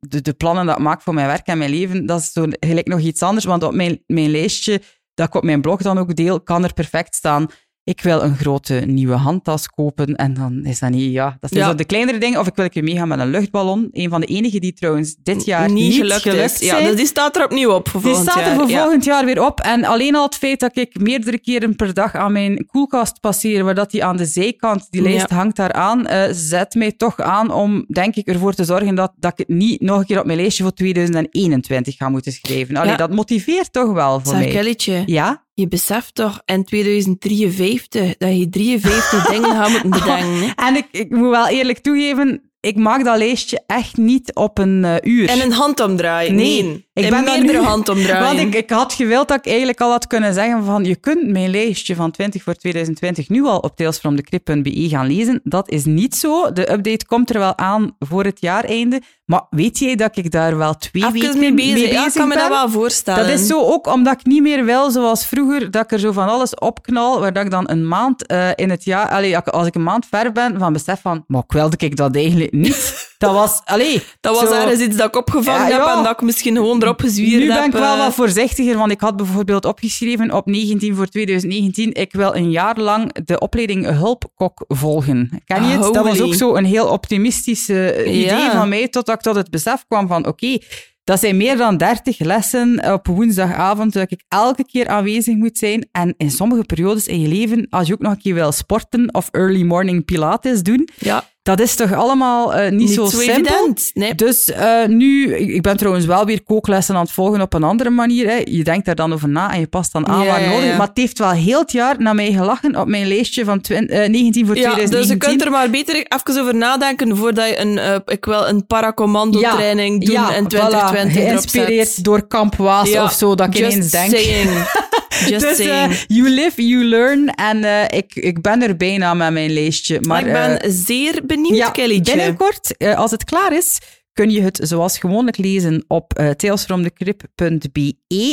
de, 0.00 0.20
de 0.20 0.32
plannen 0.32 0.66
dat 0.66 0.76
ik 0.76 0.82
maak 0.82 1.02
voor 1.02 1.14
mijn 1.14 1.26
werk 1.26 1.46
en 1.46 1.58
mijn 1.58 1.70
leven. 1.70 2.06
Dat 2.06 2.20
is 2.20 2.32
zo 2.32 2.46
gelijk 2.60 2.86
nog 2.86 3.00
iets 3.00 3.22
anders, 3.22 3.44
want 3.44 3.62
op 3.62 3.74
mijn, 3.74 4.02
mijn 4.06 4.30
lijstje, 4.30 4.80
dat 5.14 5.26
ik 5.26 5.34
op 5.34 5.42
mijn 5.44 5.60
blog 5.60 5.82
dan 5.82 5.98
ook 5.98 6.14
deel, 6.14 6.40
kan 6.40 6.64
er 6.64 6.72
perfect 6.72 7.14
staan. 7.14 7.46
Ik 7.84 8.00
wil 8.02 8.22
een 8.22 8.36
grote 8.36 8.74
nieuwe 8.74 9.14
handtas 9.14 9.68
kopen. 9.68 10.14
En 10.14 10.34
dan 10.34 10.64
is 10.64 10.78
dat 10.78 10.90
niet, 10.90 11.12
ja, 11.12 11.36
dat 11.40 11.50
zijn 11.50 11.62
Ja. 11.64 11.70
zo 11.70 11.74
de 11.76 11.84
kleinere 11.84 12.18
dingen. 12.18 12.40
Of 12.40 12.46
ik 12.46 12.54
wil 12.54 12.66
een 12.70 12.84
meegaan 12.84 13.08
met 13.08 13.18
een 13.18 13.30
luchtballon. 13.30 13.88
Een 13.92 14.08
van 14.10 14.20
de 14.20 14.26
enige 14.26 14.58
die 14.60 14.72
trouwens 14.72 15.14
dit 15.22 15.44
jaar 15.44 15.70
niet, 15.70 15.94
gelukt, 15.94 16.26
is. 16.26 16.58
Ja, 16.58 16.80
dus 16.80 16.96
die 16.96 17.06
staat 17.06 17.36
er 17.36 17.44
opnieuw 17.44 17.70
op 17.70 17.88
voor 17.88 18.02
Die 18.02 18.14
staat 18.14 18.36
er 18.36 18.42
jaar. 18.46 18.54
voor 18.54 18.68
Ja. 18.68 18.80
volgend 18.82 19.04
jaar 19.04 19.24
weer 19.24 19.44
op. 19.46 19.60
En 19.60 19.84
alleen 19.84 20.14
al 20.16 20.24
het 20.24 20.34
feit 20.34 20.60
dat 20.60 20.76
ik 20.76 21.00
meerdere 21.00 21.38
keren 21.38 21.76
per 21.76 21.94
dag 21.94 22.14
aan 22.14 22.32
mijn 22.32 22.66
koelkast 22.66 23.20
passeer, 23.20 23.64
waar 23.64 23.74
dat 23.74 23.90
die 23.90 24.04
aan 24.04 24.16
de 24.16 24.24
zijkant, 24.24 24.86
die 24.90 25.02
lijst 25.02 25.28
Ja. 25.30 25.36
hangt 25.36 25.56
daar 25.56 25.72
aan, 25.72 26.06
eh, 26.06 26.28
zet 26.32 26.74
mij 26.74 26.92
toch 26.92 27.20
aan 27.20 27.50
om, 27.52 27.84
denk 27.88 28.14
ik, 28.16 28.26
ervoor 28.26 28.52
te 28.54 28.64
zorgen 28.64 28.94
dat, 28.94 29.12
dat 29.16 29.32
ik 29.32 29.38
het 29.38 29.48
niet 29.56 29.80
nog 29.80 29.98
een 29.98 30.06
keer 30.06 30.18
op 30.20 30.26
mijn 30.26 30.38
lijstje 30.38 30.62
voor 30.62 30.72
2021 30.72 31.96
ga 31.96 32.08
moeten 32.08 32.32
schrijven. 32.32 32.76
Allee, 32.76 32.96
dat 32.96 33.10
motiveert 33.14 33.72
toch 33.72 33.92
wel 33.92 34.20
voor 34.20 34.32
Zeg, 34.34 34.42
mij. 34.42 34.48
Kelletje, 34.52 35.02
Ja? 35.06 35.43
Je 35.54 35.68
beseft 35.68 36.14
toch 36.14 36.42
in 36.44 36.64
2053 36.64 38.16
dat 38.16 38.38
je 38.38 38.48
53 38.48 39.26
dingen 39.32 39.50
gaat 39.50 39.70
moeten 39.70 39.90
bedenken. 39.90 40.54
En 40.54 40.76
ik, 40.76 40.86
ik 40.90 41.10
moet 41.10 41.30
wel 41.30 41.48
eerlijk 41.48 41.78
toegeven, 41.78 42.52
ik 42.64 42.76
maak 42.76 43.04
dat 43.04 43.16
lijstje 43.16 43.62
echt 43.66 43.96
niet 43.96 44.34
op 44.34 44.58
een 44.58 44.82
uh, 44.84 44.94
uur. 45.02 45.28
En 45.28 45.42
een 45.42 45.52
handomdraai? 45.52 46.30
Nee. 46.30 46.62
nee. 46.62 46.86
Ik 46.92 47.10
ben 47.10 47.24
meerdere 47.24 47.58
nu, 47.58 47.64
handomdraaien. 47.64 48.36
Want 48.36 48.38
ik, 48.38 48.54
ik 48.54 48.70
had 48.70 48.92
gewild 48.92 49.28
dat 49.28 49.38
ik 49.38 49.46
eigenlijk 49.46 49.80
al 49.80 49.90
had 49.90 50.06
kunnen 50.06 50.34
zeggen 50.34 50.64
van 50.64 50.84
je 50.84 50.96
kunt 50.96 51.28
mijn 51.28 51.50
lijstje 51.50 51.94
van 51.94 52.10
20 52.10 52.42
voor 52.42 52.54
2020 52.54 53.28
nu 53.28 53.44
al 53.44 53.58
op 53.58 53.76
talesfromthecrip.be 53.76 54.88
gaan 54.88 55.06
lezen. 55.06 55.40
Dat 55.44 55.70
is 55.70 55.84
niet 55.84 56.14
zo. 56.14 56.52
De 56.52 56.72
update 56.72 57.06
komt 57.06 57.30
er 57.30 57.38
wel 57.38 57.58
aan 57.58 57.96
voor 57.98 58.24
het 58.24 58.40
jaareinde. 58.40 59.02
Maar 59.24 59.46
weet 59.50 59.78
jij 59.78 59.94
dat 59.94 60.16
ik 60.16 60.30
daar 60.30 60.56
wel 60.56 60.76
twee 60.76 61.04
Even 61.04 61.20
weken 61.20 61.38
mee 61.38 61.54
bezig, 61.54 61.74
mee 61.74 61.92
ja, 61.92 62.06
ik 62.06 62.12
kan 62.12 62.28
me 62.28 62.34
dat 62.34 62.48
wel 62.48 62.70
voorstellen. 62.70 63.26
Dat 63.26 63.38
is 63.38 63.46
zo 63.46 63.60
ook 63.60 63.86
omdat 63.86 64.20
ik 64.20 64.26
niet 64.26 64.42
meer 64.42 64.64
wil 64.64 64.90
zoals 64.90 65.26
vroeger, 65.26 65.70
dat 65.70 65.84
ik 65.84 65.92
er 65.92 65.98
zo 65.98 66.12
van 66.12 66.28
alles 66.28 66.54
opknal, 66.54 67.20
waar 67.20 67.32
dat 67.32 67.44
ik 67.44 67.50
dan 67.50 67.70
een 67.70 67.88
maand 67.88 68.32
uh, 68.32 68.48
in 68.54 68.70
het 68.70 68.84
jaar, 68.84 69.08
allee, 69.08 69.38
als 69.38 69.66
ik 69.66 69.74
een 69.74 69.82
maand 69.82 70.06
ver 70.06 70.32
ben, 70.32 70.58
van 70.58 70.72
besef 70.72 71.00
van, 71.00 71.24
maar 71.26 71.42
ik 71.42 71.52
wilde 71.52 71.76
ik 71.78 71.96
dat 71.96 72.16
eigenlijk 72.16 72.52
niet. 72.54 73.12
Dat 73.18 73.32
was, 73.32 73.60
allee, 73.64 74.02
dat 74.20 74.40
was 74.40 74.48
zo, 74.48 74.54
ergens 74.54 74.80
iets 74.80 74.96
dat 74.96 75.08
ik 75.08 75.16
opgevangen 75.16 75.68
ja, 75.68 75.76
heb 75.76 75.86
ja. 75.86 75.96
en 75.96 76.02
dat 76.02 76.12
ik 76.12 76.20
misschien 76.20 76.54
gewoon 76.54 76.82
erop 76.82 77.00
gezwierd 77.00 77.32
heb. 77.32 77.40
Nu 77.40 77.54
ben 77.54 77.64
ik 77.64 77.72
wel 77.72 77.96
uh... 77.96 78.04
wat 78.04 78.14
voorzichtiger, 78.14 78.76
want 78.76 78.90
ik 78.90 79.00
had 79.00 79.16
bijvoorbeeld 79.16 79.64
opgeschreven 79.64 80.32
op 80.32 80.46
19 80.46 80.94
voor 80.94 81.06
2019, 81.06 81.92
ik 81.92 82.12
wil 82.12 82.34
een 82.34 82.50
jaar 82.50 82.80
lang 82.80 83.24
de 83.24 83.38
opleiding 83.38 83.86
hulpkok 83.86 84.64
volgen. 84.68 85.42
Ken 85.44 85.64
je 85.64 85.70
het? 85.70 85.80
Holy. 85.80 85.92
Dat 85.92 86.04
was 86.04 86.20
ook 86.20 86.34
zo 86.34 86.54
een 86.54 86.64
heel 86.64 86.88
optimistisch 86.88 87.68
uh, 87.68 88.22
idee 88.22 88.50
van 88.50 88.68
mij, 88.68 88.88
totdat 88.88 89.14
ik 89.14 89.20
tot 89.20 89.34
het 89.34 89.50
besef 89.50 89.84
kwam 89.88 90.06
van, 90.06 90.26
oké, 90.26 90.58
dat 91.04 91.20
zijn 91.20 91.36
meer 91.36 91.56
dan 91.56 91.76
30 91.76 92.18
lessen 92.18 92.92
op 92.92 93.06
woensdagavond, 93.06 93.92
dat 93.92 94.10
ik 94.10 94.24
elke 94.28 94.64
keer 94.64 94.88
aanwezig 94.88 95.34
moet 95.34 95.58
zijn. 95.58 95.88
En 95.92 96.14
in 96.16 96.30
sommige 96.30 96.64
periodes 96.64 97.06
in 97.06 97.20
je 97.20 97.28
leven, 97.28 97.66
als 97.70 97.86
je 97.86 97.92
ook 97.92 98.00
nog 98.00 98.12
een 98.12 98.20
keer 98.20 98.34
wil 98.34 98.52
sporten 98.52 99.14
of 99.14 99.28
early 99.30 99.62
morning 99.62 100.04
pilates 100.04 100.62
doen, 100.62 100.88
Ja, 100.98 101.24
dat 101.44 101.60
is 101.60 101.74
toch 101.74 101.92
allemaal 101.92 102.56
uh, 102.56 102.62
niet, 102.62 102.72
niet 102.72 102.90
zo, 102.90 103.04
zo 103.06 103.18
simpel. 103.20 103.34
evident. 103.34 103.90
Nee. 103.94 104.14
Dus 104.14 104.48
uh, 104.48 104.84
nu, 104.86 105.36
ik 105.36 105.62
ben 105.62 105.76
trouwens 105.76 106.06
wel 106.06 106.24
weer 106.24 106.42
kooklessen 106.42 106.94
aan 106.94 107.00
het 107.02 107.10
volgen 107.10 107.40
op 107.40 107.52
een 107.52 107.62
andere 107.62 107.90
manier. 107.90 108.26
Hè. 108.28 108.40
Je 108.44 108.64
denkt 108.64 108.86
daar 108.86 108.94
dan 108.94 109.12
over 109.12 109.28
na 109.28 109.52
en 109.52 109.60
je 109.60 109.66
past 109.66 109.92
dan 109.92 110.06
aan 110.06 110.20
Ja, 110.24 110.26
waar 110.26 110.48
nodig. 110.48 110.64
ja. 110.64 110.76
Maar 110.76 110.86
het 110.86 110.96
heeft 110.96 111.18
wel 111.18 111.30
heel 111.30 111.60
het 111.60 111.72
jaar 111.72 111.94
naar 111.98 112.14
mij 112.14 112.32
gelachen 112.32 112.76
op 112.76 112.86
mijn 112.88 113.06
lijstje 113.06 113.44
van 113.44 113.64
uh, 113.68 113.78
19 113.78 114.46
voor 114.46 114.56
Ja, 114.56 114.72
2019. 114.72 114.90
dus 115.00 115.08
je 115.08 115.16
kunt 115.16 115.44
er 115.44 115.50
maar 115.50 115.70
beter 115.70 115.94
even 115.94 116.40
over 116.42 116.54
nadenken 116.54 117.16
voordat 117.16 117.48
je 117.48 117.58
een, 117.58 118.02
ik 118.06 118.24
wil 118.24 118.48
een 118.48 118.66
paracommando-training 118.66 120.04
doen 120.04 120.14
ja, 120.14 120.34
in 120.34 120.44
voilà, 120.44 120.46
2020 120.48 121.16
erop 121.16 121.28
geïnspireerd 121.28 122.04
door 122.04 122.26
Kamp 122.26 122.56
Waas 122.56 122.90
Ja, 122.90 123.04
of 123.04 123.12
zo, 123.12 123.34
dat 123.34 123.46
ik 123.46 123.54
ineens 123.58 123.90
denk. 123.90 124.12
Just 125.28 125.40
dus 125.40 125.60
uh, 125.60 125.66
saying. 125.66 126.04
you 126.08 126.28
live, 126.28 126.66
you 126.66 126.84
learn. 126.84 127.28
En 127.28 127.56
uh, 127.56 127.82
ik, 127.82 128.14
ik 128.14 128.40
ben 128.40 128.62
er 128.62 128.76
bijna 128.76 129.14
met 129.14 129.32
mijn 129.32 129.52
lijstje. 129.52 130.00
Maar, 130.00 130.26
ik 130.26 130.32
ben 130.32 130.50
uh, 130.50 130.72
zeer 130.86 131.20
benieuwd, 131.26 131.56
ja, 131.56 131.70
Kellytje. 131.70 132.16
binnenkort, 132.16 132.78
als 132.96 133.10
het 133.10 133.24
klaar 133.24 133.56
is, 133.56 133.78
kun 134.12 134.30
je 134.30 134.42
het 134.42 134.60
zoals 134.62 134.98
gewoonlijk 134.98 135.36
lezen 135.36 135.84
op 135.88 136.20
uh. 136.20 136.30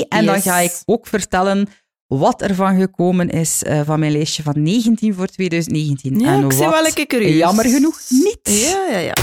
En 0.07 0.25
dan 0.25 0.41
ga 0.41 0.57
ik 0.57 0.81
ook 0.85 1.07
vertellen 1.07 1.67
wat 2.07 2.41
er 2.41 2.55
van 2.55 2.79
gekomen 2.79 3.29
is 3.29 3.63
uh, 3.67 3.81
van 3.85 3.99
mijn 3.99 4.11
lijstje 4.11 4.43
van 4.43 4.63
19 4.63 5.13
voor 5.13 5.27
2019. 5.27 6.19
Ja, 6.19 6.33
en 6.33 6.43
ik 6.43 6.51
zie 6.51 6.65
wat 6.65 6.73
wel 6.73 6.85
een 6.85 7.07
curieus. 7.07 7.37
jammer 7.37 7.65
genoeg 7.65 7.99
niet. 8.09 8.39
Ja, 8.43 8.87
ja, 8.91 8.97
ja. 8.97 9.13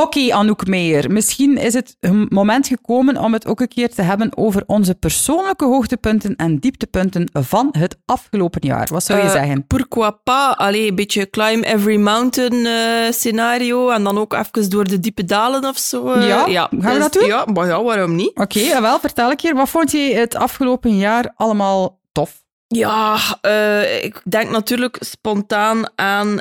Oké, 0.00 0.18
okay, 0.18 0.30
Anouk 0.30 0.66
Meijer. 0.66 1.10
Misschien 1.12 1.56
is 1.56 1.74
het 1.74 1.96
moment 2.28 2.66
gekomen 2.66 3.16
om 3.16 3.32
het 3.32 3.46
ook 3.46 3.60
een 3.60 3.68
keer 3.68 3.90
te 3.94 4.02
hebben 4.02 4.36
over 4.36 4.62
onze 4.66 4.94
persoonlijke 4.94 5.64
hoogtepunten 5.64 6.36
en 6.36 6.58
dieptepunten 6.58 7.28
van 7.32 7.68
het 7.78 7.96
afgelopen 8.06 8.60
jaar. 8.66 8.88
Wat 8.92 9.04
zou 9.04 9.18
je 9.18 9.24
Uh, 9.24 9.30
zeggen? 9.30 9.66
Pourquoi 9.66 10.10
pas? 10.24 10.56
Allee, 10.56 10.88
een 10.88 10.94
beetje 10.94 11.30
climb 11.30 11.64
every 11.64 11.96
mountain 11.96 12.54
uh, 12.54 13.10
scenario 13.10 13.88
en 13.90 14.04
dan 14.04 14.18
ook 14.18 14.32
even 14.34 14.70
door 14.70 14.84
de 14.84 15.00
diepe 15.00 15.24
dalen 15.24 15.64
of 15.64 15.78
zo. 15.78 16.14
uh, 16.14 16.28
Ja, 16.28 16.46
ja. 16.46 16.68
gaan 16.78 16.92
we 16.94 16.98
dat 16.98 17.12
doen? 17.12 17.26
Ja, 17.26 17.44
maar 17.52 17.66
ja, 17.66 17.82
waarom 17.82 18.14
niet? 18.14 18.30
Oké, 18.30 18.58
okay, 18.58 18.82
wel, 18.82 18.98
vertel 19.00 19.30
ik 19.30 19.40
hier. 19.40 19.54
Wat 19.54 19.68
vond 19.68 19.90
je 19.90 19.98
het 19.98 20.34
afgelopen 20.36 20.96
jaar 20.96 21.32
allemaal 21.36 21.98
tof? 22.12 22.39
Ja, 22.74 23.18
uh, 23.46 24.04
ik 24.04 24.20
denk 24.24 24.50
natuurlijk 24.50 24.96
spontaan 25.00 25.90
aan 25.94 26.28
uh, 26.28 26.40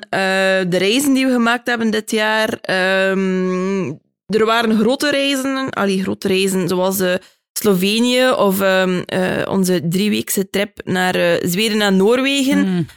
de 0.69 0.77
reizen 0.77 1.13
die 1.13 1.25
we 1.25 1.31
gemaakt 1.31 1.67
hebben 1.67 1.91
dit 1.91 2.11
jaar. 2.11 2.49
Um, 3.09 3.99
er 4.27 4.45
waren 4.45 4.77
grote 4.77 5.09
reizen, 5.09 5.69
allee, 5.69 6.01
grote 6.03 6.27
reizen 6.27 6.67
zoals 6.67 6.99
uh, 6.99 7.13
Slovenië 7.53 8.29
of 8.29 8.61
um, 8.61 9.03
onze 9.47 9.87
drieweekse 9.87 10.49
trip 10.49 10.81
naar 10.83 11.39
Zweden 11.41 11.81
en 11.81 11.97
Noorwegen. 11.97 12.67
Mm, 12.67 12.87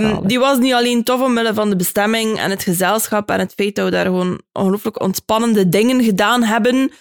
um, 0.00 0.26
die 0.26 0.38
was 0.38 0.58
niet 0.58 0.72
alleen 0.72 1.02
tof 1.02 1.20
omwille 1.20 1.54
van 1.54 1.70
de 1.70 1.76
bestemming 1.76 2.38
en 2.38 2.50
het 2.50 2.62
gezelschap 2.62 3.30
en 3.30 3.38
het 3.38 3.52
feit 3.56 3.74
dat 3.74 3.84
we 3.84 3.90
daar 3.90 4.04
gewoon 4.04 4.40
ongelooflijk 4.52 5.00
ontspannende 5.00 5.68
dingen 5.68 6.04
gedaan 6.04 6.42
hebben. 6.42 6.92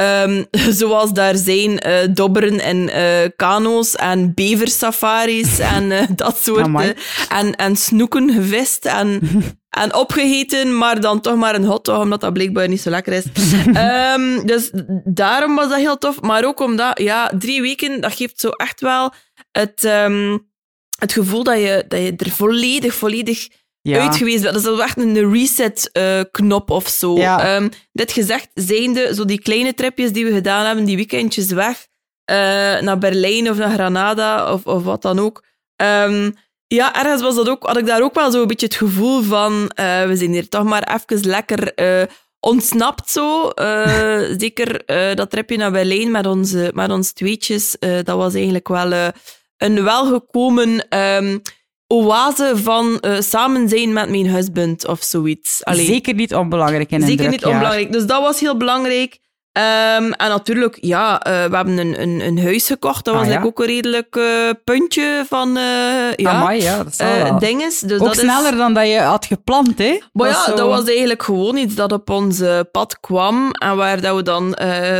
Um, 0.00 0.46
zoals 0.80 1.12
daar 1.12 1.36
zijn 1.36 1.86
uh, 1.86 2.14
dobberen 2.14 2.60
en 2.60 2.76
uh, 2.76 3.30
kano's 3.36 3.96
en 3.96 4.34
beversafaris 4.34 5.58
en 5.76 5.90
uh, 5.90 6.02
dat 6.14 6.38
soort. 6.42 6.94
en, 7.28 7.56
en 7.56 7.76
snoeken 7.76 8.32
gevist 8.32 8.84
en, 8.84 9.20
en 9.82 9.94
opgegeten, 9.94 10.78
maar 10.78 11.00
dan 11.00 11.20
toch 11.20 11.36
maar 11.36 11.54
een 11.54 11.64
hotdog, 11.64 12.00
omdat 12.02 12.20
dat 12.20 12.32
blijkbaar 12.32 12.68
niet 12.68 12.80
zo 12.80 12.90
lekker 12.90 13.12
is. 13.12 13.24
um, 14.14 14.46
dus 14.46 14.70
daarom 15.04 15.54
was 15.54 15.68
dat 15.68 15.78
heel 15.78 15.98
tof. 15.98 16.20
Maar 16.20 16.44
ook 16.44 16.60
omdat, 16.60 16.98
ja, 16.98 17.32
drie 17.38 17.62
weken, 17.62 18.00
dat 18.00 18.14
geeft 18.14 18.40
zo 18.40 18.48
echt 18.48 18.80
wel 18.80 19.12
het, 19.52 19.84
um, 19.84 20.48
het 20.98 21.12
gevoel 21.12 21.42
dat 21.42 21.58
je, 21.58 21.84
dat 21.88 22.00
je 22.00 22.14
er 22.16 22.30
volledig, 22.30 22.94
volledig 22.94 23.48
ja. 23.82 24.00
uit 24.00 24.16
geweest 24.16 24.42
bent. 24.42 24.62
Dat 24.62 24.74
is 24.74 24.80
echt 24.80 24.98
een 24.98 25.32
reset-knop 25.32 26.70
uh, 26.70 26.76
of 26.76 26.88
zo. 26.88 27.16
Ja. 27.16 27.56
Um, 27.56 27.70
dit 27.92 28.12
gezegd 28.12 28.48
zijnde, 28.54 29.14
zo 29.14 29.24
die 29.24 29.40
kleine 29.40 29.74
tripjes 29.74 30.12
die 30.12 30.24
we 30.24 30.32
gedaan 30.32 30.66
hebben, 30.66 30.84
die 30.84 30.96
weekendjes 30.96 31.50
weg, 31.50 31.86
uh, 32.30 32.36
naar 32.80 32.98
Berlijn 32.98 33.50
of 33.50 33.56
naar 33.56 33.70
Granada 33.70 34.52
of, 34.52 34.66
of 34.66 34.84
wat 34.84 35.02
dan 35.02 35.18
ook. 35.18 35.44
Um, 35.76 36.34
ja, 36.66 36.94
ergens 36.94 37.22
was 37.22 37.34
dat 37.34 37.48
ook, 37.48 37.66
had 37.66 37.76
ik 37.76 37.86
daar 37.86 38.02
ook 38.02 38.14
wel 38.14 38.30
zo 38.30 38.40
een 38.40 38.46
beetje 38.46 38.66
het 38.66 38.74
gevoel 38.74 39.22
van, 39.22 39.52
uh, 39.52 40.06
we 40.06 40.16
zijn 40.16 40.32
hier 40.32 40.48
toch 40.48 40.64
maar 40.64 41.00
even 41.00 41.26
lekker 41.26 41.74
ontsnapt 42.40 43.10
zo. 43.10 43.50
zeker 44.38 44.84
dat 45.14 45.30
tripje 45.30 45.56
naar 45.56 45.70
Berlijn 45.70 46.10
met, 46.10 46.26
onze, 46.26 46.70
met 46.74 46.90
ons 46.90 47.12
tweetjes, 47.12 47.76
dat 47.78 48.16
was 48.16 48.34
eigenlijk 48.34 48.68
wel 48.68 49.12
een 49.56 49.84
welgekomen... 49.84 50.98
Um, 50.98 51.42
oase 51.92 52.52
van 52.54 52.98
uh, 53.00 53.20
samen 53.20 53.68
zijn 53.68 53.92
met 53.92 54.10
mijn 54.10 54.26
husband 54.26 54.86
of 54.86 55.02
zoiets. 55.02 55.64
Allee, 55.64 55.86
zeker 55.86 56.14
niet 56.14 56.34
onbelangrijk 56.34 56.90
in 56.90 57.00
een 57.02 57.08
Zeker 57.08 57.28
niet 57.28 57.40
jaar. 57.40 57.50
onbelangrijk. 57.52 57.92
Dus 57.92 58.06
dat 58.06 58.22
was 58.22 58.40
heel 58.40 58.56
belangrijk. 58.56 59.18
Um, 59.52 60.12
en 60.12 60.28
natuurlijk, 60.28 60.78
ja, 60.80 61.26
uh, 61.26 61.44
we 61.44 61.56
hebben 61.56 61.78
een, 61.78 62.02
een, 62.02 62.20
een 62.20 62.42
huis 62.42 62.66
gekocht. 62.66 63.04
Dat 63.04 63.14
was 63.14 63.26
ah, 63.26 63.32
ja. 63.32 63.42
ook 63.42 63.58
een 63.58 63.66
redelijk 63.66 64.16
uh, 64.16 64.50
puntje 64.64 65.24
van 65.28 65.52
ja, 66.16 66.30
Amai, 66.30 66.62
ja, 66.62 66.84
dat 66.84 67.00
uh, 67.00 67.38
dinges. 67.38 67.78
Dus 67.78 68.00
ook 68.00 68.06
dat 68.06 68.16
sneller 68.16 68.52
is... 68.52 68.58
dan 68.58 68.74
dat 68.74 68.86
je 68.86 69.00
had 69.00 69.26
gepland, 69.26 69.78
hè? 69.78 70.00
Maar 70.12 70.28
ja, 70.28 70.44
zo... 70.44 70.54
dat 70.54 70.66
was 70.68 70.84
eigenlijk 70.84 71.22
gewoon 71.22 71.56
iets 71.56 71.74
dat 71.74 71.92
op 71.92 72.10
ons 72.10 72.42
pad 72.72 73.00
kwam 73.00 73.50
en 73.50 73.76
waar 73.76 74.00
dat 74.00 74.16
we 74.16 74.22
dan 74.22 74.56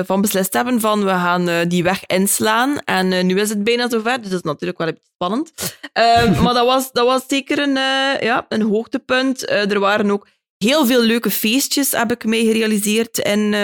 van 0.06 0.20
beslist 0.20 0.52
hebben 0.52 0.80
van 0.80 1.04
we 1.04 1.10
gaan 1.10 1.68
die 1.68 1.82
weg 1.82 2.06
inslaan. 2.06 2.78
En 2.78 3.26
nu 3.26 3.40
is 3.40 3.48
het 3.48 3.64
bijna 3.64 3.88
zover, 3.88 4.20
dus 4.20 4.30
dat 4.30 4.38
is 4.38 4.50
natuurlijk 4.50 4.78
wel 4.78 4.88
een 4.88 4.94
beetje 4.94 5.12
spannend. 5.14 5.52
Ehm, 5.92 6.32
maar 6.42 6.54
dat 6.54 6.66
was, 6.66 6.92
dat 6.92 7.06
was 7.06 7.22
zeker 7.26 7.58
een, 7.58 7.78
ja, 8.20 8.46
een 8.48 8.62
hoogtepunt. 8.62 9.50
er 9.50 9.80
waren 9.80 10.10
ook 10.10 10.26
heel 10.58 10.86
veel 10.86 11.02
leuke 11.02 11.30
feestjes, 11.30 11.90
heb 11.90 12.10
ik 12.10 12.24
mij 12.24 12.44
gerealiseerd 12.44 13.18
in... 13.18 13.54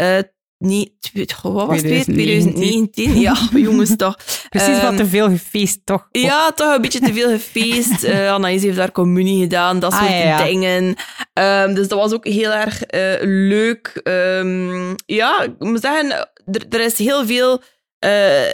Uh, 0.00 0.18
niet, 0.58 0.92
wat 1.42 1.66
was 1.66 1.82
het 1.82 2.04
2019? 2.04 3.20
Ja, 3.20 3.36
jongens, 3.54 3.96
toch. 3.96 4.16
Precies 4.48 4.76
um, 4.76 4.82
wat 4.82 4.96
te 4.96 5.06
veel 5.06 5.28
gefeest, 5.28 5.80
toch? 5.84 6.08
Ja, 6.10 6.52
toch 6.52 6.74
een 6.74 6.80
beetje 6.80 7.00
te 7.00 7.12
veel 7.12 7.28
gefeest. 7.28 8.04
Uh, 8.06 8.30
Anaïs 8.30 8.62
heeft 8.62 8.76
daar 8.76 8.92
communie 8.92 9.40
gedaan, 9.40 9.78
dat 9.78 9.92
soort 9.92 10.04
ah, 10.04 10.24
ja. 10.24 10.44
dingen. 10.44 10.84
Um, 11.32 11.74
dus 11.74 11.88
dat 11.88 11.98
was 11.98 12.12
ook 12.12 12.26
heel 12.26 12.52
erg 12.52 12.82
uh, 12.94 13.14
leuk. 13.48 14.00
Um, 14.04 14.94
ja, 15.06 15.42
ik 15.42 15.54
moet 15.58 15.80
zeggen, 15.80 16.10
er, 16.46 16.64
er 16.68 16.80
is 16.80 16.98
heel 16.98 17.26
veel 17.26 17.62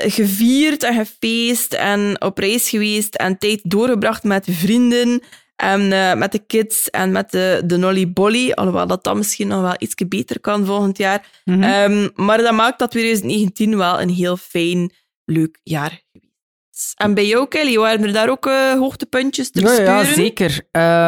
gevierd 0.06 0.82
en 0.82 0.94
gefeest 0.94 1.72
en 1.72 2.16
op 2.18 2.38
reis 2.38 2.68
geweest 2.68 3.14
en 3.14 3.38
tijd 3.38 3.60
doorgebracht 3.62 4.22
met 4.22 4.46
vrienden. 4.50 5.22
En 5.62 5.80
uh, 5.80 6.14
met 6.14 6.32
de 6.32 6.38
kids 6.46 6.90
en 6.90 7.12
met 7.12 7.30
de, 7.30 7.62
de 7.64 7.76
Nolly 7.76 8.12
Bolly, 8.12 8.52
alhoewel 8.52 8.86
dat 8.86 9.04
dan 9.04 9.16
misschien 9.16 9.48
nog 9.48 9.60
wel 9.60 9.74
iets 9.78 9.94
beter 10.08 10.40
kan 10.40 10.66
volgend 10.66 10.98
jaar. 10.98 11.26
Mhm. 11.44 11.56
Mm 11.56 11.62
-hmm. 11.62 11.92
um, 11.92 12.10
maar 12.14 12.38
dat 12.38 12.52
maakt 12.52 12.78
dat 12.78 12.90
2019 12.90 13.76
wel 13.76 14.00
een 14.00 14.08
heel 14.08 14.36
fijn, 14.36 14.92
leuk 15.24 15.58
jaar. 15.62 16.02
En 16.96 17.14
bij 17.14 17.26
jou, 17.26 17.48
Kelly, 17.48 17.76
waren 17.76 18.04
er 18.04 18.12
daar 18.12 18.30
ook 18.30 18.46
uh, 18.46 18.72
hoogtepuntjes 18.72 19.50
te 19.50 19.60
ja, 19.60 19.66
bespeuren? 19.66 20.06
Ja, 20.06 20.14
zeker. 20.14 20.62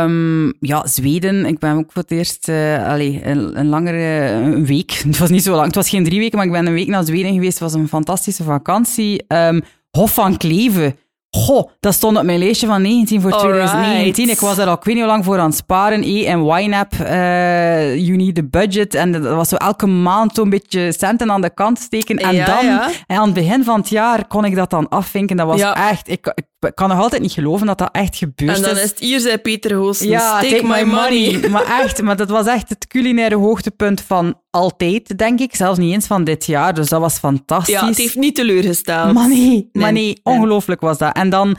Um, 0.04 0.54
ja, 0.60 0.86
Zweden. 0.86 1.46
Ik 1.46 1.58
ben 1.58 1.76
ook 1.76 1.92
voor 1.92 2.02
het 2.02 2.10
eerst 2.10 2.48
uh, 2.48 2.88
allez, 2.88 3.18
een, 3.22 3.58
een 3.58 3.68
langere 3.68 4.30
een 4.30 4.66
week. 4.66 4.90
Het 5.06 5.18
was 5.18 5.30
niet 5.30 5.42
zo 5.42 5.54
lang. 5.54 5.66
Het 5.66 5.74
was 5.74 5.88
geen 5.88 6.04
drie 6.04 6.18
weken, 6.18 6.36
maar 6.36 6.46
ik 6.46 6.52
ben 6.52 6.66
een 6.66 6.72
week 6.72 6.88
naar 6.88 7.04
Zweden 7.04 7.32
geweest. 7.32 7.58
Het 7.58 7.72
was 7.72 7.74
een 7.74 7.88
fantastische 7.88 8.42
vakantie. 8.42 9.24
Um, 9.28 9.62
Hof 9.90 10.14
van 10.14 10.36
Kleve. 10.36 10.96
Goh, 11.36 11.68
dat 11.80 11.94
stond 11.94 12.16
op 12.16 12.22
mijn 12.22 12.38
lijstje 12.38 12.66
van 12.66 12.82
19 12.82 13.20
voor 13.20 13.32
Alright. 13.32 13.52
2019. 13.52 14.28
Ik 14.28 14.40
was 14.40 14.58
er 14.58 14.66
al 14.66 14.74
ik 14.74 14.84
weet 14.84 14.94
niet 14.94 15.02
hoe 15.04 15.12
lang 15.12 15.24
voor 15.24 15.38
aan 15.38 15.46
het 15.48 15.54
sparen. 15.56 16.02
E 16.02 16.24
en 16.24 16.44
YNAB, 16.44 16.92
eh 16.92 17.96
You 17.96 18.16
Need 18.16 18.34
the 18.34 18.44
Budget. 18.44 18.94
En 18.94 19.12
dat 19.12 19.22
was 19.34 19.48
zo 19.48 19.56
elke 19.56 19.86
maand 19.86 20.34
zo'n 20.34 20.50
beetje 20.50 20.92
centen 20.92 21.30
aan 21.30 21.40
de 21.40 21.54
kant 21.54 21.78
steken. 21.78 22.16
En 22.16 22.34
Ja, 22.34 22.44
dan, 22.46 22.64
ja. 22.64 22.90
en 23.06 23.16
aan 23.16 23.24
het 23.24 23.34
begin 23.34 23.64
van 23.64 23.78
het 23.80 23.88
jaar, 23.88 24.26
kon 24.26 24.44
ik 24.44 24.54
dat 24.54 24.70
dan 24.70 24.88
afvinken. 24.88 25.36
Dat 25.36 25.46
was 25.46 25.60
Ja. 25.60 25.88
echt... 25.90 26.08
Ik, 26.08 26.26
ik 26.34 26.44
kan 26.72 26.88
nog 26.88 26.98
altijd 26.98 27.22
niet 27.22 27.32
geloven 27.32 27.66
dat 27.66 27.78
dat 27.78 27.88
echt 27.92 28.16
gebeurd 28.16 28.56
En 28.56 28.62
dan 28.62 28.76
is. 28.76 28.82
is 28.82 28.90
het 28.90 28.98
hier, 28.98 29.20
zei 29.20 29.38
Peter 29.38 29.70
Goossens. 29.76 30.10
Ja, 30.10 30.40
take, 30.40 30.66
my, 30.66 30.82
money. 30.82 31.40
maar 31.50 31.80
echt, 31.80 32.02
maar 32.02 32.16
dat 32.16 32.28
was 32.28 32.46
echt 32.46 32.68
het 32.68 32.86
culinaire 32.86 33.36
hoogtepunt 33.36 34.00
van 34.00 34.38
altijd, 34.50 35.18
denk 35.18 35.40
ik. 35.40 35.54
Zelfs 35.54 35.78
niet 35.78 35.92
eens 35.92 36.06
van 36.06 36.24
dit 36.24 36.46
jaar. 36.46 36.74
Dus 36.74 36.88
dat 36.88 37.00
was 37.00 37.18
fantastisch. 37.18 37.74
Ja, 37.74 37.86
het 37.86 37.96
heeft 37.96 38.16
niet 38.16 38.34
teleurgesteld. 38.34 39.12
Maar 39.12 39.28
nee, 39.28 39.68
maar 39.72 39.92
Nee, 39.92 39.92
nee, 39.92 40.04
nee. 40.04 40.20
ongelooflijk 40.22 40.80
was 40.80 40.98
dat. 40.98 41.16
En 41.16 41.30
dan 41.30 41.56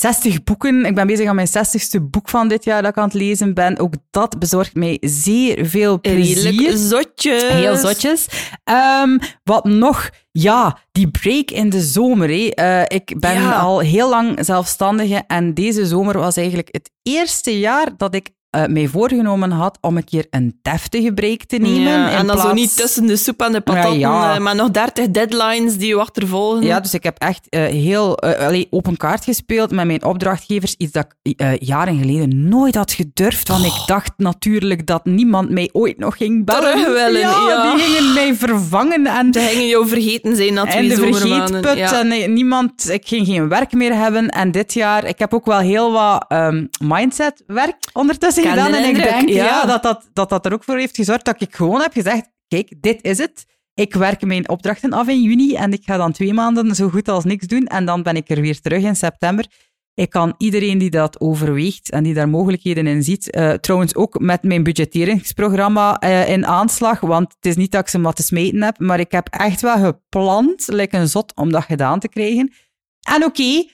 60 0.00 0.42
boeken. 0.44 0.84
Ik 0.84 0.94
ben 0.94 1.06
bezig 1.06 1.28
aan 1.28 1.34
mijn 1.34 1.48
60ste 1.48 2.00
boek 2.02 2.28
van 2.28 2.48
dit 2.48 2.64
jaar 2.64 2.82
dat 2.82 2.90
ik 2.90 2.96
aan 2.96 3.04
het 3.04 3.14
lezen 3.14 3.54
ben. 3.54 3.78
Ook 3.78 3.94
dat 4.10 4.38
bezorgt 4.38 4.74
mij 4.74 4.96
zeer 5.00 5.66
veel 5.66 6.00
plezier. 6.00 6.42
Redelijk 6.50 6.76
zotjes. 6.78 7.42
Heel 7.48 7.76
zotjes. 7.76 8.26
Ehm, 8.64 9.18
wat 9.44 9.64
nog? 9.64 10.10
Ja, 10.32 10.78
die 10.92 11.10
break 11.10 11.50
in 11.50 11.70
de 11.70 11.80
zomer. 11.80 12.28
hé. 12.28 12.48
Eh, 12.48 12.82
ik 12.96 13.20
ben 13.20 13.34
Ja. 13.34 13.52
al 13.58 13.78
heel 13.78 14.08
lang 14.08 14.38
zelfstandige 14.44 15.24
en 15.26 15.54
deze 15.54 15.86
zomer 15.86 16.18
was 16.18 16.36
eigenlijk 16.36 16.68
het 16.70 16.90
eerste 17.02 17.58
jaar 17.58 17.96
dat 17.96 18.14
ik 18.14 18.30
eh, 18.56 18.66
mij 18.66 18.86
voorgenomen 18.88 19.50
had 19.50 19.78
om 19.80 19.96
een 19.96 20.04
keer 20.04 20.26
een 20.30 20.58
deftige 20.62 21.12
break 21.12 21.44
te 21.44 21.56
nemen. 21.56 21.80
Ja, 21.82 22.10
en 22.10 22.26
dan 22.26 22.38
zo 22.38 22.52
niet 22.52 22.76
tussen 22.76 23.06
de 23.06 23.16
soep 23.16 23.40
en 23.42 23.52
de 23.52 23.60
patatten, 23.60 23.98
Ja, 23.98 24.22
ja. 24.22 24.34
eh, 24.34 24.40
maar 24.40 24.54
nog 24.54 24.70
30 24.70 25.10
deadlines 25.10 25.76
die 25.76 25.88
je 25.88 25.96
achtervolgen. 25.96 26.64
Ja, 26.64 26.80
dus 26.80 26.94
ik 26.94 27.02
heb 27.02 27.18
echt 27.18 27.48
eh, 27.48 27.64
heel 27.64 28.18
allee, 28.18 28.66
open 28.70 28.96
kaart 28.96 29.24
gespeeld 29.24 29.70
met 29.70 29.86
mijn 29.86 30.04
opdrachtgevers. 30.04 30.74
Iets 30.78 30.92
dat 30.92 31.06
ik 31.22 31.56
jaren 31.58 31.98
geleden 31.98 32.48
nooit 32.48 32.74
had 32.74 32.92
gedurfd. 32.92 33.48
Want 33.48 33.64
ik 33.64 33.82
dacht 33.86 34.12
natuurlijk 34.16 34.86
dat 34.86 35.04
niemand 35.04 35.50
mij 35.50 35.68
ooit 35.72 35.98
nog 35.98 36.16
ging 36.16 36.44
bellen. 36.44 36.92
Willen, 36.92 37.20
ja. 37.20 37.74
die 37.74 37.84
gingen 37.84 38.14
mij 38.14 38.34
vervangen. 38.34 39.06
En, 39.06 39.32
Ze 39.32 39.40
gingen 39.40 39.66
jou 39.66 39.88
vergeten 39.88 40.36
zijn 40.36 40.54
na 40.54 40.64
en 40.64 40.70
twee 40.70 40.88
de 40.88 40.94
vergeetput. 40.94 41.92
En 41.92 42.32
niemand, 42.32 42.90
ik 42.90 43.06
ging 43.06 43.26
geen 43.26 43.48
werk 43.48 43.72
meer 43.72 43.94
hebben. 43.94 44.28
En 44.28 44.50
dit 44.50 44.74
jaar, 44.74 45.04
ik 45.04 45.18
heb 45.18 45.34
ook 45.34 45.46
wel 45.46 45.58
heel 45.58 45.92
wat 45.92 46.24
ehm 46.28 46.66
mindset-werk 46.84 47.76
ondertussen 47.92 48.42
Ken 48.42 48.45
de 48.45 48.45
gedaan. 48.48 48.74
En 48.74 48.88
ik 48.88 49.02
denk 49.02 49.28
ja. 49.28 49.44
ja, 49.44 49.66
dat, 49.66 49.82
dat, 49.82 50.10
dat 50.12 50.28
dat 50.28 50.46
er 50.46 50.52
ook 50.52 50.64
voor 50.64 50.78
heeft 50.78 50.96
gezorgd 50.96 51.24
dat 51.24 51.40
ik 51.40 51.54
gewoon 51.54 51.80
heb 51.80 51.92
gezegd, 51.92 52.28
kijk, 52.48 52.74
dit 52.80 53.02
is 53.02 53.18
het. 53.18 53.46
Ik 53.74 53.94
werk 53.94 54.22
mijn 54.22 54.48
opdrachten 54.48 54.92
af 54.92 55.08
in 55.08 55.22
juni 55.22 55.54
en 55.54 55.72
ik 55.72 55.84
ga 55.84 55.96
dan 55.96 56.12
twee 56.12 56.32
maanden 56.32 56.74
zo 56.74 56.88
goed 56.88 57.08
als 57.08 57.24
niks 57.24 57.46
doen. 57.46 57.66
En 57.66 57.84
dan 57.84 58.02
ben 58.02 58.16
ik 58.16 58.30
er 58.30 58.40
weer 58.40 58.60
terug 58.60 58.82
in 58.82 58.96
september. 58.96 59.46
Ik 59.94 60.10
kan 60.10 60.34
iedereen 60.38 60.78
die 60.78 60.90
dat 60.90 61.20
overweegt 61.20 61.90
en 61.90 62.02
die 62.02 62.14
daar 62.14 62.28
mogelijkheden 62.28 62.86
in 62.86 63.02
ziet, 63.02 63.30
eh, 63.30 63.52
trouwens 63.52 63.94
ook 63.94 64.20
met 64.20 64.42
mijn 64.42 64.62
budgetteringsprogramma 64.62 65.98
eh, 65.98 66.28
in 66.28 66.46
aanslag, 66.46 67.00
want 67.00 67.34
het 67.34 67.46
is 67.46 67.56
niet 67.56 67.72
dat 67.72 67.80
ik 67.80 67.88
ze 67.88 67.98
maar 67.98 68.12
te 68.12 68.22
smeten 68.22 68.62
heb, 68.62 68.78
maar 68.78 69.00
ik 69.00 69.12
heb 69.12 69.28
echt 69.28 69.60
wel 69.60 69.78
gepland, 69.78 70.66
like 70.66 70.96
een 70.96 71.08
zot, 71.08 71.32
om 71.34 71.50
dat 71.52 71.64
gedaan 71.64 72.00
te 72.00 72.08
krijgen. 72.08 72.52
En 73.08 73.24
oké, 73.24 73.68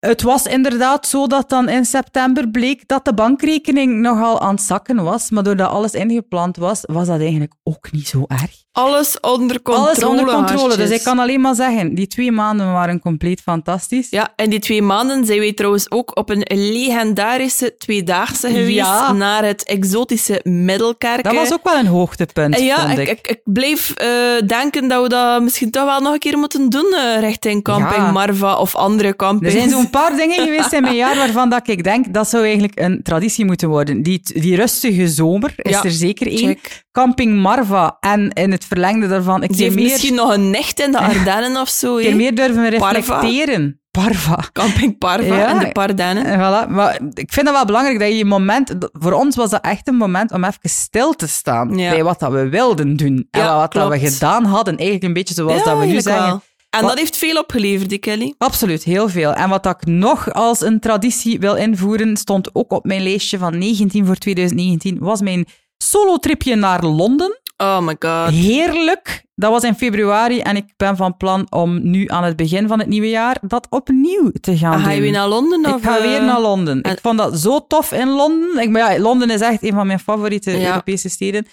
het 0.00 0.22
was 0.22 0.44
inderdaad 0.46 1.06
zo 1.06 1.26
dat 1.26 1.48
dan 1.48 1.68
in 1.68 1.84
september 1.84 2.48
bleek 2.50 2.82
dat 2.88 3.04
de 3.04 3.14
bankrekening 3.14 4.00
nogal 4.00 4.40
aan 4.40 4.54
het 4.54 4.62
zakken 4.62 5.02
was, 5.04 5.30
maar 5.30 5.42
doordat 5.42 5.70
alles 5.70 5.92
ingepland 5.92 6.56
was, 6.56 6.80
was 6.82 7.06
dat 7.06 7.20
eigenlijk 7.20 7.52
ook 7.62 7.92
niet 7.92 8.08
zo 8.08 8.24
erg. 8.26 8.66
Alles 8.72 9.20
onder 9.20 9.62
controle. 9.62 9.88
alles 9.88 10.04
onder 10.04 10.24
controle, 10.34 10.76
dus 10.76 10.90
ik 10.90 11.02
kan 11.02 11.18
alleen 11.18 11.40
maar 11.40 11.54
zeggen, 11.54 11.94
die 11.94 12.06
twee 12.06 12.32
maanden 12.32 12.72
waren 12.72 13.00
compleet 13.00 13.40
fantastisch. 13.40 14.10
Ja, 14.10 14.28
en 14.36 14.50
die 14.50 14.58
twee 14.58 14.82
maanden 14.82 15.24
zijn 15.26 15.38
wij 15.38 15.52
trouwens 15.52 15.90
ook 15.90 16.16
op 16.16 16.30
een 16.30 16.42
legendarische 16.48 17.76
tweedaagse 17.76 18.48
geweest 18.48 18.74
Ja. 18.74 19.12
naar 19.12 19.44
het 19.44 19.64
exotische 19.64 20.40
Middelkerken. 20.42 21.22
Dat 21.22 21.34
was 21.34 21.52
ook 21.52 21.64
wel 21.64 21.78
een 21.78 21.86
hoogtepunt, 21.86 22.56
En 22.56 22.64
ja, 22.64 22.76
vond 22.86 22.98
ik, 22.98 23.08
ik. 23.08 23.18
ik, 23.18 23.28
ik 23.28 23.40
bleef 23.44 23.90
eh, 23.90 24.08
denken 24.46 24.88
dat 24.88 25.02
we 25.02 25.08
dat 25.08 25.42
misschien 25.42 25.70
toch 25.70 25.84
wel 25.84 26.00
nog 26.00 26.12
een 26.12 26.18
keer 26.18 26.38
moeten 26.38 26.68
doen 26.68 26.94
eh, 26.94 27.20
richting 27.20 27.62
Camping 27.62 27.92
Ja. 27.96 28.10
Marva 28.10 28.54
of 28.56 28.74
andere 28.76 29.08
Er 29.08 29.16
campings. 29.16 29.54
zijn 29.54 29.70
zo'n 29.70 29.87
paar 29.90 30.16
dingen 30.16 30.44
geweest 30.44 30.72
in 30.72 30.82
mijn 30.82 30.96
jaar 30.96 31.16
waarvan 31.16 31.50
dat 31.50 31.68
ik 31.68 31.84
denk 31.84 32.14
dat 32.14 32.28
zou 32.28 32.42
eigenlijk 32.42 32.80
een 32.80 33.00
traditie 33.02 33.44
moeten 33.44 33.68
worden. 33.68 34.02
Die, 34.02 34.20
die 34.40 34.56
rustige 34.56 35.08
zomer 35.08 35.52
is 35.56 35.70
Ja, 35.72 35.82
er 35.84 35.90
zeker 35.90 36.26
één. 36.26 36.36
check. 36.38 36.84
Camping 36.92 37.34
Marva 37.42 37.96
en 38.00 38.30
in 38.32 38.50
het 38.52 38.64
verlengde 38.64 39.08
daarvan 39.08 39.34
een 39.42 39.48
Die 39.48 39.56
keer 39.56 39.64
heeft 39.64 39.74
meer, 39.76 39.84
misschien 39.84 40.14
nog 40.14 40.34
een 40.34 40.50
nicht 40.50 40.80
in 40.80 40.92
de 40.92 40.98
Ardennen 40.98 41.56
of 41.60 41.68
zo. 41.68 41.96
een 41.96 42.02
keer 42.02 42.16
meer 42.16 42.34
durven 42.34 42.68
reflecteren. 42.70 43.80
Parva. 43.90 44.44
Camping 44.52 44.98
Parva 44.98 45.34
Ja. 45.36 45.46
en 45.48 45.58
de 45.58 45.72
Pardennen. 45.72 46.24
En 46.24 46.38
voilà. 46.38 46.68
Maar 46.70 46.98
ik 47.14 47.32
vind 47.32 47.46
dat 47.46 47.54
wel 47.54 47.64
belangrijk 47.64 47.98
dat 47.98 48.08
je 48.12 48.20
een 48.20 48.26
moment... 48.26 48.74
Voor 48.92 49.12
ons 49.12 49.36
was 49.36 49.50
dat 49.50 49.64
echt 49.64 49.88
een 49.88 49.94
moment 49.96 50.32
om 50.32 50.44
even 50.44 50.58
stil 50.70 51.12
te 51.12 51.28
staan 51.28 51.76
Ja. 51.78 51.90
bij 51.90 52.04
wat 52.04 52.20
dat 52.20 52.32
we 52.32 52.48
wilden 52.48 52.96
doen. 52.96 53.28
En 53.30 53.44
wat 53.54 53.72
dat 53.72 53.88
we 53.88 53.98
gedaan 53.98 54.44
hadden. 54.44 54.74
Eigenlijk 54.76 55.06
een 55.06 55.12
beetje 55.12 55.34
zoals 55.34 55.64
dat 55.64 55.78
we 55.78 55.84
nu 55.84 56.00
zeggen. 56.00 56.24
wel. 56.26 56.42
En 56.70 56.80
Wat- 56.80 56.88
dat 56.90 56.98
heeft 56.98 57.16
veel 57.16 57.38
opgeleverd, 57.40 57.88
die 57.88 57.98
Kelly. 57.98 58.34
Absoluut, 58.38 58.82
heel 58.84 59.08
veel. 59.08 59.32
En 59.32 59.48
wat 59.48 59.66
ik 59.66 59.86
nog 59.86 60.32
als 60.32 60.60
een 60.60 60.80
traditie 60.80 61.38
wil 61.40 61.54
invoeren, 61.54 62.16
stond 62.16 62.54
ook 62.54 62.72
op 62.72 62.84
mijn 62.84 63.02
lijstje 63.02 63.38
van 63.38 63.58
19 63.58 64.06
voor 64.06 64.16
2019, 64.16 64.98
was 65.00 65.20
mijn 65.20 65.46
solo-tripje 65.78 66.54
naar 66.56 66.84
Londen. 66.84 67.40
Oh 67.56 67.80
my 67.80 67.96
god. 67.98 68.30
Heerlijk. 68.34 69.22
Dat 69.34 69.50
was 69.50 69.62
in 69.62 69.74
februari 69.74 70.40
en 70.40 70.56
ik 70.56 70.64
ben 70.76 70.96
van 70.96 71.16
plan 71.16 71.46
om 71.50 71.90
nu 71.90 72.04
aan 72.08 72.24
het 72.24 72.36
begin 72.36 72.68
van 72.68 72.78
het 72.78 72.88
nieuwe 72.88 73.08
jaar 73.08 73.36
dat 73.46 73.66
opnieuw 73.70 74.30
te 74.40 74.56
gaan 74.56 74.80
Ga 74.80 74.88
je 74.88 74.94
doen. 74.94 75.02
weer 75.02 75.12
naar 75.12 75.28
Londen? 75.28 75.60
ik 75.64 75.74
of, 75.74 75.82
ga 75.82 75.96
eh? 75.96 76.02
weer 76.02 76.22
naar 76.24 76.40
Londen. 76.40 76.82
en- 76.82 76.92
Ik 76.92 76.98
vond 77.02 77.18
dat 77.18 77.38
zo 77.40 77.66
tof 77.66 77.92
in 77.92 78.08
Londen. 78.08 78.58
Ik, 78.62 78.70
maar 78.70 78.92
ja, 78.94 79.00
Londen 79.00 79.30
is 79.30 79.40
echt 79.40 79.62
een 79.62 79.72
van 79.72 79.86
mijn 79.86 79.98
favoriete 80.00 80.50
Ja. 80.50 80.68
Europese 80.68 81.08
steden. 81.08 81.46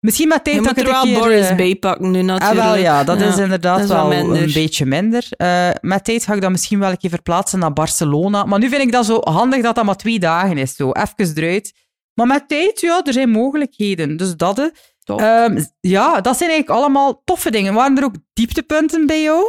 Misschien 0.00 0.28
met 0.28 0.44
tijd 0.44 0.56
Je 0.56 0.62
dat 0.62 0.76
moet 0.76 0.80
ik 0.80 0.86
er 0.86 0.92
wel 0.92 1.02
keer... 1.02 1.18
Boris 1.18 1.48
eh, 1.48 1.56
bij 1.56 1.74
pakken 1.74 2.10
nu 2.10 2.18
Ah, 2.18 2.24
natuurlijk. 2.24 2.60
wel, 2.60 2.76
ja, 2.76 3.04
dat 3.04 3.20
is 3.20 3.38
inderdaad 3.38 3.88
dat 3.88 3.88
is 3.88 3.94
wel 3.94 4.12
een 4.12 4.52
beetje 4.52 4.86
minder. 4.86 5.26
Eh, 5.30 5.70
met 5.80 6.04
tijd 6.04 6.24
ga 6.24 6.34
ik 6.34 6.40
dat 6.40 6.50
misschien 6.50 6.78
wel 6.78 6.90
een 6.90 6.98
keer 6.98 7.10
verplaatsen 7.10 7.58
naar 7.58 7.72
Barcelona. 7.72 8.44
Maar 8.44 8.58
nu 8.58 8.68
vind 8.68 8.82
ik 8.82 8.92
dat 8.92 9.06
zo 9.06 9.20
handig 9.20 9.62
dat 9.62 9.74
dat 9.74 9.84
maar 9.84 9.96
twee 9.96 10.18
dagen 10.18 10.58
is. 10.58 10.74
Zo, 10.74 10.90
even 10.90 11.36
eruit. 11.36 11.72
Maar 12.14 12.26
met 12.26 12.48
tijd, 12.48 12.80
ja, 12.80 13.04
er 13.04 13.12
zijn 13.12 13.30
mogelijkheden. 13.30 14.16
Dus 14.16 14.36
dat... 14.36 14.72
Ehm, 15.04 15.64
ja, 15.80 16.20
dat 16.20 16.36
zijn 16.36 16.50
eigenlijk 16.50 16.80
allemaal 16.80 17.22
toffe 17.24 17.50
dingen. 17.50 17.74
Waren 17.74 17.98
er 17.98 18.04
ook 18.04 18.14
dieptepunten 18.32 19.06
bij 19.06 19.22
jou? 19.22 19.44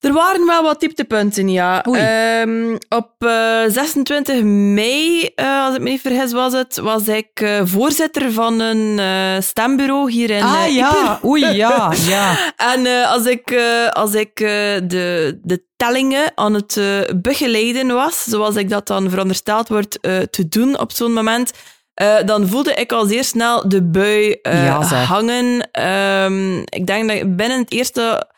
Er 0.00 0.12
waren 0.12 0.46
wel 0.46 0.62
wat 0.62 0.80
dieptepunten, 0.80 1.48
ja. 1.48 1.82
Ehm, 1.84 2.76
op 2.88 3.10
eh, 3.18 3.60
26 3.68 4.42
mei, 4.42 5.22
eh, 5.34 5.64
als 5.64 5.74
ik 5.74 5.80
me 5.80 5.90
niet 5.90 6.00
vergis, 6.00 6.32
was 6.32 6.52
het, 6.52 6.76
was 6.76 7.08
ik 7.08 7.28
eh, 7.40 7.60
voorzitter 7.64 8.32
van 8.32 8.60
een 8.60 8.98
eh, 8.98 9.42
stembureau 9.42 10.10
hier 10.10 10.30
in 10.30 10.42
ah 10.42 10.64
eh, 10.64 10.74
ja, 10.74 11.20
oei, 11.24 11.46
ja, 11.46 11.92
ja. 12.06 12.36
En 12.74 12.86
eh, 12.86 13.12
als 13.12 13.24
ik, 13.26 13.50
eh, 13.50 13.88
als 13.88 14.14
ik 14.14 14.40
eh, 14.40 14.48
de, 14.84 15.38
de 15.42 15.64
tellingen 15.76 16.32
aan 16.34 16.54
het 16.54 16.76
eh, 16.76 17.00
begeleiden 17.16 17.86
was, 17.94 18.24
zoals 18.24 18.56
ik 18.56 18.68
dat 18.68 18.86
dan 18.86 19.10
verondersteld 19.10 19.68
wordt 19.68 20.00
eh, 20.00 20.18
te 20.18 20.48
doen 20.48 20.78
op 20.78 20.92
zo'n 20.92 21.12
moment, 21.12 21.52
eh, 21.94 22.14
dan 22.24 22.48
voelde 22.48 22.74
ik 22.74 22.92
al 22.92 23.06
zeer 23.06 23.24
snel 23.24 23.68
de 23.68 23.82
bui 23.82 24.30
eh, 24.42 24.64
Ja, 24.64 24.82
hangen. 24.84 25.68
Ehm, 25.72 26.58
ik 26.58 26.86
denk 26.86 27.08
dat 27.08 27.16
ik 27.16 27.36
binnen 27.36 27.58
het 27.58 27.72
eerste 27.72 28.34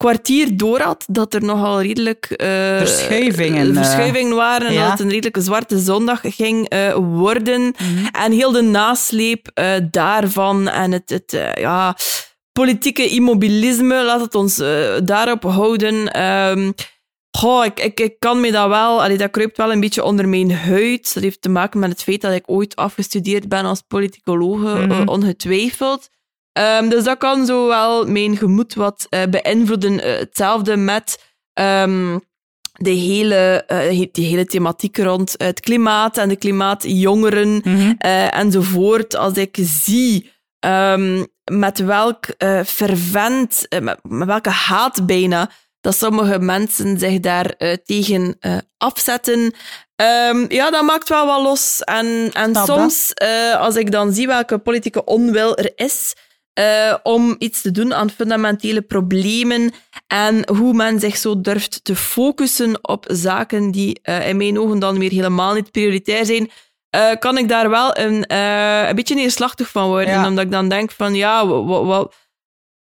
kwartier 0.00 0.56
door 0.56 0.80
had 0.80 1.04
dat 1.06 1.34
er 1.34 1.44
nogal 1.44 1.82
redelijk 1.82 2.24
eh, 2.24 2.76
Verschuivingen, 2.76 3.62
eh, 3.62 3.68
eh, 3.68 3.74
verschuivingen 3.74 4.36
waren 4.36 4.66
en 4.66 4.72
ja. 4.72 4.82
dat 4.82 4.90
het 4.90 5.00
een 5.00 5.08
redelijke 5.08 5.40
zwarte 5.40 5.78
zondag 5.78 6.20
ging 6.22 6.74
worden. 6.94 7.74
En 8.12 8.32
heel 8.32 8.52
de 8.52 8.62
nasleep 8.62 9.60
daarvan 9.90 10.68
en 10.68 10.92
het, 10.92 11.10
het 11.10 11.54
ja, 11.54 11.96
politieke 12.52 13.08
immobilisme, 13.08 14.04
laat 14.04 14.20
het 14.20 14.34
ons 14.34 14.56
daarop 15.04 15.42
houden. 15.42 16.12
Ehm, 16.12 16.72
goh, 17.38 17.64
ik, 17.64 17.80
ik, 17.80 18.00
ik 18.00 18.14
kan 18.18 18.40
me 18.40 18.50
dat 18.50 18.68
wel, 18.68 19.02
allee, 19.02 19.18
dat 19.18 19.30
kruipt 19.30 19.56
wel 19.56 19.72
een 19.72 19.80
beetje 19.80 20.04
onder 20.04 20.28
mijn 20.28 20.52
huid. 20.52 21.14
Dat 21.14 21.22
heeft 21.22 21.42
te 21.42 21.48
maken 21.48 21.80
met 21.80 21.90
het 21.90 22.02
feit 22.02 22.20
dat 22.20 22.32
ik 22.32 22.50
ooit 22.50 22.76
afgestudeerd 22.76 23.48
ben 23.48 23.64
als 23.64 23.82
politicologe, 23.88 24.86
Mhm. 24.86 25.08
ongetwijfeld. 25.08 26.08
Ehm, 26.52 26.88
dus 26.88 27.04
dat 27.04 27.18
kan 27.18 27.46
zo 27.46 27.66
wel 27.66 28.06
mijn 28.06 28.36
gemoed 28.36 28.74
wat 28.74 29.06
eh, 29.08 29.22
beïnvloeden. 29.30 30.00
Eh, 30.02 30.18
hetzelfde 30.18 30.76
met 30.76 31.28
ehm, 31.52 32.18
de 32.72 32.90
hele, 32.90 33.64
eh, 33.66 34.06
die 34.12 34.26
hele 34.26 34.44
thematiek 34.44 34.98
rond 34.98 35.34
het 35.36 35.60
klimaat 35.60 36.16
en 36.18 36.28
de 36.28 36.36
klimaatjongeren 36.36 37.60
Mhm. 37.64 37.90
enzovoort. 38.30 39.16
Als 39.16 39.32
ik 39.34 39.56
zie 39.60 40.32
ehm, 40.60 41.24
met 41.44 41.78
welk 41.78 42.26
fervent, 42.66 43.66
met, 43.80 43.98
met 44.02 44.26
welke 44.28 44.50
haat 44.50 45.06
bijna, 45.06 45.50
dat 45.80 45.96
sommige 45.96 46.38
mensen 46.38 46.98
zich 46.98 47.20
daar 47.20 47.54
tegen 47.84 48.38
afzetten. 48.76 49.54
Ja, 50.48 50.70
dat 50.70 50.82
maakt 50.82 51.08
wel 51.08 51.26
wat 51.26 51.42
los. 51.42 51.80
En, 51.80 52.30
en 52.32 52.54
soms, 52.54 53.12
als 53.58 53.76
ik 53.76 53.90
dan 53.90 54.12
zie 54.12 54.26
welke 54.26 54.58
politieke 54.58 55.04
onwil 55.04 55.56
er 55.56 55.72
is, 55.74 56.14
uh, 56.58 56.94
om 57.02 57.36
iets 57.38 57.60
te 57.60 57.70
doen 57.70 57.94
aan 57.94 58.10
fundamentele 58.10 58.82
problemen 58.82 59.72
en 60.06 60.48
hoe 60.48 60.74
men 60.74 61.00
zich 61.00 61.16
zo 61.16 61.40
durft 61.40 61.84
te 61.84 61.96
focussen 61.96 62.88
op 62.88 63.04
zaken 63.08 63.70
die 63.70 64.00
uh, 64.04 64.28
in 64.28 64.36
mijn 64.36 64.58
ogen 64.58 64.78
dan 64.78 64.98
weer 64.98 65.10
helemaal 65.10 65.54
niet 65.54 65.70
prioritair 65.70 66.26
zijn, 66.26 66.50
uh, 66.96 67.10
kan 67.18 67.38
ik 67.38 67.48
daar 67.48 67.70
wel 67.70 67.98
een, 67.98 68.34
een 68.88 68.94
beetje 68.94 69.14
neerslachtig 69.14 69.68
van 69.70 69.88
worden. 69.88 70.14
Ja. 70.14 70.26
Omdat 70.26 70.44
ik 70.44 70.50
dan 70.50 70.68
denk 70.68 70.90
van, 70.90 71.14
ja, 71.14 71.46
wat... 71.46 72.14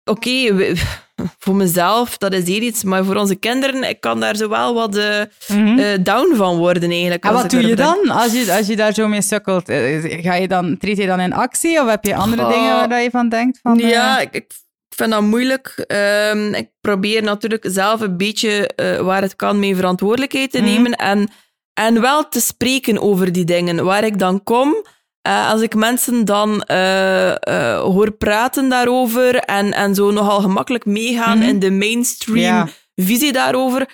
Oké, 0.04 0.30
okay, 0.30 0.76
voor 1.40 1.56
mezelf, 1.56 2.18
dat 2.18 2.34
is 2.34 2.48
hier 2.48 2.62
iets. 2.62 2.84
Maar 2.84 3.06
voor 3.06 3.16
onze 3.16 3.36
kinderen, 3.36 3.90
ik 3.90 4.02
kan 4.02 4.20
daar 4.20 4.36
zo 4.36 4.50
wel 4.50 4.74
wat 4.74 4.96
uh, 4.96 5.22
mm 5.48 5.66
-hmm. 5.66 5.80
uh, 5.80 5.86
down 6.02 6.36
van 6.36 6.58
worden 6.58 6.90
eigenlijk. 6.90 7.24
En 7.24 7.34
wat 7.34 7.50
doe 7.50 7.68
je 7.68 7.76
dan 7.76 8.10
als 8.10 8.32
je, 8.32 8.54
als 8.54 8.68
je 8.68 8.76
daar 8.76 8.94
zo 8.94 9.08
mee 9.08 9.22
sukkelt? 9.22 9.70
Uh, 9.70 10.22
ga 10.24 10.34
je 10.34 10.48
dan, 10.48 10.78
treed 10.78 10.98
je 10.98 11.06
dan 11.06 11.20
in 11.20 11.34
actie 11.34 11.82
of 11.82 11.90
heb 11.90 12.04
je 12.04 12.16
andere 12.16 12.48
dingen 12.48 12.90
waar 12.90 13.02
je 13.02 13.10
van 13.10 13.30
denkt? 13.30 13.60
Van, 13.62 13.78
ja, 13.78 14.20
ik, 14.20 14.34
ik, 14.34 14.52
vind 14.90 15.12
dat 15.12 15.22
moeilijk. 15.22 15.86
Um, 16.32 16.54
ik 16.54 16.70
probeer 16.82 17.24
natuurlijk 17.24 17.66
zelf 17.70 18.02
een 18.02 18.18
beetje 18.18 18.70
waar 19.04 19.22
het 19.22 19.36
kan 19.36 19.60
mee 19.60 19.76
verantwoordelijkheid 19.76 20.52
te 20.52 20.60
mm 20.60 20.66
-hmm. 20.66 20.74
nemen 20.74 20.92
en, 20.92 21.30
en 21.74 22.02
wel 22.02 22.30
te 22.30 22.42
spreken 22.42 23.02
over 23.02 23.32
die 23.32 23.46
dingen. 23.46 23.84
Waar 23.86 24.04
ik 24.04 24.20
dan 24.20 24.44
kom... 24.44 24.86
Uh, 25.28 25.50
als 25.50 25.62
ik 25.62 25.76
mensen 25.76 26.26
dan 26.26 26.64
uh, 26.72 27.28
uh, 27.28 27.80
hoor 27.80 28.12
praten 28.12 28.70
daarover 28.70 29.36
en, 29.36 29.74
en 29.74 29.96
zo 29.96 30.12
nogal 30.12 30.42
gemakkelijk 30.42 30.86
meegaan 30.86 31.38
mm 31.38 31.44
-hmm. 31.44 31.50
in 31.50 31.60
de 31.60 31.72
mainstream 31.72 32.38
ja. 32.38 32.68
visie 32.96 33.32
daarover, 33.32 33.90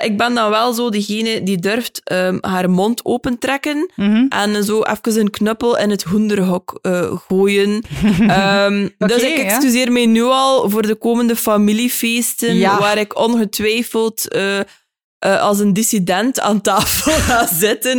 ik 0.00 0.16
ben 0.16 0.34
dan 0.34 0.50
wel 0.50 0.72
zo 0.72 0.90
degene 0.90 1.42
die 1.42 1.58
durft 1.58 2.00
um, 2.12 2.38
haar 2.40 2.70
mond 2.70 3.04
opentrekken 3.04 3.92
mm 3.96 4.14
-hmm. 4.14 4.26
en 4.28 4.64
zo 4.64 4.82
even 4.82 5.20
een 5.20 5.30
knuppel 5.30 5.78
in 5.78 5.90
het 5.90 6.02
hoenderhok 6.02 6.78
gooien. 7.28 7.68
um, 7.68 7.82
okay, 8.98 9.08
dus 9.08 9.22
ik 9.22 9.38
excuseer 9.38 9.86
ja. 9.86 9.92
mij 9.92 10.06
nu 10.06 10.22
al 10.22 10.70
voor 10.70 10.82
de 10.82 10.94
komende 10.94 11.36
familiefeesten, 11.36 12.54
ja. 12.54 12.78
waar 12.78 12.98
ik 12.98 13.18
ongetwijfeld 13.18 14.28
uh, 15.26 15.40
als 15.40 15.58
een 15.58 15.72
dissident 15.72 16.40
aan 16.40 16.60
tafel 16.60 17.12
gaan 17.28 17.48
zitten. 17.52 17.98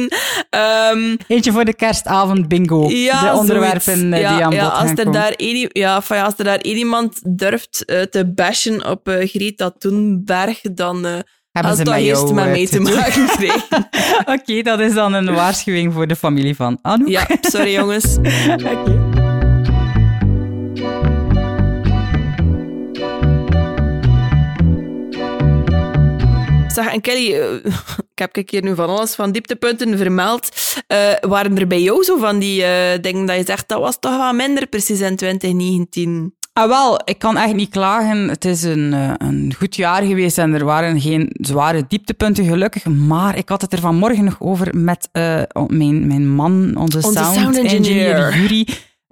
Um, 0.90 1.18
Eentje 1.28 1.52
voor 1.52 1.66
de 1.66 1.74
kerstavond 1.74 2.48
bingo. 2.48 2.90
Ja, 2.90 3.32
de 3.32 3.40
onderwerpen 3.40 4.14
uh, 4.14 4.22
ja, 4.22 4.36
die 4.36 4.46
aan 4.46 4.52
ja, 4.52 4.64
bod 4.64 4.80
als 4.80 4.90
er 4.90 5.12
daar 5.12 5.44
ja, 5.44 5.68
ja, 5.72 6.24
als 6.24 6.34
er 6.38 6.44
daar 6.44 6.58
één 6.58 6.78
iemand 6.78 7.38
durft 7.38 7.84
uh, 7.86 8.02
te 8.02 8.32
bashen 8.34 8.86
op 8.86 9.02
Greta 9.04 9.72
Thunberg, 9.78 10.62
dan 10.62 11.24
hebben 11.52 11.76
ze 11.76 11.84
met 11.84 12.04
jou 12.04 12.34
met 12.34 12.46
mee 12.46 12.68
te, 12.68 12.80
maken. 12.80 13.24
Oké, 14.20 14.32
okay, 14.32 14.62
dat 14.62 14.80
is 14.80 14.94
dan 14.94 15.14
een 15.14 15.34
waarschuwing 15.34 15.94
voor 15.94 16.08
de 16.08 16.16
familie 16.16 16.56
van 16.56 16.80
Anouk. 16.82 17.08
Ja, 17.08 17.28
sorry 17.42 17.74
jongens. 17.74 18.18
Oké. 18.18 18.70
Okay. 18.70 19.09
Zeg, 26.84 26.94
en 26.94 27.02
Kelly, 27.02 27.34
uh, 27.34 27.54
ik 28.14 28.20
heb 28.34 28.50
hier 28.50 28.64
nu 28.64 28.76
van 28.76 28.90
alles 28.90 29.16
van 29.16 29.32
dieptepunten 29.32 29.98
vermeld. 29.98 30.50
Uh, 30.88 30.98
waren 31.22 31.58
er 31.58 31.68
bij 31.68 31.82
jou 31.82 32.04
zo 32.04 32.18
van 32.18 32.40
die 32.40 32.62
uh, 32.62 32.68
dingen 33.02 33.26
dat 33.26 33.36
je 33.36 33.44
zegt, 33.46 33.68
dat 33.68 33.80
was 33.80 33.98
toch 34.00 34.18
wel 34.18 34.34
minder 34.34 34.68
precies 34.68 35.00
in 35.00 35.16
2019? 35.16 36.34
Ah, 36.54 36.68
wel, 36.68 37.02
ik 37.06 37.20
kan 37.20 37.38
echt 37.38 37.54
niet 37.54 37.70
klagen. 37.70 38.30
Het 38.30 38.46
is 38.46 38.64
een, 38.64 38.92
een 39.18 39.54
goed 39.58 39.76
jaar 39.76 40.04
geweest 40.04 40.38
en 40.38 40.54
er 40.54 40.66
waren 40.66 41.02
geen 41.02 41.30
zware 41.34 41.86
dieptepunten, 41.88 42.46
gelukkig. 42.46 42.86
Maar 42.86 43.38
ik 43.38 43.50
had 43.50 43.62
het 43.62 43.74
er 43.74 43.80
vanmorgen 43.80 44.24
nog 44.24 44.36
over 44.40 44.78
met 44.78 45.10
mijn, 45.68 46.08
mijn 46.08 46.30
man, 46.30 46.76
onze, 46.78 46.98
onze 46.98 47.12
sound, 47.12 47.36
sound 47.36 47.58
engineer, 47.58 48.16
engineer 48.16 48.36
Jury. 48.36 48.68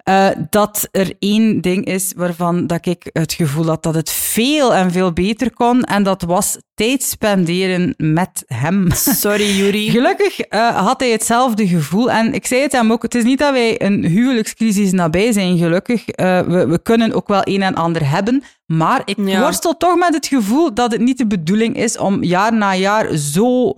Uh, 0.08 0.28
dat 0.50 0.88
er 0.90 1.12
één 1.18 1.60
ding 1.60 1.84
is 1.84 2.12
waarvan 2.16 2.66
dat 2.66 2.86
ik 2.86 3.10
het 3.12 3.32
gevoel 3.32 3.66
had 3.66 3.82
dat 3.82 3.94
het 3.94 4.10
veel 4.10 4.74
en 4.74 4.90
veel 4.92 5.12
beter 5.12 5.52
kon. 5.52 5.82
En 5.82 6.02
dat 6.02 6.22
was 6.22 6.58
tijd 6.74 7.02
spenderen 7.02 7.94
met 7.96 8.44
hem. 8.46 8.90
Sorry, 8.94 9.50
Yuri. 9.58 9.90
Gelukkig 9.90 10.52
uh, 10.52 10.76
had 10.76 11.00
hij 11.00 11.10
hetzelfde 11.10 11.68
gevoel. 11.68 12.10
En 12.10 12.34
ik 12.34 12.46
zei 12.46 12.60
het 12.62 12.72
hem 12.72 12.92
ook, 12.92 13.02
het 13.02 13.14
is 13.14 13.24
niet 13.24 13.38
dat 13.38 13.52
wij 13.52 13.82
een 13.82 14.04
huwelijkscrisis 14.04 14.92
nabij 14.92 15.32
zijn, 15.32 15.58
gelukkig. 15.58 16.00
Uh, 16.00 16.40
we, 16.40 16.66
we, 16.66 16.82
kunnen 16.82 17.12
ook 17.12 17.28
wel 17.28 17.40
een 17.44 17.62
en 17.62 17.74
ander 17.74 18.10
hebben. 18.10 18.42
Maar 18.66 19.02
ik 19.04 19.16
ja. 19.24 19.40
worstel 19.40 19.76
toch 19.76 19.98
met 19.98 20.14
het 20.14 20.26
gevoel 20.26 20.74
dat 20.74 20.92
het 20.92 21.00
niet 21.00 21.18
de 21.18 21.26
bedoeling 21.26 21.76
is 21.76 21.98
om 21.98 22.24
jaar 22.24 22.54
na 22.54 22.74
jaar 22.74 23.16
zo 23.16 23.72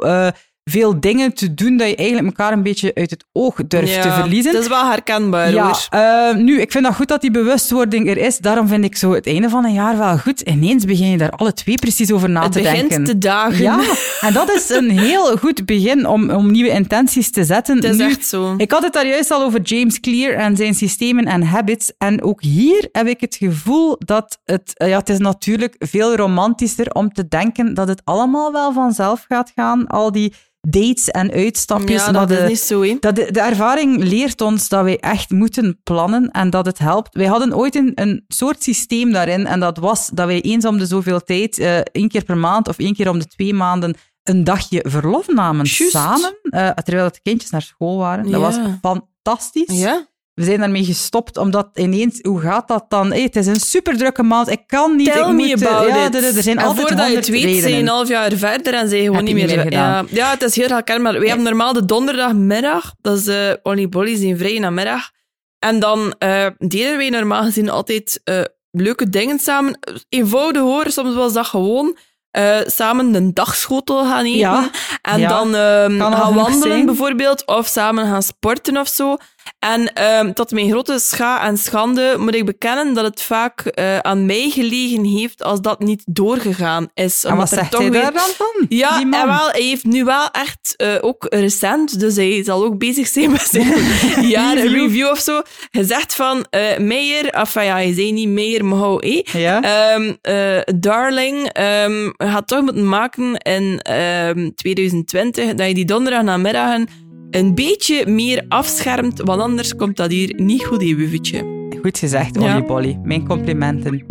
veel 0.70 1.00
dingen 1.00 1.34
te 1.34 1.54
doen 1.54 1.76
dat 1.76 1.88
je 1.88 1.96
eigenlijk 1.96 2.26
elkaar 2.26 2.52
een 2.52 2.62
beetje 2.62 2.94
uit 2.94 3.10
het 3.10 3.24
oog 3.32 3.54
durft 3.68 3.94
ja, 3.94 4.02
te 4.02 4.10
verliezen. 4.10 4.52
Dat 4.52 4.62
is 4.62 4.68
wel 4.68 4.90
herkenbaar 4.90 5.52
ja, 5.52 5.64
hoor. 5.64 5.88
Uh, 5.94 6.34
nu, 6.44 6.60
ik 6.60 6.72
vind 6.72 6.84
dat 6.84 6.94
goed 6.94 7.08
dat 7.08 7.20
die 7.20 7.30
bewustwording 7.30 8.08
er 8.08 8.16
is. 8.16 8.38
Daarom 8.38 8.68
vind 8.68 8.84
ik 8.84 8.96
zo 8.96 9.12
het 9.12 9.26
einde 9.26 9.48
van 9.48 9.64
een 9.64 9.72
jaar 9.72 9.98
wel 9.98 10.18
goed. 10.18 10.40
Ineens 10.40 10.84
begin 10.84 11.10
je 11.10 11.16
daar 11.16 11.30
alle 11.30 11.52
twee 11.52 11.74
precies 11.74 12.12
over 12.12 12.30
na 12.30 12.42
het 12.42 12.52
te 12.52 12.60
denken. 12.60 12.80
Het 12.80 12.88
begint 12.88 13.06
te 13.06 13.18
dagen. 13.18 13.62
Ja, 13.62 13.80
en 14.20 14.32
dat 14.32 14.50
is 14.50 14.68
een 14.68 14.90
heel 14.90 15.36
goed 15.36 15.64
begin 15.64 16.06
om, 16.06 16.30
om 16.30 16.50
nieuwe 16.50 16.70
intenties 16.70 17.30
te 17.30 17.44
zetten. 17.44 17.76
Het 17.76 17.84
is 17.84 17.96
nu, 17.96 18.04
echt 18.04 18.26
zo. 18.26 18.54
Ik 18.56 18.70
had 18.70 18.82
het 18.82 18.92
daar 18.92 19.06
juist 19.06 19.30
al 19.30 19.42
over 19.42 19.60
James 19.60 20.00
Clear 20.00 20.34
en 20.34 20.56
zijn 20.56 20.74
systemen 20.74 21.24
en 21.24 21.42
habits. 21.42 21.92
En 21.98 22.22
ook 22.22 22.42
hier 22.42 22.88
heb 22.92 23.06
ik 23.06 23.20
het 23.20 23.36
gevoel 23.36 23.96
dat 23.98 24.38
het... 24.44 24.72
Ja, 24.74 24.98
het 24.98 25.08
is 25.08 25.18
natuurlijk 25.18 25.74
veel 25.78 26.16
romantischer 26.16 26.92
om 26.92 27.12
te 27.12 27.28
denken 27.28 27.74
dat 27.74 27.88
het 27.88 28.00
allemaal 28.04 28.52
wel 28.52 28.72
vanzelf 28.72 29.24
gaat 29.28 29.52
gaan. 29.54 29.86
Al 29.86 30.12
die 30.12 30.34
dates 30.60 31.08
en 31.08 31.32
uitstapjes. 31.32 32.04
Ja, 32.04 32.12
dat 32.12 32.28
de, 32.28 32.36
is 32.36 32.48
niet 32.48 32.58
zo, 32.58 32.82
hè? 32.82 32.96
Dat 33.00 33.16
de, 33.16 33.32
de, 33.32 33.40
ervaring 33.40 34.02
leert 34.02 34.40
ons 34.40 34.68
dat 34.68 34.84
wij 34.84 34.98
echt 34.98 35.30
moeten 35.30 35.80
plannen 35.82 36.30
en 36.30 36.50
dat 36.50 36.66
het 36.66 36.78
helpt. 36.78 37.14
Wij 37.14 37.26
hadden 37.26 37.56
ooit 37.56 37.74
een, 37.74 37.92
een 37.94 38.24
soort 38.28 38.62
systeem 38.62 39.12
daarin 39.12 39.46
en 39.46 39.60
dat 39.60 39.78
was 39.78 40.10
dat 40.12 40.26
wij 40.26 40.40
eens 40.40 40.64
om 40.64 40.78
de 40.78 40.86
zoveel 40.86 41.20
tijd, 41.20 41.58
uh, 41.58 41.78
één 41.78 42.08
keer 42.08 42.24
per 42.24 42.36
maand 42.36 42.68
of 42.68 42.78
één 42.78 42.94
keer 42.94 43.08
om 43.08 43.18
de 43.18 43.26
twee 43.26 43.54
maanden, 43.54 43.94
een 44.22 44.44
dagje 44.44 44.84
verlof 44.88 45.26
namen 45.26 45.64
Just. 45.64 45.90
samen, 45.90 46.38
uh, 46.42 46.68
terwijl 46.70 47.10
de 47.10 47.20
kindjes 47.22 47.50
naar 47.50 47.62
school 47.62 47.98
waren. 47.98 48.24
Ja. 48.24 48.30
Dat 48.30 48.40
was 48.40 48.58
fantastisch. 48.80 49.78
Ja? 49.78 50.08
We 50.34 50.44
zijn 50.44 50.58
daarmee 50.58 50.84
gestopt, 50.84 51.36
omdat 51.36 51.68
ineens, 51.74 52.18
hoe 52.22 52.40
gaat 52.40 52.68
dat 52.68 52.84
dan? 52.88 53.10
Hey, 53.10 53.22
het 53.22 53.36
is 53.36 53.46
een 53.46 53.60
superdrukke 53.60 54.22
maand, 54.22 54.48
ik 54.50 54.62
kan 54.66 54.96
niet. 54.96 55.12
Tell 55.12 55.20
ik 55.20 55.26
me 55.26 55.32
moet, 55.32 55.66
about 55.66 55.88
ja, 55.88 56.06
it. 56.06 56.14
Er, 56.14 56.36
er 56.36 56.42
zijn 56.42 56.58
en 56.58 56.64
altijd 56.64 56.88
voordat 56.88 57.08
je 57.10 57.16
het 57.16 57.28
weet, 57.28 57.42
redenen. 57.44 57.62
zijn 57.62 57.80
een 57.80 57.88
half 57.88 58.08
jaar 58.08 58.32
verder 58.32 58.74
en 58.74 58.88
zijn 58.88 59.04
gewoon 59.04 59.24
niet 59.24 59.34
meer... 59.34 59.50
ja. 59.54 59.62
gedaan. 59.62 60.06
ja, 60.10 60.30
het 60.30 60.42
is 60.42 60.56
heel 60.56 60.68
herkenbaar. 60.68 61.20
We 61.20 61.26
hebben 61.26 61.44
normaal 61.44 61.72
de 61.72 61.84
donderdagmiddag, 61.84 62.94
dat 63.00 63.18
is 63.18 63.26
uh, 63.26 63.50
Olly 63.62 63.88
Bolly, 63.88 64.16
zijn 64.16 64.38
vrije 64.38 64.60
namiddag. 64.60 65.10
En 65.58 65.78
dan 65.80 66.14
uh, 66.18 66.46
deden 66.58 66.96
wij 66.96 67.10
normaal 67.10 67.42
gezien 67.42 67.70
altijd 67.70 68.20
uh, 68.24 68.40
leuke 68.70 69.08
dingen 69.08 69.38
samen. 69.38 69.78
Eenvoudig 70.08 70.62
hoor, 70.62 70.90
soms 70.90 71.14
was 71.14 71.32
dat 71.32 71.46
gewoon... 71.46 71.96
Uh, 72.38 72.58
samen 72.66 73.14
een 73.14 73.34
dagschotel 73.34 74.04
gaan 74.04 74.24
eten. 74.24 74.38
Ja. 74.38 74.70
En 75.02 75.20
Ja. 75.20 75.28
dan 75.28 75.54
um, 75.54 76.00
gaan 76.00 76.34
wandelen 76.34 76.68
zijn. 76.68 76.86
bijvoorbeeld. 76.86 77.46
Of 77.46 77.66
samen 77.66 78.06
gaan 78.06 78.22
sporten 78.22 78.76
of 78.76 78.88
zo. 78.88 79.16
En 79.58 80.02
um, 80.18 80.34
tot 80.34 80.50
mijn 80.50 80.70
grote 80.70 80.98
scha 80.98 81.46
en 81.46 81.58
schande 81.58 82.14
moet 82.18 82.34
ik 82.34 82.44
bekennen 82.44 82.94
dat 82.94 83.04
het 83.04 83.22
vaak 83.22 83.64
uh, 83.78 83.98
aan 83.98 84.26
mij 84.26 84.50
gelegen 84.50 85.04
heeft 85.04 85.42
als 85.42 85.60
dat 85.60 85.78
niet 85.80 86.02
doorgegaan 86.06 86.88
is. 86.94 87.24
En 87.24 87.36
wat 87.36 87.48
zegt 87.48 87.70
toch 87.70 87.80
hij 87.80 87.90
weer- 87.90 88.02
daar 88.02 88.12
dan 88.12 88.28
van? 88.36 88.66
Ja, 88.68 89.00
en 89.00 89.10
wel, 89.10 89.48
hij 89.50 89.62
heeft 89.62 89.84
nu 89.84 90.04
wel 90.04 90.30
echt 90.30 90.74
uh, 90.76 90.88
ook 91.00 91.26
recent, 91.28 92.00
dus 92.00 92.16
hij 92.16 92.44
zal 92.44 92.64
ook 92.64 92.78
bezig 92.78 93.06
zijn 93.08 93.30
met 93.30 93.40
zijn 93.50 93.66
jaar 94.28 94.54
Review. 94.56 94.72
review 94.82 95.08
of 95.08 95.18
zo, 95.18 95.42
gezegd 95.70 96.14
van 96.14 96.36
uh, 96.50 96.78
Meijer, 96.78 97.30
enfin 97.30 97.64
ja, 97.64 97.72
hij 97.74 97.92
zei 97.92 98.12
niet 98.12 98.28
Meijer, 98.28 98.64
maar 98.64 98.78
hou, 98.78 99.02
eh. 99.06 99.40
Ja? 99.42 99.62
Ehm, 99.62 100.12
eh, 100.22 100.74
darling, 100.76 101.48
ehm, 101.52 101.92
je 102.02 102.12
gaat 102.16 102.48
toch 102.48 102.60
moeten 102.62 102.88
maken 102.88 103.34
in 103.36 103.80
ehm, 103.82 104.50
2020 104.54 105.54
dat 105.54 105.66
je 105.68 105.74
die 105.74 105.84
donderdag 105.84 106.22
namiddagen 106.22 106.88
een 107.30 107.54
beetje 107.54 108.06
meer 108.06 108.44
afschermt, 108.48 109.20
want 109.20 109.40
anders 109.40 109.76
komt 109.76 109.96
dat 109.96 110.10
hier 110.10 110.32
niet 110.36 110.64
goed 110.64 110.82
in 110.82 110.96
wuffetje. 110.96 111.68
Goed 111.82 111.98
gezegd, 111.98 112.40
Ja. 112.40 112.56
Olly 112.56 112.66
Bolly. 112.66 112.98
Mijn 113.02 113.26
complimenten. 113.26 114.04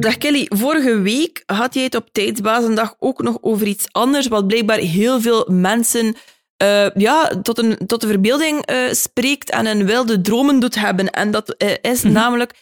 Dag 0.00 0.18
Kelly, 0.18 0.46
vorige 0.48 1.00
week 1.00 1.42
had 1.46 1.74
jij 1.74 1.82
het 1.82 1.94
op 1.94 2.08
Tijdsbazendag 2.12 2.94
ook 2.98 3.22
nog 3.22 3.38
over 3.40 3.66
iets 3.66 3.86
anders, 3.92 4.26
wat 4.26 4.46
blijkbaar 4.46 4.78
heel 4.78 5.20
veel 5.20 5.48
mensen 5.50 6.14
eh, 6.56 6.90
ja, 6.94 7.28
tot, 7.42 7.58
een, 7.58 7.78
tot 7.86 8.00
de 8.00 8.06
verbeelding 8.06 8.66
eh, 8.66 8.78
spreekt 8.90 9.50
en 9.50 9.66
een 9.66 9.86
wilde 9.86 10.20
dromen 10.20 10.60
doet 10.60 10.74
hebben. 10.74 11.10
En 11.10 11.30
dat 11.30 11.50
eh, 11.50 11.92
is 11.92 12.02
namelijk 12.02 12.52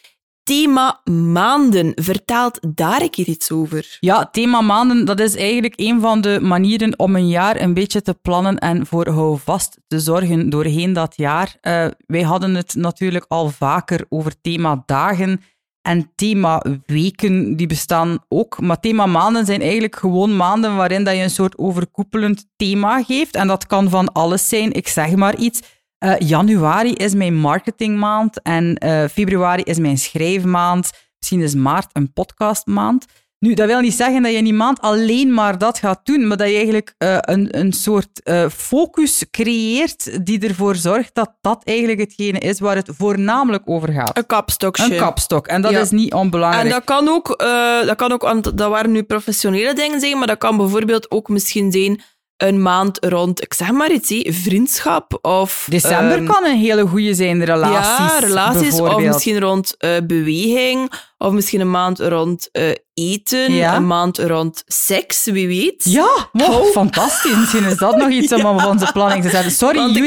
thema 0.53 1.01
maanden. 1.11 1.93
Vertaalt 1.95 2.59
daar 2.75 3.03
een 3.03 3.11
keer 3.11 3.27
iets 3.27 3.51
over? 3.51 3.97
Ja, 4.01 4.27
thema 4.27 4.61
maanden, 4.61 5.05
dat 5.05 5.21
is 5.21 5.37
eigenlijk 5.37 5.75
een 5.77 6.01
van 6.01 6.21
de 6.21 6.39
manieren 6.43 6.99
om 6.99 7.17
een 7.17 7.29
jaar 7.29 7.61
een 7.61 7.75
beetje 7.75 8.03
te 8.03 8.15
plannen 8.15 8.59
en 8.59 8.87
voor 8.87 9.09
houvast 9.09 9.79
te 9.87 10.01
zorgen 10.01 10.51
doorheen 10.51 10.93
dat 10.93 11.17
jaar. 11.17 11.57
Eh, 11.61 11.87
wij 12.07 12.23
hadden 12.23 12.55
het 12.55 12.75
natuurlijk 12.75 13.25
al 13.29 13.51
vaker 13.51 14.05
over 14.09 14.41
thema 14.41 14.83
dagen. 14.87 15.41
En 15.83 16.13
themaweken, 16.15 17.57
die 17.57 17.67
bestaan 17.67 18.19
ook. 18.29 18.61
Maar 18.61 18.81
themamaanden 18.81 19.47
zijn 19.47 19.61
eigenlijk 19.61 19.97
gewoon 19.97 20.37
maanden 20.37 20.77
waarin 20.77 21.05
dat 21.05 21.17
je 21.17 21.23
een 21.23 21.31
soort 21.31 21.59
overkoepelend 21.59 22.47
thema 22.57 23.03
geeft. 23.03 23.35
En 23.35 23.47
dat 23.47 23.67
kan 23.67 23.91
van 23.91 24.13
alles 24.13 24.49
zijn. 24.49 24.73
Ik 24.73 24.89
zeg 24.89 25.17
maar 25.17 25.37
iets. 25.37 25.61
Uh, 26.05 26.19
januari 26.19 26.93
is 26.93 27.15
mijn 27.15 27.35
marketingmaand 27.35 28.43
en 28.43 28.85
uh, 28.85 29.05
februari 29.05 29.63
is 29.63 29.79
mijn 29.79 29.99
schrijfmaand. 29.99 30.91
Misschien 31.19 31.41
is 31.41 31.55
maart 31.55 31.91
een 31.93 32.13
podcastmaand. 32.13 33.05
Nu, 33.39 33.55
dat 33.55 33.67
wil 33.67 33.81
niet 33.81 33.95
zeggen 33.95 34.23
dat 34.23 34.31
je 34.31 34.37
in 34.37 34.45
die 34.45 34.53
maand 34.53 34.81
alleen 34.81 35.35
maar 35.35 35.59
dat 35.59 35.79
gaat 35.79 36.01
doen, 36.03 36.27
maar 36.27 36.37
dat 36.37 36.49
je 36.49 36.55
eigenlijk 36.55 36.95
uh, 36.99 37.17
een, 37.21 37.59
een 37.59 37.73
soort 37.73 38.21
uh, 38.25 38.49
focus 38.49 39.25
creëert 39.31 40.27
die 40.27 40.49
ervoor 40.49 40.75
zorgt 40.75 41.15
dat 41.15 41.35
dat 41.41 41.65
eigenlijk 41.65 42.01
hetgene 42.01 42.39
is 42.39 42.61
waar 42.61 42.77
het 42.77 42.91
voornamelijk 42.97 43.63
over 43.65 43.93
gaat. 43.93 44.17
Een 44.17 44.27
kapstokje. 44.27 44.85
Een 44.93 44.97
kapstok. 44.99 45.47
En 45.47 45.63
dat 45.63 45.71
ja. 45.71 45.81
is 45.81 45.91
niet 45.91 46.13
onbelangrijk. 46.13 46.65
En 46.65 46.71
dat 46.71 46.85
kan 46.85 47.09
ook, 47.09 47.43
uh, 47.43 47.87
dat 47.87 47.97
kan 47.97 48.13
ook, 48.13 48.23
want 48.23 48.59
dat 48.59 48.71
waren 48.71 48.93
nu 48.93 49.03
professionele 49.03 49.75
dingen 49.75 50.01
zijn, 50.01 50.19
maar 50.19 50.27
dat 50.27 50.39
kan 50.39 50.57
bijvoorbeeld 50.57 51.11
ook 51.11 51.29
misschien 51.29 51.73
zijn 51.73 52.01
een 52.43 52.63
maand 52.63 52.99
rond, 53.05 53.43
ik 53.43 53.55
zeg 53.55 53.71
maar 53.71 53.93
iets, 53.93 54.15
vriendschap 54.25 55.19
of... 55.23 55.67
December 55.69 56.19
um, 56.19 56.27
kan 56.27 56.45
een 56.45 56.59
hele 56.59 56.87
goede 56.87 57.15
zijn, 57.15 57.45
relaties. 57.45 58.13
Ja, 58.13 58.19
relaties. 58.19 58.81
Of 58.81 59.03
misschien 59.03 59.41
rond 59.41 59.75
uh, 59.79 59.91
beweging. 60.07 60.93
Of 61.19 61.33
misschien 61.33 61.61
een 61.61 61.71
maand 61.71 61.99
rond 62.01 62.49
uh, 62.53 62.71
eten. 62.95 63.53
Ja. 63.53 63.77
Een 63.77 63.87
maand 63.87 64.19
rond 64.19 64.63
seks, 64.67 65.25
wie 65.25 65.47
weet. 65.47 65.85
Ja, 65.85 66.29
wow, 66.33 66.51
oh. 66.51 66.67
fantastisch. 66.67 67.37
Misschien 67.37 67.65
is 67.65 67.77
dat 67.77 67.97
nog 67.97 68.09
iets 68.09 68.33
om 68.33 68.47
op 68.55 68.65
onze 68.65 68.93
planning 68.93 69.23
te 69.23 69.31
zetten. 69.31 69.51
Sorry, 69.51 69.79
want. 69.79 69.99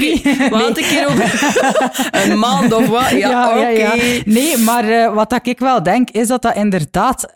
Want 0.64 0.78
een 0.78 0.84
keer 0.84 1.08
over 1.08 1.54
een 2.24 2.40
maand 2.40 2.74
of 2.74 2.88
wat. 2.88 3.10
Ja, 3.10 3.18
ja 3.18 3.50
oké. 3.50 3.82
Okay. 3.82 4.22
Nee, 4.26 4.58
maar 4.58 4.90
uh, 4.90 5.14
wat 5.14 5.40
ik 5.44 5.60
wel 5.60 5.84
denk, 5.84 6.10
is 6.10 6.28
dat 6.28 6.42
dat 6.42 6.56
inderdaad... 6.56 7.30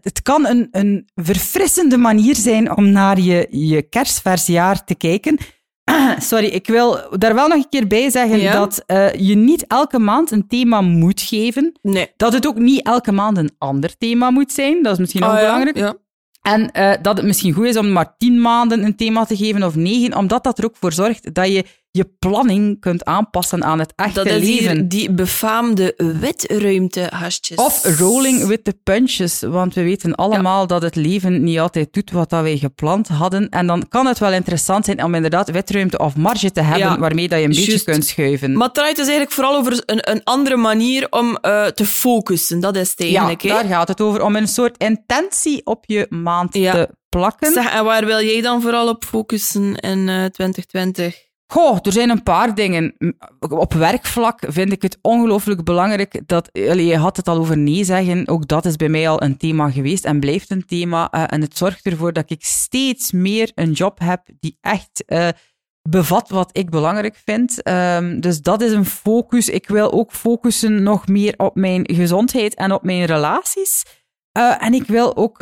het 0.00 0.22
kan 0.22 0.46
een, 0.46 0.68
een 0.70 1.08
verfrissende 1.14 1.96
manier 1.96 2.36
zijn 2.36 2.76
om 2.76 2.90
naar 2.90 3.20
je, 3.20 3.46
je 3.50 3.82
kerstversjaar 3.82 4.84
te 4.84 4.94
kijken. 4.94 5.38
Sorry, 6.18 6.46
ik 6.46 6.66
wil 6.66 7.00
daar 7.18 7.34
wel 7.34 7.48
nog 7.48 7.56
een 7.56 7.68
keer 7.68 7.86
bij 7.86 8.10
zeggen 8.10 8.40
ja? 8.40 8.52
dat 8.52 8.84
uh, 8.86 9.12
je 9.12 9.34
niet 9.34 9.66
elke 9.66 9.98
maand 9.98 10.30
een 10.30 10.46
thema 10.46 10.80
moet 10.80 11.20
geven. 11.20 11.78
Nee. 11.82 12.12
Dat 12.16 12.32
het 12.32 12.46
ook 12.46 12.58
niet 12.58 12.86
elke 12.86 13.12
maand 13.12 13.36
een 13.36 13.54
ander 13.58 13.96
thema 13.98 14.30
moet 14.30 14.52
zijn. 14.52 14.82
Dat 14.82 14.92
is 14.92 14.98
misschien 14.98 15.24
ook 15.24 15.32
oh, 15.32 15.38
belangrijk. 15.38 15.76
Ja? 15.76 15.94
En 16.42 16.70
uh, 16.72 16.92
dat 17.02 17.16
het 17.16 17.26
misschien 17.26 17.52
goed 17.52 17.64
is 17.64 17.76
om 17.76 17.92
maar 17.92 18.16
tien 18.18 18.40
maanden 18.40 18.84
een 18.84 18.96
thema 18.96 19.24
te 19.24 19.36
geven 19.36 19.62
of 19.62 19.74
negen, 19.74 20.16
omdat 20.16 20.44
dat 20.44 20.58
er 20.58 20.64
ook 20.64 20.76
voor 20.76 20.92
zorgt 20.92 21.34
dat 21.34 21.52
je 21.52 21.64
je 21.94 22.10
planning 22.18 22.80
kunt 22.80 23.04
aanpassen 23.04 23.64
aan 23.64 23.78
het 23.78 23.92
echte 23.96 24.14
dat 24.14 24.26
is 24.26 24.48
leven. 24.48 24.76
Hier 24.76 24.88
die 24.88 25.10
befaamde 25.10 25.94
witruimte-hasjes. 26.20 27.56
Of 27.56 27.98
rolling 27.98 28.46
with 28.46 28.64
the 28.64 28.74
punches, 28.82 29.40
want 29.40 29.74
we 29.74 29.82
weten 29.82 30.14
allemaal 30.14 30.60
ja. 30.60 30.66
dat 30.66 30.82
het 30.82 30.96
leven 30.96 31.42
niet 31.42 31.58
altijd 31.58 31.92
doet 31.92 32.10
wat 32.10 32.30
dat 32.30 32.42
wij 32.42 32.56
gepland 32.56 33.08
hadden. 33.08 33.48
En 33.48 33.66
dan 33.66 33.88
kan 33.88 34.06
het 34.06 34.18
wel 34.18 34.32
interessant 34.32 34.84
zijn 34.84 35.04
om 35.04 35.14
inderdaad 35.14 35.50
witruimte 35.50 35.98
of 35.98 36.16
marge 36.16 36.50
te 36.50 36.60
hebben 36.60 36.88
ja, 36.88 36.98
waarmee 36.98 37.28
dat 37.28 37.38
je 37.38 37.44
een 37.44 37.52
just. 37.52 37.66
beetje 37.66 37.84
kunt 37.84 38.04
schuiven. 38.04 38.52
Maar 38.52 38.66
het 38.66 38.74
draait 38.74 38.96
dus 38.96 39.06
eigenlijk 39.06 39.34
vooral 39.34 39.56
over 39.56 39.82
een, 39.86 40.10
een 40.10 40.24
andere 40.24 40.56
manier 40.56 41.06
om 41.10 41.38
uh, 41.42 41.66
te 41.66 41.86
focussen. 41.86 42.60
Dat 42.60 42.76
is 42.76 42.90
het 42.90 43.00
eigenlijk. 43.00 43.42
Ja, 43.42 43.54
daar 43.54 43.64
gaat 43.64 43.88
het 43.88 44.00
over. 44.00 44.22
Om 44.22 44.36
een 44.36 44.48
soort 44.48 44.76
intentie 44.76 45.66
op 45.66 45.84
je 45.86 46.06
maand 46.08 46.54
ja. 46.54 46.72
te 46.72 46.88
plakken. 47.08 47.52
Zeg, 47.52 47.72
en 47.72 47.84
waar 47.84 48.06
wil 48.06 48.22
jij 48.22 48.40
dan 48.40 48.62
vooral 48.62 48.88
op 48.88 49.04
focussen 49.04 49.76
in 49.76 49.98
uh, 49.98 50.24
2020? 50.24 51.30
Goh, 51.52 51.78
er 51.82 51.92
zijn 51.92 52.10
een 52.10 52.22
paar 52.22 52.54
dingen. 52.54 52.94
Op 53.38 53.72
werkvlak 53.72 54.40
vind 54.46 54.72
ik 54.72 54.82
het 54.82 54.98
ongelooflijk 55.02 55.64
belangrijk 55.64 56.20
dat... 56.26 56.48
Je 56.52 56.96
had 56.96 57.16
het 57.16 57.28
al 57.28 57.36
over 57.36 57.58
nee 57.58 57.84
zeggen. 57.84 58.28
Ook 58.28 58.48
dat 58.48 58.64
is 58.64 58.76
bij 58.76 58.88
mij 58.88 59.08
al 59.08 59.22
een 59.22 59.36
thema 59.36 59.70
geweest 59.70 60.04
en 60.04 60.20
blijft 60.20 60.50
een 60.50 60.66
thema. 60.66 61.14
Uh, 61.14 61.24
en 61.26 61.40
het 61.40 61.56
zorgt 61.56 61.86
ervoor 61.86 62.12
dat 62.12 62.30
ik 62.30 62.44
steeds 62.44 63.12
meer 63.12 63.52
een 63.54 63.72
job 63.72 63.98
heb 63.98 64.22
die 64.40 64.58
echt 64.60 65.04
uh, 65.06 65.28
bevat 65.88 66.28
wat 66.28 66.56
ik 66.56 66.70
belangrijk 66.70 67.20
vind. 67.24 67.68
Um, 67.68 68.20
dus 68.20 68.40
dat 68.40 68.60
is 68.62 68.72
een 68.72 68.86
focus. 68.86 69.48
Ik 69.48 69.68
wil 69.68 69.92
ook 69.92 70.12
focussen 70.12 70.82
nog 70.82 71.08
meer 71.08 71.34
op 71.36 71.56
mijn 71.56 71.88
gezondheid 71.92 72.54
en 72.54 72.72
op 72.72 72.82
mijn 72.82 73.04
relaties. 73.04 73.84
Uh, 74.38 74.62
en 74.64 74.74
ik 74.74 74.86
wil 74.86 75.16
ook 75.16 75.38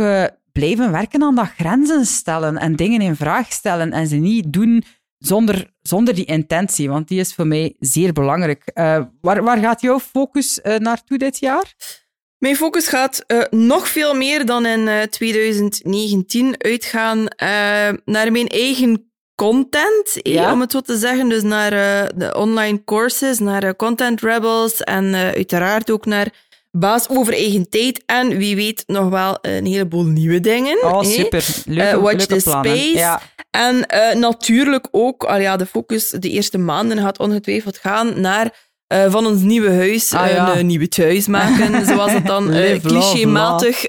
blijven 0.52 0.92
werken 0.92 1.22
aan 1.22 1.34
dat 1.34 1.50
grenzen 1.56 2.06
stellen 2.06 2.56
en 2.56 2.76
dingen 2.76 3.00
in 3.00 3.16
vraag 3.16 3.52
stellen 3.52 3.92
en 3.92 4.06
ze 4.06 4.16
niet 4.16 4.52
doen 4.52 4.84
zonder, 5.20 5.70
zonder 5.82 6.14
die 6.14 6.24
intentie, 6.24 6.88
want 6.88 7.08
die 7.08 7.20
is 7.20 7.34
voor 7.34 7.46
mij 7.46 7.74
zeer 7.78 8.12
belangrijk. 8.12 8.70
Uh, 8.74 9.00
waar, 9.20 9.42
waar 9.42 9.58
gaat 9.58 9.80
jouw 9.80 10.00
focus 10.00 10.60
uh, 10.62 10.76
naartoe 10.76 11.18
dit 11.18 11.38
jaar? 11.38 11.74
Mijn 12.38 12.56
focus 12.56 12.88
gaat 12.88 13.24
uh, 13.26 13.42
nog 13.50 13.88
veel 13.88 14.14
meer 14.14 14.46
dan 14.46 14.66
in 14.66 15.08
2019 15.10 16.54
uitgaan 16.58 17.26
naar 18.04 18.32
mijn 18.32 18.48
eigen 18.48 19.10
content, 19.34 20.18
ja? 20.22 20.52
om 20.52 20.60
het 20.60 20.72
zo 20.72 20.80
te 20.80 20.96
zeggen. 20.96 21.28
Dus 21.28 21.42
naar 21.42 21.70
de 22.16 22.34
online 22.36 22.84
courses, 22.84 23.38
naar 23.38 23.76
Content 23.76 24.20
Rebels 24.20 24.80
en 24.80 25.14
uiteraard 25.14 25.90
ook 25.90 26.06
naar 26.06 26.32
baas 26.70 27.08
over 27.08 27.32
eigen 27.32 27.68
tijd 27.68 28.02
en 28.06 28.36
wie 28.36 28.56
weet 28.56 28.84
nog 28.86 29.08
wel 29.08 29.38
een 29.40 29.66
heleboel 29.66 30.04
nieuwe 30.04 30.40
dingen. 30.40 30.82
Oh, 30.82 31.02
super. 31.02 31.44
Leuke, 31.64 31.96
uh, 31.96 32.02
Watch 32.02 32.16
leuke 32.16 32.36
the 32.36 32.42
plannen. 32.42 32.76
Space. 32.76 32.98
Ja. 32.98 33.20
En 33.50 33.86
uh, 33.94 34.20
natuurlijk 34.20 34.88
ook, 34.90 35.24
al 35.24 35.38
ja, 35.38 35.56
de 35.56 35.66
focus 35.66 36.10
de 36.10 36.28
eerste 36.28 36.58
maanden 36.58 36.98
gaat 36.98 37.18
ongetwijfeld 37.18 37.78
gaan 37.78 38.20
naar 38.20 38.68
uh, 38.92 39.10
van 39.10 39.26
ons 39.26 39.42
nieuwe 39.42 39.70
huis 39.70 40.12
Ah, 40.12 40.30
ja. 40.30 40.50
een 40.50 40.58
uh, 40.58 40.64
nieuwe 40.64 40.88
thuis 40.88 41.26
maken, 41.26 41.86
zoals 41.86 42.12
het 42.12 42.26
dan 42.26 42.44
love, 42.44 42.80
clichématig 42.82 43.86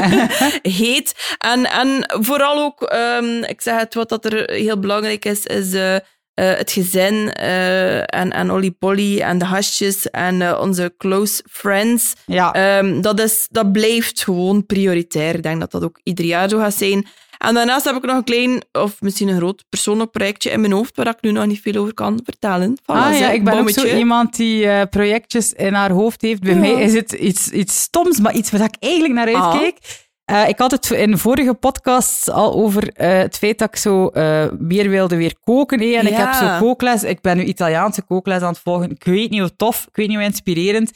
heet. 0.82 1.36
En, 1.38 1.70
en 1.70 2.04
vooral 2.20 2.64
ook, 2.64 2.92
um, 2.94 3.44
ik 3.44 3.60
zeg 3.60 3.78
het, 3.78 3.94
wat 3.94 4.08
dat 4.08 4.24
er 4.24 4.50
heel 4.50 4.78
belangrijk 4.78 5.24
is, 5.24 5.46
is 5.46 5.74
uh, 5.74 5.96
het 6.34 6.72
gezin 6.72 7.14
uh, 7.40 7.98
en, 7.98 8.32
en 8.32 8.50
Olly 8.50 8.70
Polly 8.70 9.20
en 9.20 9.38
de 9.38 9.44
hasjes 9.44 10.10
en 10.10 10.40
uh, 10.40 10.58
onze 10.60 10.94
close 10.98 11.42
friends. 11.50 12.12
Ja. 12.26 12.78
Um, 12.78 13.00
dat, 13.00 13.20
is, 13.20 13.46
dat 13.50 13.72
blijft 13.72 14.22
gewoon 14.22 14.66
prioritair. 14.66 15.34
Ik 15.34 15.42
denk 15.42 15.60
dat 15.60 15.70
dat 15.70 15.84
ook 15.84 16.00
ieder 16.02 16.24
jaar 16.24 16.48
zo 16.48 16.58
gaat 16.58 16.74
zijn. 16.74 17.06
En 17.38 17.54
daarnaast 17.54 17.84
heb 17.84 17.96
ik 17.96 18.02
nog 18.04 18.16
een 18.16 18.24
klein, 18.24 18.62
of 18.72 19.00
misschien 19.00 19.28
een 19.28 19.36
groot 19.36 19.64
persoonlijk 19.68 20.10
projectje 20.10 20.50
in 20.50 20.60
mijn 20.60 20.72
hoofd, 20.72 20.96
waar 20.96 21.06
ik 21.06 21.16
nu 21.20 21.32
nog 21.32 21.46
niet 21.46 21.60
veel 21.60 21.74
over 21.80 21.94
kan 21.94 22.20
vertellen. 22.24 22.76
Voilà, 22.82 22.84
ah 22.84 23.18
ja, 23.18 23.30
ik 23.30 23.44
ben 23.44 23.54
bommetje. 23.54 23.80
ook 23.80 23.86
zo 23.88 23.96
iemand 23.96 24.36
die 24.36 24.64
uh, 24.64 24.82
projectjes 24.90 25.52
in 25.52 25.74
haar 25.74 25.90
hoofd 25.90 26.22
heeft. 26.22 26.40
Bij 26.42 26.52
Ja. 26.52 26.58
mij 26.58 26.72
is 26.72 26.94
het 26.94 27.12
iets, 27.12 27.50
iets 27.50 27.80
stoms, 27.80 28.20
maar 28.20 28.34
iets 28.34 28.50
waar 28.50 28.60
ik 28.64 28.76
eigenlijk 28.80 29.14
naar 29.14 29.34
Ah. 29.34 29.50
uitkeek. 29.52 30.04
Uh, 30.30 30.48
ik 30.48 30.58
had 30.58 30.70
het 30.70 30.90
in 30.90 31.18
vorige 31.18 31.54
podcasts 31.54 32.30
al 32.30 32.52
over 32.52 32.82
uh, 32.82 33.18
het 33.18 33.38
feit 33.38 33.58
dat 33.58 33.68
ik 33.68 33.76
zo 33.76 34.10
uh, 34.14 34.44
meer 34.58 34.88
wilde 34.88 35.16
weer 35.16 35.34
koken. 35.44 35.80
Hé. 35.80 35.94
En 35.96 36.06
ik 36.06 36.14
heb 36.16 36.32
zo 36.32 36.58
kookles. 36.58 37.02
Ik 37.04 37.20
ben 37.20 37.36
nu 37.36 37.44
Italiaanse 37.44 38.02
kookles 38.02 38.42
aan 38.42 38.48
het 38.52 38.58
volgen. 38.58 38.90
Ik 38.90 39.04
weet 39.04 39.30
niet 39.30 39.40
hoe 39.40 39.56
tof, 39.56 39.84
ik 39.88 39.96
weet 39.96 40.06
niet 40.08 40.16
hoe 40.16 40.24
inspirerend. 40.26 40.90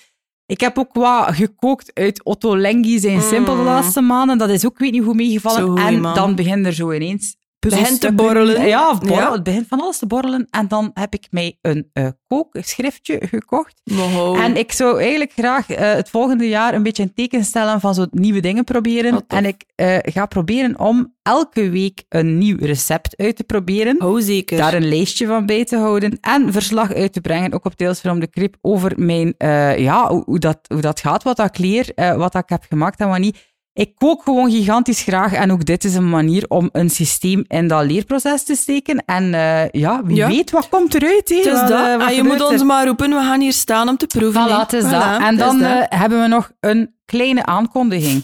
Ik 0.51 0.61
heb 0.61 0.79
ook 0.79 0.93
wat 0.93 1.35
gekookt 1.35 1.91
uit 1.95 2.25
Otto 2.25 2.57
Lengi 2.57 2.99
zijn 2.99 3.15
Mm. 3.17 3.21
simpel 3.23 3.57
de 3.57 3.63
laatste 3.63 4.01
maanden. 4.01 4.39
Dat 4.39 4.49
is 4.51 4.67
ook 4.67 4.79
weet 4.79 4.93
niet 4.93 5.03
hoe 5.03 5.15
meegevallen. 5.15 5.61
Zo 5.61 5.75
en 5.75 6.01
man. 6.01 6.15
dan 6.15 6.35
begint 6.35 6.67
er 6.67 6.73
zo 6.73 6.93
ineens 6.93 7.37
Begint 7.69 8.01
te 8.01 8.13
borrelen. 8.13 8.67
Ja, 8.67 8.95
borrelen. 8.95 9.17
Ja. 9.17 9.33
het 9.33 9.43
begint 9.43 9.67
van 9.69 9.81
alles 9.81 9.99
te 9.99 10.07
borrelen. 10.07 10.47
En 10.51 10.69
dan 10.69 10.91
heb 10.95 11.15
ik 11.15 11.27
mij 11.31 11.59
een 11.61 11.91
uh, 11.95 12.09
kookschriftje 12.27 13.21
gekocht. 13.27 13.81
Wow. 13.85 14.37
En 14.37 14.57
ik 14.57 14.73
zou 14.73 15.01
eigenlijk 15.01 15.33
graag 15.33 15.71
uh, 15.71 15.77
het 15.79 16.11
volgende 16.11 16.49
jaar 16.49 16.75
een 16.75 16.83
beetje 16.83 17.03
een 17.03 17.15
teken 17.15 17.45
stellen 17.45 17.81
van 17.81 17.95
zo 17.95 18.07
nieuwe 18.11 18.41
dingen 18.41 18.65
proberen. 18.65 19.13
Tof. 19.13 19.39
En 19.39 19.45
ik 19.45 19.65
uh, 19.77 19.97
ga 20.03 20.27
proberen 20.27 20.79
om 20.79 21.15
elke 21.23 21.71
week 21.71 22.05
een 22.09 22.39
nieuw 22.39 22.57
recept 22.61 23.17
uit 23.17 23.37
te 23.37 23.45
proberen. 23.45 24.03
Oh, 24.03 24.21
zeker. 24.21 24.59
Daar 24.59 24.75
een 24.75 24.89
lijstje 24.89 25.27
van 25.27 25.47
bij 25.47 25.65
te 25.65 25.77
houden 25.77 26.19
en 26.21 26.53
verslag 26.53 26.95
uit 26.95 27.13
te 27.13 27.21
brengen, 27.21 27.53
ook 27.53 27.65
op 27.65 27.75
Tales 27.75 28.01
from 28.01 28.21
the 28.21 28.31
Crypt, 28.31 28.59
over 28.61 28.93
mijn, 28.97 29.35
ja, 29.83 30.23
hoe, 30.25 30.39
dat, 30.39 30.59
hoe 30.67 30.81
dat 30.81 31.01
gaat, 31.01 31.23
wat 31.23 31.37
dat 31.37 31.47
ik 31.47 31.59
leer, 31.59 31.93
wat 31.95 32.33
dat 32.33 32.43
ik 32.43 32.49
heb 32.49 32.65
gemaakt 32.69 33.01
en 33.01 33.09
wat 33.09 33.19
niet. 33.19 33.50
Ik 33.73 33.93
kook 33.95 34.23
gewoon 34.23 34.51
gigantisch 34.51 35.03
graag 35.03 35.33
en 35.33 35.53
ook 35.53 35.65
dit 35.65 35.85
is 35.85 35.95
een 35.95 36.09
manier 36.09 36.45
om 36.49 36.69
een 36.73 36.91
systeem 36.91 37.45
in 37.49 37.69
dat 37.69 37.85
leerproces 37.85 38.45
te 38.45 38.55
steken. 38.55 39.03
En 39.07 39.25
uh, 39.25 39.69
ja, 39.69 40.05
wie 40.05 40.17
Ja. 40.17 40.29
weet, 40.29 40.51
wat 40.51 40.69
komt 40.69 40.95
eruit? 40.95 41.45
Wat, 41.45 41.69
dat. 41.69 41.71
eh, 42.01 42.07
Ah, 42.07 42.15
je 42.15 42.23
moet 42.23 42.41
er? 42.41 42.47
ons 42.47 42.63
maar 42.63 42.87
roepen, 42.87 43.11
we 43.11 43.17
gaan 43.17 43.41
hier 43.41 43.53
staan 43.53 43.89
om 43.89 43.97
te 43.97 44.07
proeven. 44.07 44.47
Voilà, 44.49 44.53
het 44.61 44.73
is 44.73 44.85
Voilà, 44.85 44.89
dat. 44.91 45.21
En 45.21 45.33
is 45.33 45.39
dan 45.39 45.59
dat. 45.59 45.71
uh, 45.71 45.83
hebben 45.89 46.21
we 46.21 46.27
nog 46.29 46.51
een 46.61 46.95
kleine 47.05 47.47
aankondiging. 47.47 48.23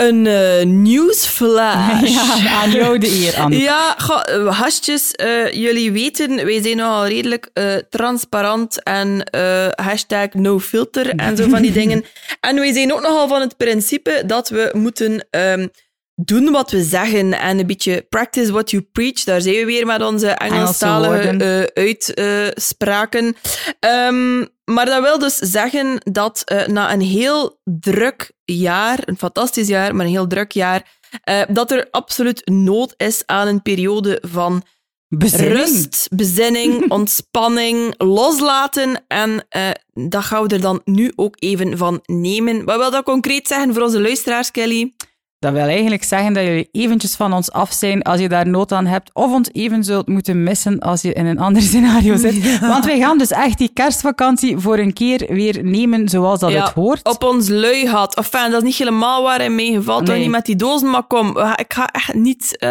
Een 0.00 0.24
uh, 0.24 0.62
nieuwsflash. 0.64 2.00
Ja, 2.16 2.60
aan 2.60 2.70
jou 2.70 2.98
de 2.98 3.08
eer, 3.08 3.36
Anne. 3.36 3.58
Ja, 3.70 3.94
goh, 3.98 4.22
uh, 4.30 4.58
hasjes, 4.60 5.14
uh, 5.22 5.52
jullie 5.52 5.92
weten, 5.92 6.44
wij 6.44 6.62
zijn 6.62 6.76
nogal 6.76 7.06
redelijk 7.06 7.50
uh, 7.54 7.74
transparant 7.90 8.82
en 8.82 9.22
hashtag 9.74 10.32
no 10.32 10.58
filter 10.58 11.14
en 11.14 11.36
zo 11.36 11.48
van 11.48 11.62
die 11.62 11.72
dingen. 11.80 12.04
En 12.40 12.56
wij 12.56 12.72
zijn 12.72 12.92
ook 12.92 13.00
nogal 13.00 13.28
van 13.28 13.40
het 13.40 13.56
principe 13.56 14.22
dat 14.26 14.48
we 14.48 14.70
moeten 14.72 15.26
um, 15.30 15.70
doen 16.24 16.50
wat 16.50 16.70
we 16.70 16.82
zeggen 16.82 17.38
en 17.38 17.58
een 17.58 17.66
beetje 17.66 18.06
practice 18.08 18.52
what 18.52 18.70
you 18.70 18.82
preach. 18.82 19.24
Daar 19.24 19.40
zijn 19.40 19.54
we 19.54 19.64
weer 19.64 19.86
met 19.86 20.02
onze 20.02 20.28
Engelstalige 20.28 21.68
uh, 21.74 21.84
uitspraken. 21.84 23.36
Um, 24.08 24.48
maar 24.64 24.86
dat 24.86 25.02
wil 25.02 25.18
dus 25.18 25.36
zeggen 25.36 26.00
dat 26.12 26.42
uh, 26.52 26.66
na 26.66 26.92
een 26.92 27.00
heel 27.00 27.60
druk 27.64 28.32
jaar, 28.44 28.98
een 29.04 29.18
fantastisch 29.18 29.68
jaar, 29.68 29.94
maar 29.94 30.04
een 30.04 30.12
heel 30.12 30.26
druk 30.26 30.52
jaar, 30.52 30.98
uh, 31.28 31.42
dat 31.48 31.70
er 31.70 31.88
absoluut 31.90 32.42
nood 32.44 32.94
is 32.96 33.22
aan 33.26 33.48
een 33.48 33.62
periode 33.62 34.22
van 34.26 34.62
bezinning. 35.08 35.56
rust, 35.56 36.08
bezinning, 36.14 36.84
ontspanning, 36.98 37.94
loslaten. 37.98 39.04
En 39.08 39.46
dat 39.92 40.24
gaan 40.24 40.42
we 40.42 40.54
er 40.54 40.60
dan 40.60 40.80
nu 40.84 41.12
ook 41.16 41.36
even 41.38 41.78
van 41.78 42.00
nemen. 42.04 42.64
Wat 42.64 42.76
wil 42.76 42.90
dat 42.90 43.04
concreet 43.04 43.48
zeggen 43.48 43.74
voor 43.74 43.82
onze 43.82 44.00
luisteraars, 44.00 44.50
Kelly? 44.50 44.94
Dat 45.40 45.52
wil 45.52 45.62
eigenlijk 45.62 46.04
zeggen 46.04 46.32
dat 46.32 46.44
jullie 46.44 46.68
eventjes 46.72 47.14
van 47.14 47.32
ons 47.32 47.52
af 47.52 47.72
zijn 47.72 48.02
als 48.02 48.20
je 48.20 48.28
daar 48.28 48.48
nood 48.48 48.72
aan 48.72 48.86
hebt, 48.86 49.10
of 49.12 49.32
ons 49.32 49.48
even 49.52 49.84
zult 49.84 50.08
moeten 50.08 50.42
missen 50.42 50.78
als 50.78 51.02
je 51.02 51.12
in 51.12 51.26
een 51.26 51.38
ander 51.38 51.62
scenario 51.70 52.16
zit. 52.16 52.58
Want 52.60 52.84
wij 52.84 52.98
gaan 52.98 53.18
dus 53.18 53.30
echt 53.30 53.58
die 53.58 53.70
kerstvakantie 53.74 54.58
voor 54.58 54.78
een 54.78 54.92
keer 54.92 55.26
weer 55.28 55.64
nemen 55.64 56.08
zoals 56.08 56.40
dat 56.40 56.50
ja, 56.50 56.64
het 56.64 56.72
hoort. 56.72 57.08
Op 57.08 57.24
ons 57.24 57.48
lui 57.48 57.86
had. 57.86 58.16
Enfin, 58.16 58.50
dat 58.50 58.62
is 58.62 58.68
niet 58.68 58.76
helemaal 58.76 59.22
waar 59.22 59.38
hij 59.38 59.50
meegevallen. 59.50 60.04
Nee. 60.04 60.20
niet 60.20 60.30
met 60.30 60.44
die 60.44 60.56
dozen, 60.56 60.90
maar 60.90 61.02
kom, 61.02 61.38
ik 61.56 61.72
ga 61.72 61.86
echt 61.86 62.14
niet, 62.14 62.56
uh, 62.58 62.70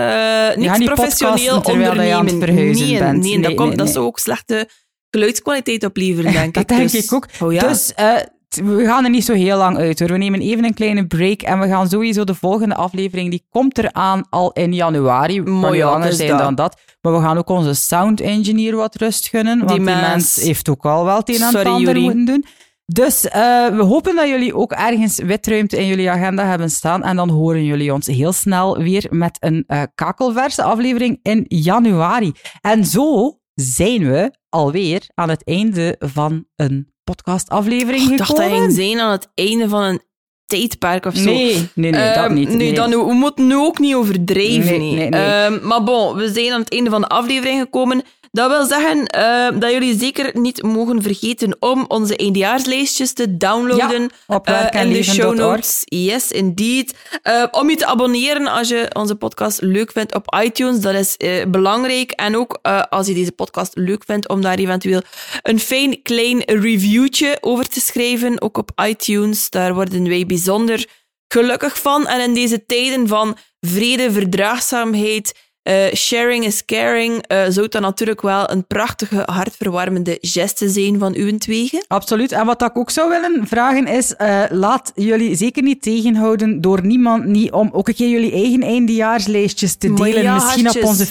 niks 0.55 0.77
niet 0.77 0.93
professioneel 0.93 1.61
ondernemen. 1.61 2.37
Nee, 2.37 2.99
bent. 2.99 3.21
nee, 3.21 3.37
nee, 3.37 3.39
dat, 3.39 3.53
komt, 3.53 3.75
nee, 3.75 3.85
dat 3.85 3.97
ook 3.97 4.19
slechte 4.19 4.67
geluidskwaliteit 5.09 5.85
opleveren, 5.85 6.33
denk 6.41 6.53
dat 6.53 6.63
ik. 6.63 6.69
denk 6.69 6.91
dus, 6.91 7.03
ik 7.05 7.13
ook. 7.13 7.25
Oh, 7.39 7.53
ja. 7.53 7.67
Dus 7.67 7.93
uh, 7.99 8.15
we 8.55 8.85
gaan 8.85 9.03
er 9.03 9.09
niet 9.09 9.25
zo 9.25 9.33
heel 9.33 9.57
lang 9.57 9.77
uit 9.77 9.99
hoor. 9.99 10.07
We 10.07 10.17
nemen 10.17 10.41
even 10.41 10.63
een 10.63 10.73
kleine 10.73 11.07
break 11.07 11.41
en 11.41 11.59
we 11.59 11.67
gaan 11.67 11.89
sowieso 11.89 12.23
de 12.23 12.35
volgende 12.35 12.75
aflevering, 12.75 13.29
die 13.29 13.45
komt 13.49 13.77
eraan 13.77 14.25
al 14.29 14.51
in 14.51 14.73
januari. 14.73 15.41
Mooi, 15.41 15.83
langer 15.83 16.07
dus 16.09 16.17
zijn 16.17 16.29
dat. 16.29 16.39
dan 16.39 16.55
dat. 16.55 16.79
Maar 17.01 17.13
we 17.13 17.19
gaan 17.19 17.37
ook 17.37 17.49
onze 17.49 17.73
sound 17.73 18.21
engineer 18.21 18.75
wat 18.75 18.95
rust 18.95 19.27
gunnen, 19.27 19.57
want 19.57 19.69
die, 19.69 19.79
mens. 19.79 20.07
mens 20.07 20.35
heeft 20.35 20.69
ook 20.69 20.85
al 20.85 21.05
wel 21.05 21.17
het 21.17 21.29
een 21.29 21.41
en 21.41 21.55
het 21.55 21.67
ander 21.67 21.99
moeten 21.99 22.25
doen. 22.25 22.45
Dus 22.85 23.25
uh, 23.25 23.31
we 23.67 23.83
hopen 23.83 24.15
dat 24.15 24.27
jullie 24.27 24.55
ook 24.55 24.71
ergens 24.71 25.17
witruimte 25.17 25.77
in 25.77 25.87
jullie 25.87 26.09
agenda 26.09 26.45
hebben 26.45 26.69
staan. 26.69 27.03
En 27.03 27.15
dan 27.15 27.29
horen 27.29 27.65
jullie 27.65 27.93
ons 27.93 28.07
heel 28.07 28.31
snel 28.31 28.77
weer 28.77 29.07
met 29.09 29.37
een 29.39 29.63
uh, 29.67 29.81
kakelverse 29.95 30.63
aflevering 30.63 31.19
in 31.21 31.45
januari. 31.47 32.31
En 32.61 32.85
zo 32.85 33.39
zijn 33.53 34.09
we 34.09 34.33
alweer 34.49 35.09
aan 35.13 35.29
het 35.29 35.47
einde 35.47 35.95
van 35.99 36.45
een 36.55 36.93
podcastaflevering 37.09 38.05
Oh, 38.05 38.11
ik 38.11 38.17
dacht 38.17 38.29
dat 38.29 38.39
gekomen. 38.39 38.59
ging 38.61 38.73
zijn 38.73 38.99
aan 38.99 39.11
het 39.11 39.27
einde 39.35 39.69
van 39.69 39.83
een 39.83 40.01
tijdperk 40.45 41.05
of 41.05 41.15
zo. 41.15 41.23
Nee, 41.23 41.69
nee, 41.75 41.91
nee, 41.91 42.13
dat 42.13 42.15
Ehm, 42.25 42.33
niet. 42.33 42.49
Nee. 42.49 42.73
dan, 42.73 42.89
we 42.89 43.13
moeten 43.13 43.47
nu 43.47 43.55
ook 43.55 43.79
niet 43.79 43.95
overdrijven. 43.95 44.65
Nee, 44.65 44.79
nee. 44.79 44.93
nee, 44.95 45.09
nee. 45.09 45.21
Ehm, 45.21 45.67
maar 45.67 45.83
bon, 45.83 46.15
we 46.15 46.31
zijn 46.33 46.51
aan 46.51 46.59
het 46.59 46.71
einde 46.71 46.89
van 46.89 47.01
de 47.01 47.07
aflevering 47.07 47.59
gekomen. 47.61 48.01
Dat 48.31 48.49
wil 48.49 48.65
zeggen 48.65 48.97
uh, 49.17 49.59
dat 49.59 49.71
jullie 49.71 49.99
zeker 49.99 50.39
niet 50.39 50.63
mogen 50.63 51.01
vergeten 51.01 51.55
om 51.59 51.85
onze 51.87 52.17
eindejaarslijstjes 52.17 53.13
te 53.13 53.37
downloaden 53.37 54.01
ja, 54.01 54.35
op 54.35 54.49
uh, 54.49 54.67
in 54.71 54.93
de 54.93 55.03
show 55.03 55.35
notes. 55.35 55.81
Yes, 55.85 56.31
indeed. 56.31 56.93
Uh, 57.23 57.45
om 57.51 57.69
je 57.69 57.75
te 57.75 57.85
abonneren 57.85 58.47
als 58.47 58.67
je 58.67 58.89
onze 58.93 59.15
podcast 59.15 59.61
leuk 59.61 59.91
vindt 59.91 60.15
op 60.15 60.35
iTunes, 60.43 60.79
dat 60.79 60.93
is 60.93 61.15
uh, 61.17 61.45
belangrijk. 61.45 62.11
En 62.11 62.37
ook 62.37 62.59
uh, 62.63 62.81
als 62.89 63.07
je 63.07 63.13
deze 63.13 63.31
podcast 63.31 63.71
leuk 63.75 64.03
vindt, 64.05 64.27
om 64.29 64.41
daar 64.41 64.57
eventueel 64.57 65.01
een 65.41 65.59
fijn 65.59 66.01
klein 66.01 66.43
reviewtje 66.45 67.37
over 67.41 67.67
te 67.67 67.79
schrijven, 67.79 68.41
ook 68.41 68.57
op 68.57 68.71
iTunes. 68.85 69.49
Daar 69.49 69.73
worden 69.73 70.07
wij 70.07 70.25
bijzonder 70.25 70.85
gelukkig 71.27 71.79
van. 71.79 72.07
En 72.07 72.21
in 72.21 72.33
deze 72.33 72.65
tijden 72.65 73.07
van 73.07 73.37
vrede, 73.59 74.11
verdraagzaamheid, 74.11 75.48
uh, 75.63 75.73
sharing 75.95 76.45
is 76.45 76.65
caring, 76.65 77.13
uh, 77.31 77.41
zou 77.49 77.67
dat 77.67 77.81
natuurlijk 77.81 78.21
wel 78.21 78.51
een 78.51 78.65
prachtige, 78.67 79.23
hartverwarmende 79.25 80.17
geste 80.21 80.69
zijn 80.69 80.99
van 80.99 81.15
uw 81.15 81.37
tweeën. 81.37 81.83
Absoluut. 81.87 82.31
En 82.31 82.45
wat 82.45 82.61
ik 82.61 82.77
ook 82.77 82.89
zou 82.89 83.09
willen 83.09 83.47
vragen 83.47 83.87
is, 83.87 84.13
uh, 84.21 84.43
laat 84.49 84.91
jullie 84.95 85.35
zeker 85.35 85.63
niet 85.63 85.81
tegenhouden 85.81 86.61
door 86.61 86.85
niemand 86.85 87.25
niet 87.25 87.51
om 87.51 87.69
ook 87.71 87.87
een 87.87 87.93
keer 87.95 88.09
jullie 88.09 88.31
eigen 88.31 88.61
eindejaarslijstjes 88.63 89.75
te 89.75 89.93
delen. 89.93 90.21
ja, 90.21 90.33
Misschien 90.33 90.63
hartjes. 90.63 90.83
op 90.83 90.89
onze 90.89 91.05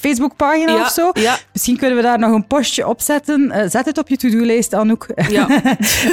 Facebookpagina 0.00 0.72
Ja, 0.72 0.80
of 0.80 0.88
zo. 0.90 1.10
ja. 1.12 1.38
Misschien 1.52 1.76
kunnen 1.76 1.96
we 1.96 2.02
daar 2.02 2.18
nog 2.18 2.32
een 2.34 2.46
postje 2.46 2.86
op 2.88 3.00
zetten. 3.00 3.52
Zet 3.70 3.84
het 3.86 3.98
op 3.98 4.08
je 4.08 4.16
to-do-lijst, 4.16 4.74
Anouk. 4.74 5.06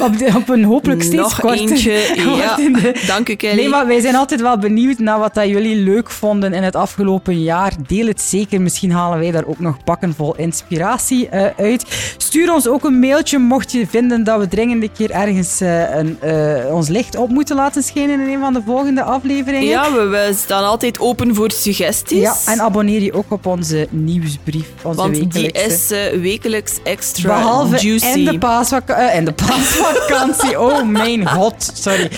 Op, 0.02 0.18
de, 0.18 0.32
op 0.36 0.50
een 0.50 0.64
hopelijk 0.64 1.02
steeds 1.02 1.16
Nog 1.22 1.40
korter. 1.40 1.60
eentje, 1.60 2.96
Dank 3.08 3.30
u, 3.30 3.36
Kelly. 3.36 3.56
Nee, 3.56 3.70
maar 3.70 3.88
wij 3.88 4.00
zijn 4.00 4.16
altijd 4.16 4.42
wel 4.42 4.58
benieuwd 4.58 5.00
naar 5.00 5.20
wat 5.20 5.34
dat 5.34 5.48
jullie 5.48 5.76
leuk 5.76 6.10
vonden 6.10 6.54
in 6.54 6.64
het 6.64 6.76
afgelopen 6.76 7.34
jaar. 7.34 7.45
Deel 7.88 8.08
het 8.08 8.22
zeker. 8.22 8.62
Misschien 8.62 8.92
halen 8.92 9.20
wij 9.20 9.32
daar 9.32 9.46
ook 9.46 9.60
nog 9.60 9.84
bakken 9.84 10.14
vol 10.16 10.36
inspiratie 10.36 11.30
uh, 11.34 11.46
uit. 11.58 12.14
Stuur 12.18 12.54
ons 12.54 12.68
ook 12.68 12.84
een 12.84 13.00
mailtje 13.00 13.38
mocht 13.38 13.72
je 13.72 13.88
vinden 13.88 14.24
dat 14.24 14.40
we 14.40 14.48
dringend 14.48 14.84
een 14.84 14.92
keer 14.92 15.12
ergens 15.12 15.62
uh, 15.62 15.96
een, 15.96 16.18
uh, 16.24 16.74
ons 16.74 16.88
licht 16.88 17.16
op 17.16 17.30
moeten 17.30 17.56
laten 17.56 17.84
schijnen 17.84 18.20
in 18.20 18.34
een 18.34 18.40
van 18.40 18.54
de 18.54 18.62
volgende 18.66 19.04
afleveringen. 19.04 19.68
Ja, 19.68 19.94
we, 19.94 20.04
we 20.04 20.34
staan 20.38 20.64
altijd 20.64 21.00
open 21.00 21.36
voor 21.36 21.52
suggesties. 21.52 22.20
Ja, 22.20 22.36
en 22.46 22.62
abonneer 22.62 23.02
je 23.02 23.14
ook 23.14 23.32
op 23.32 23.46
onze 23.46 23.88
nieuwsbrief. 23.90 24.68
Onze 24.84 24.98
Want 24.98 25.34
die 25.34 25.52
is 25.52 25.90
wekelijks 26.22 26.74
extra 26.84 27.36
Behalve 27.36 27.78
juicy. 27.88 28.06
in 28.06 28.14
de, 28.14 28.20
in 29.14 29.26
de 29.26 29.34
paasvakantie. 29.34 30.60
oh 30.66 30.84
mijn 30.84 31.28
god, 31.28 31.72
sorry. 31.74 32.12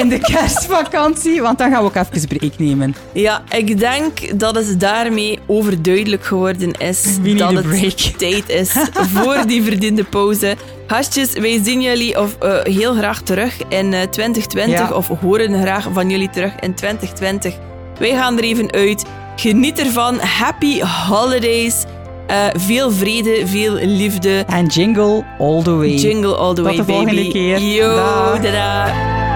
In 0.00 0.08
de 0.08 0.18
kerstvakantie, 0.18 1.42
want 1.42 1.58
dan 1.58 1.70
gaan 1.70 1.82
we 1.82 1.88
ook 1.88 2.06
even 2.12 2.28
break 2.28 2.58
nemen. 2.58 2.94
Ja, 3.12 3.42
ik 3.50 3.78
denk 3.78 4.38
dat 4.40 4.54
het 4.54 4.59
daarmee 4.66 5.38
overduidelijk 5.46 6.24
geworden 6.24 6.72
is 6.72 7.02
dat 7.36 7.52
het 7.52 7.66
break. 7.68 7.92
tijd 8.16 8.48
is 8.48 8.70
voor 9.14 9.36
die 9.46 9.62
verdiende 9.62 10.04
pauze. 10.04 10.56
Gastjes, 10.86 11.32
wij 11.32 11.60
zien 11.64 11.80
jullie 11.82 12.20
of, 12.20 12.36
uh, 12.42 12.52
heel 12.62 12.94
graag 12.94 13.22
terug 13.22 13.56
in 13.68 13.92
uh, 13.92 14.00
2020 14.02 14.78
Ja. 14.78 14.94
of 14.94 15.06
horen 15.20 15.60
graag 15.62 15.88
van 15.92 16.10
jullie 16.10 16.30
terug 16.30 16.52
in 16.60 16.74
2020. 16.74 17.54
Wij 17.98 18.10
gaan 18.10 18.36
er 18.38 18.44
even 18.44 18.72
uit. 18.72 19.04
Geniet 19.36 19.78
ervan. 19.78 20.18
Happy 20.18 20.80
holidays. 21.08 21.84
Uh, 22.30 22.36
veel 22.54 22.90
vrede, 22.90 23.42
veel 23.46 23.72
liefde. 23.74 24.44
En 24.46 24.66
jingle 24.66 25.24
all 25.38 25.62
the 25.62 25.74
way. 25.74 25.88
Jingle 25.94 26.34
all 26.36 26.54
the 26.54 26.62
Tot 26.62 26.64
way, 26.64 26.76
de 26.76 26.84
volgende 26.84 27.14
baby. 27.14 27.30
keer. 27.30 27.58
Yo. 27.58 29.29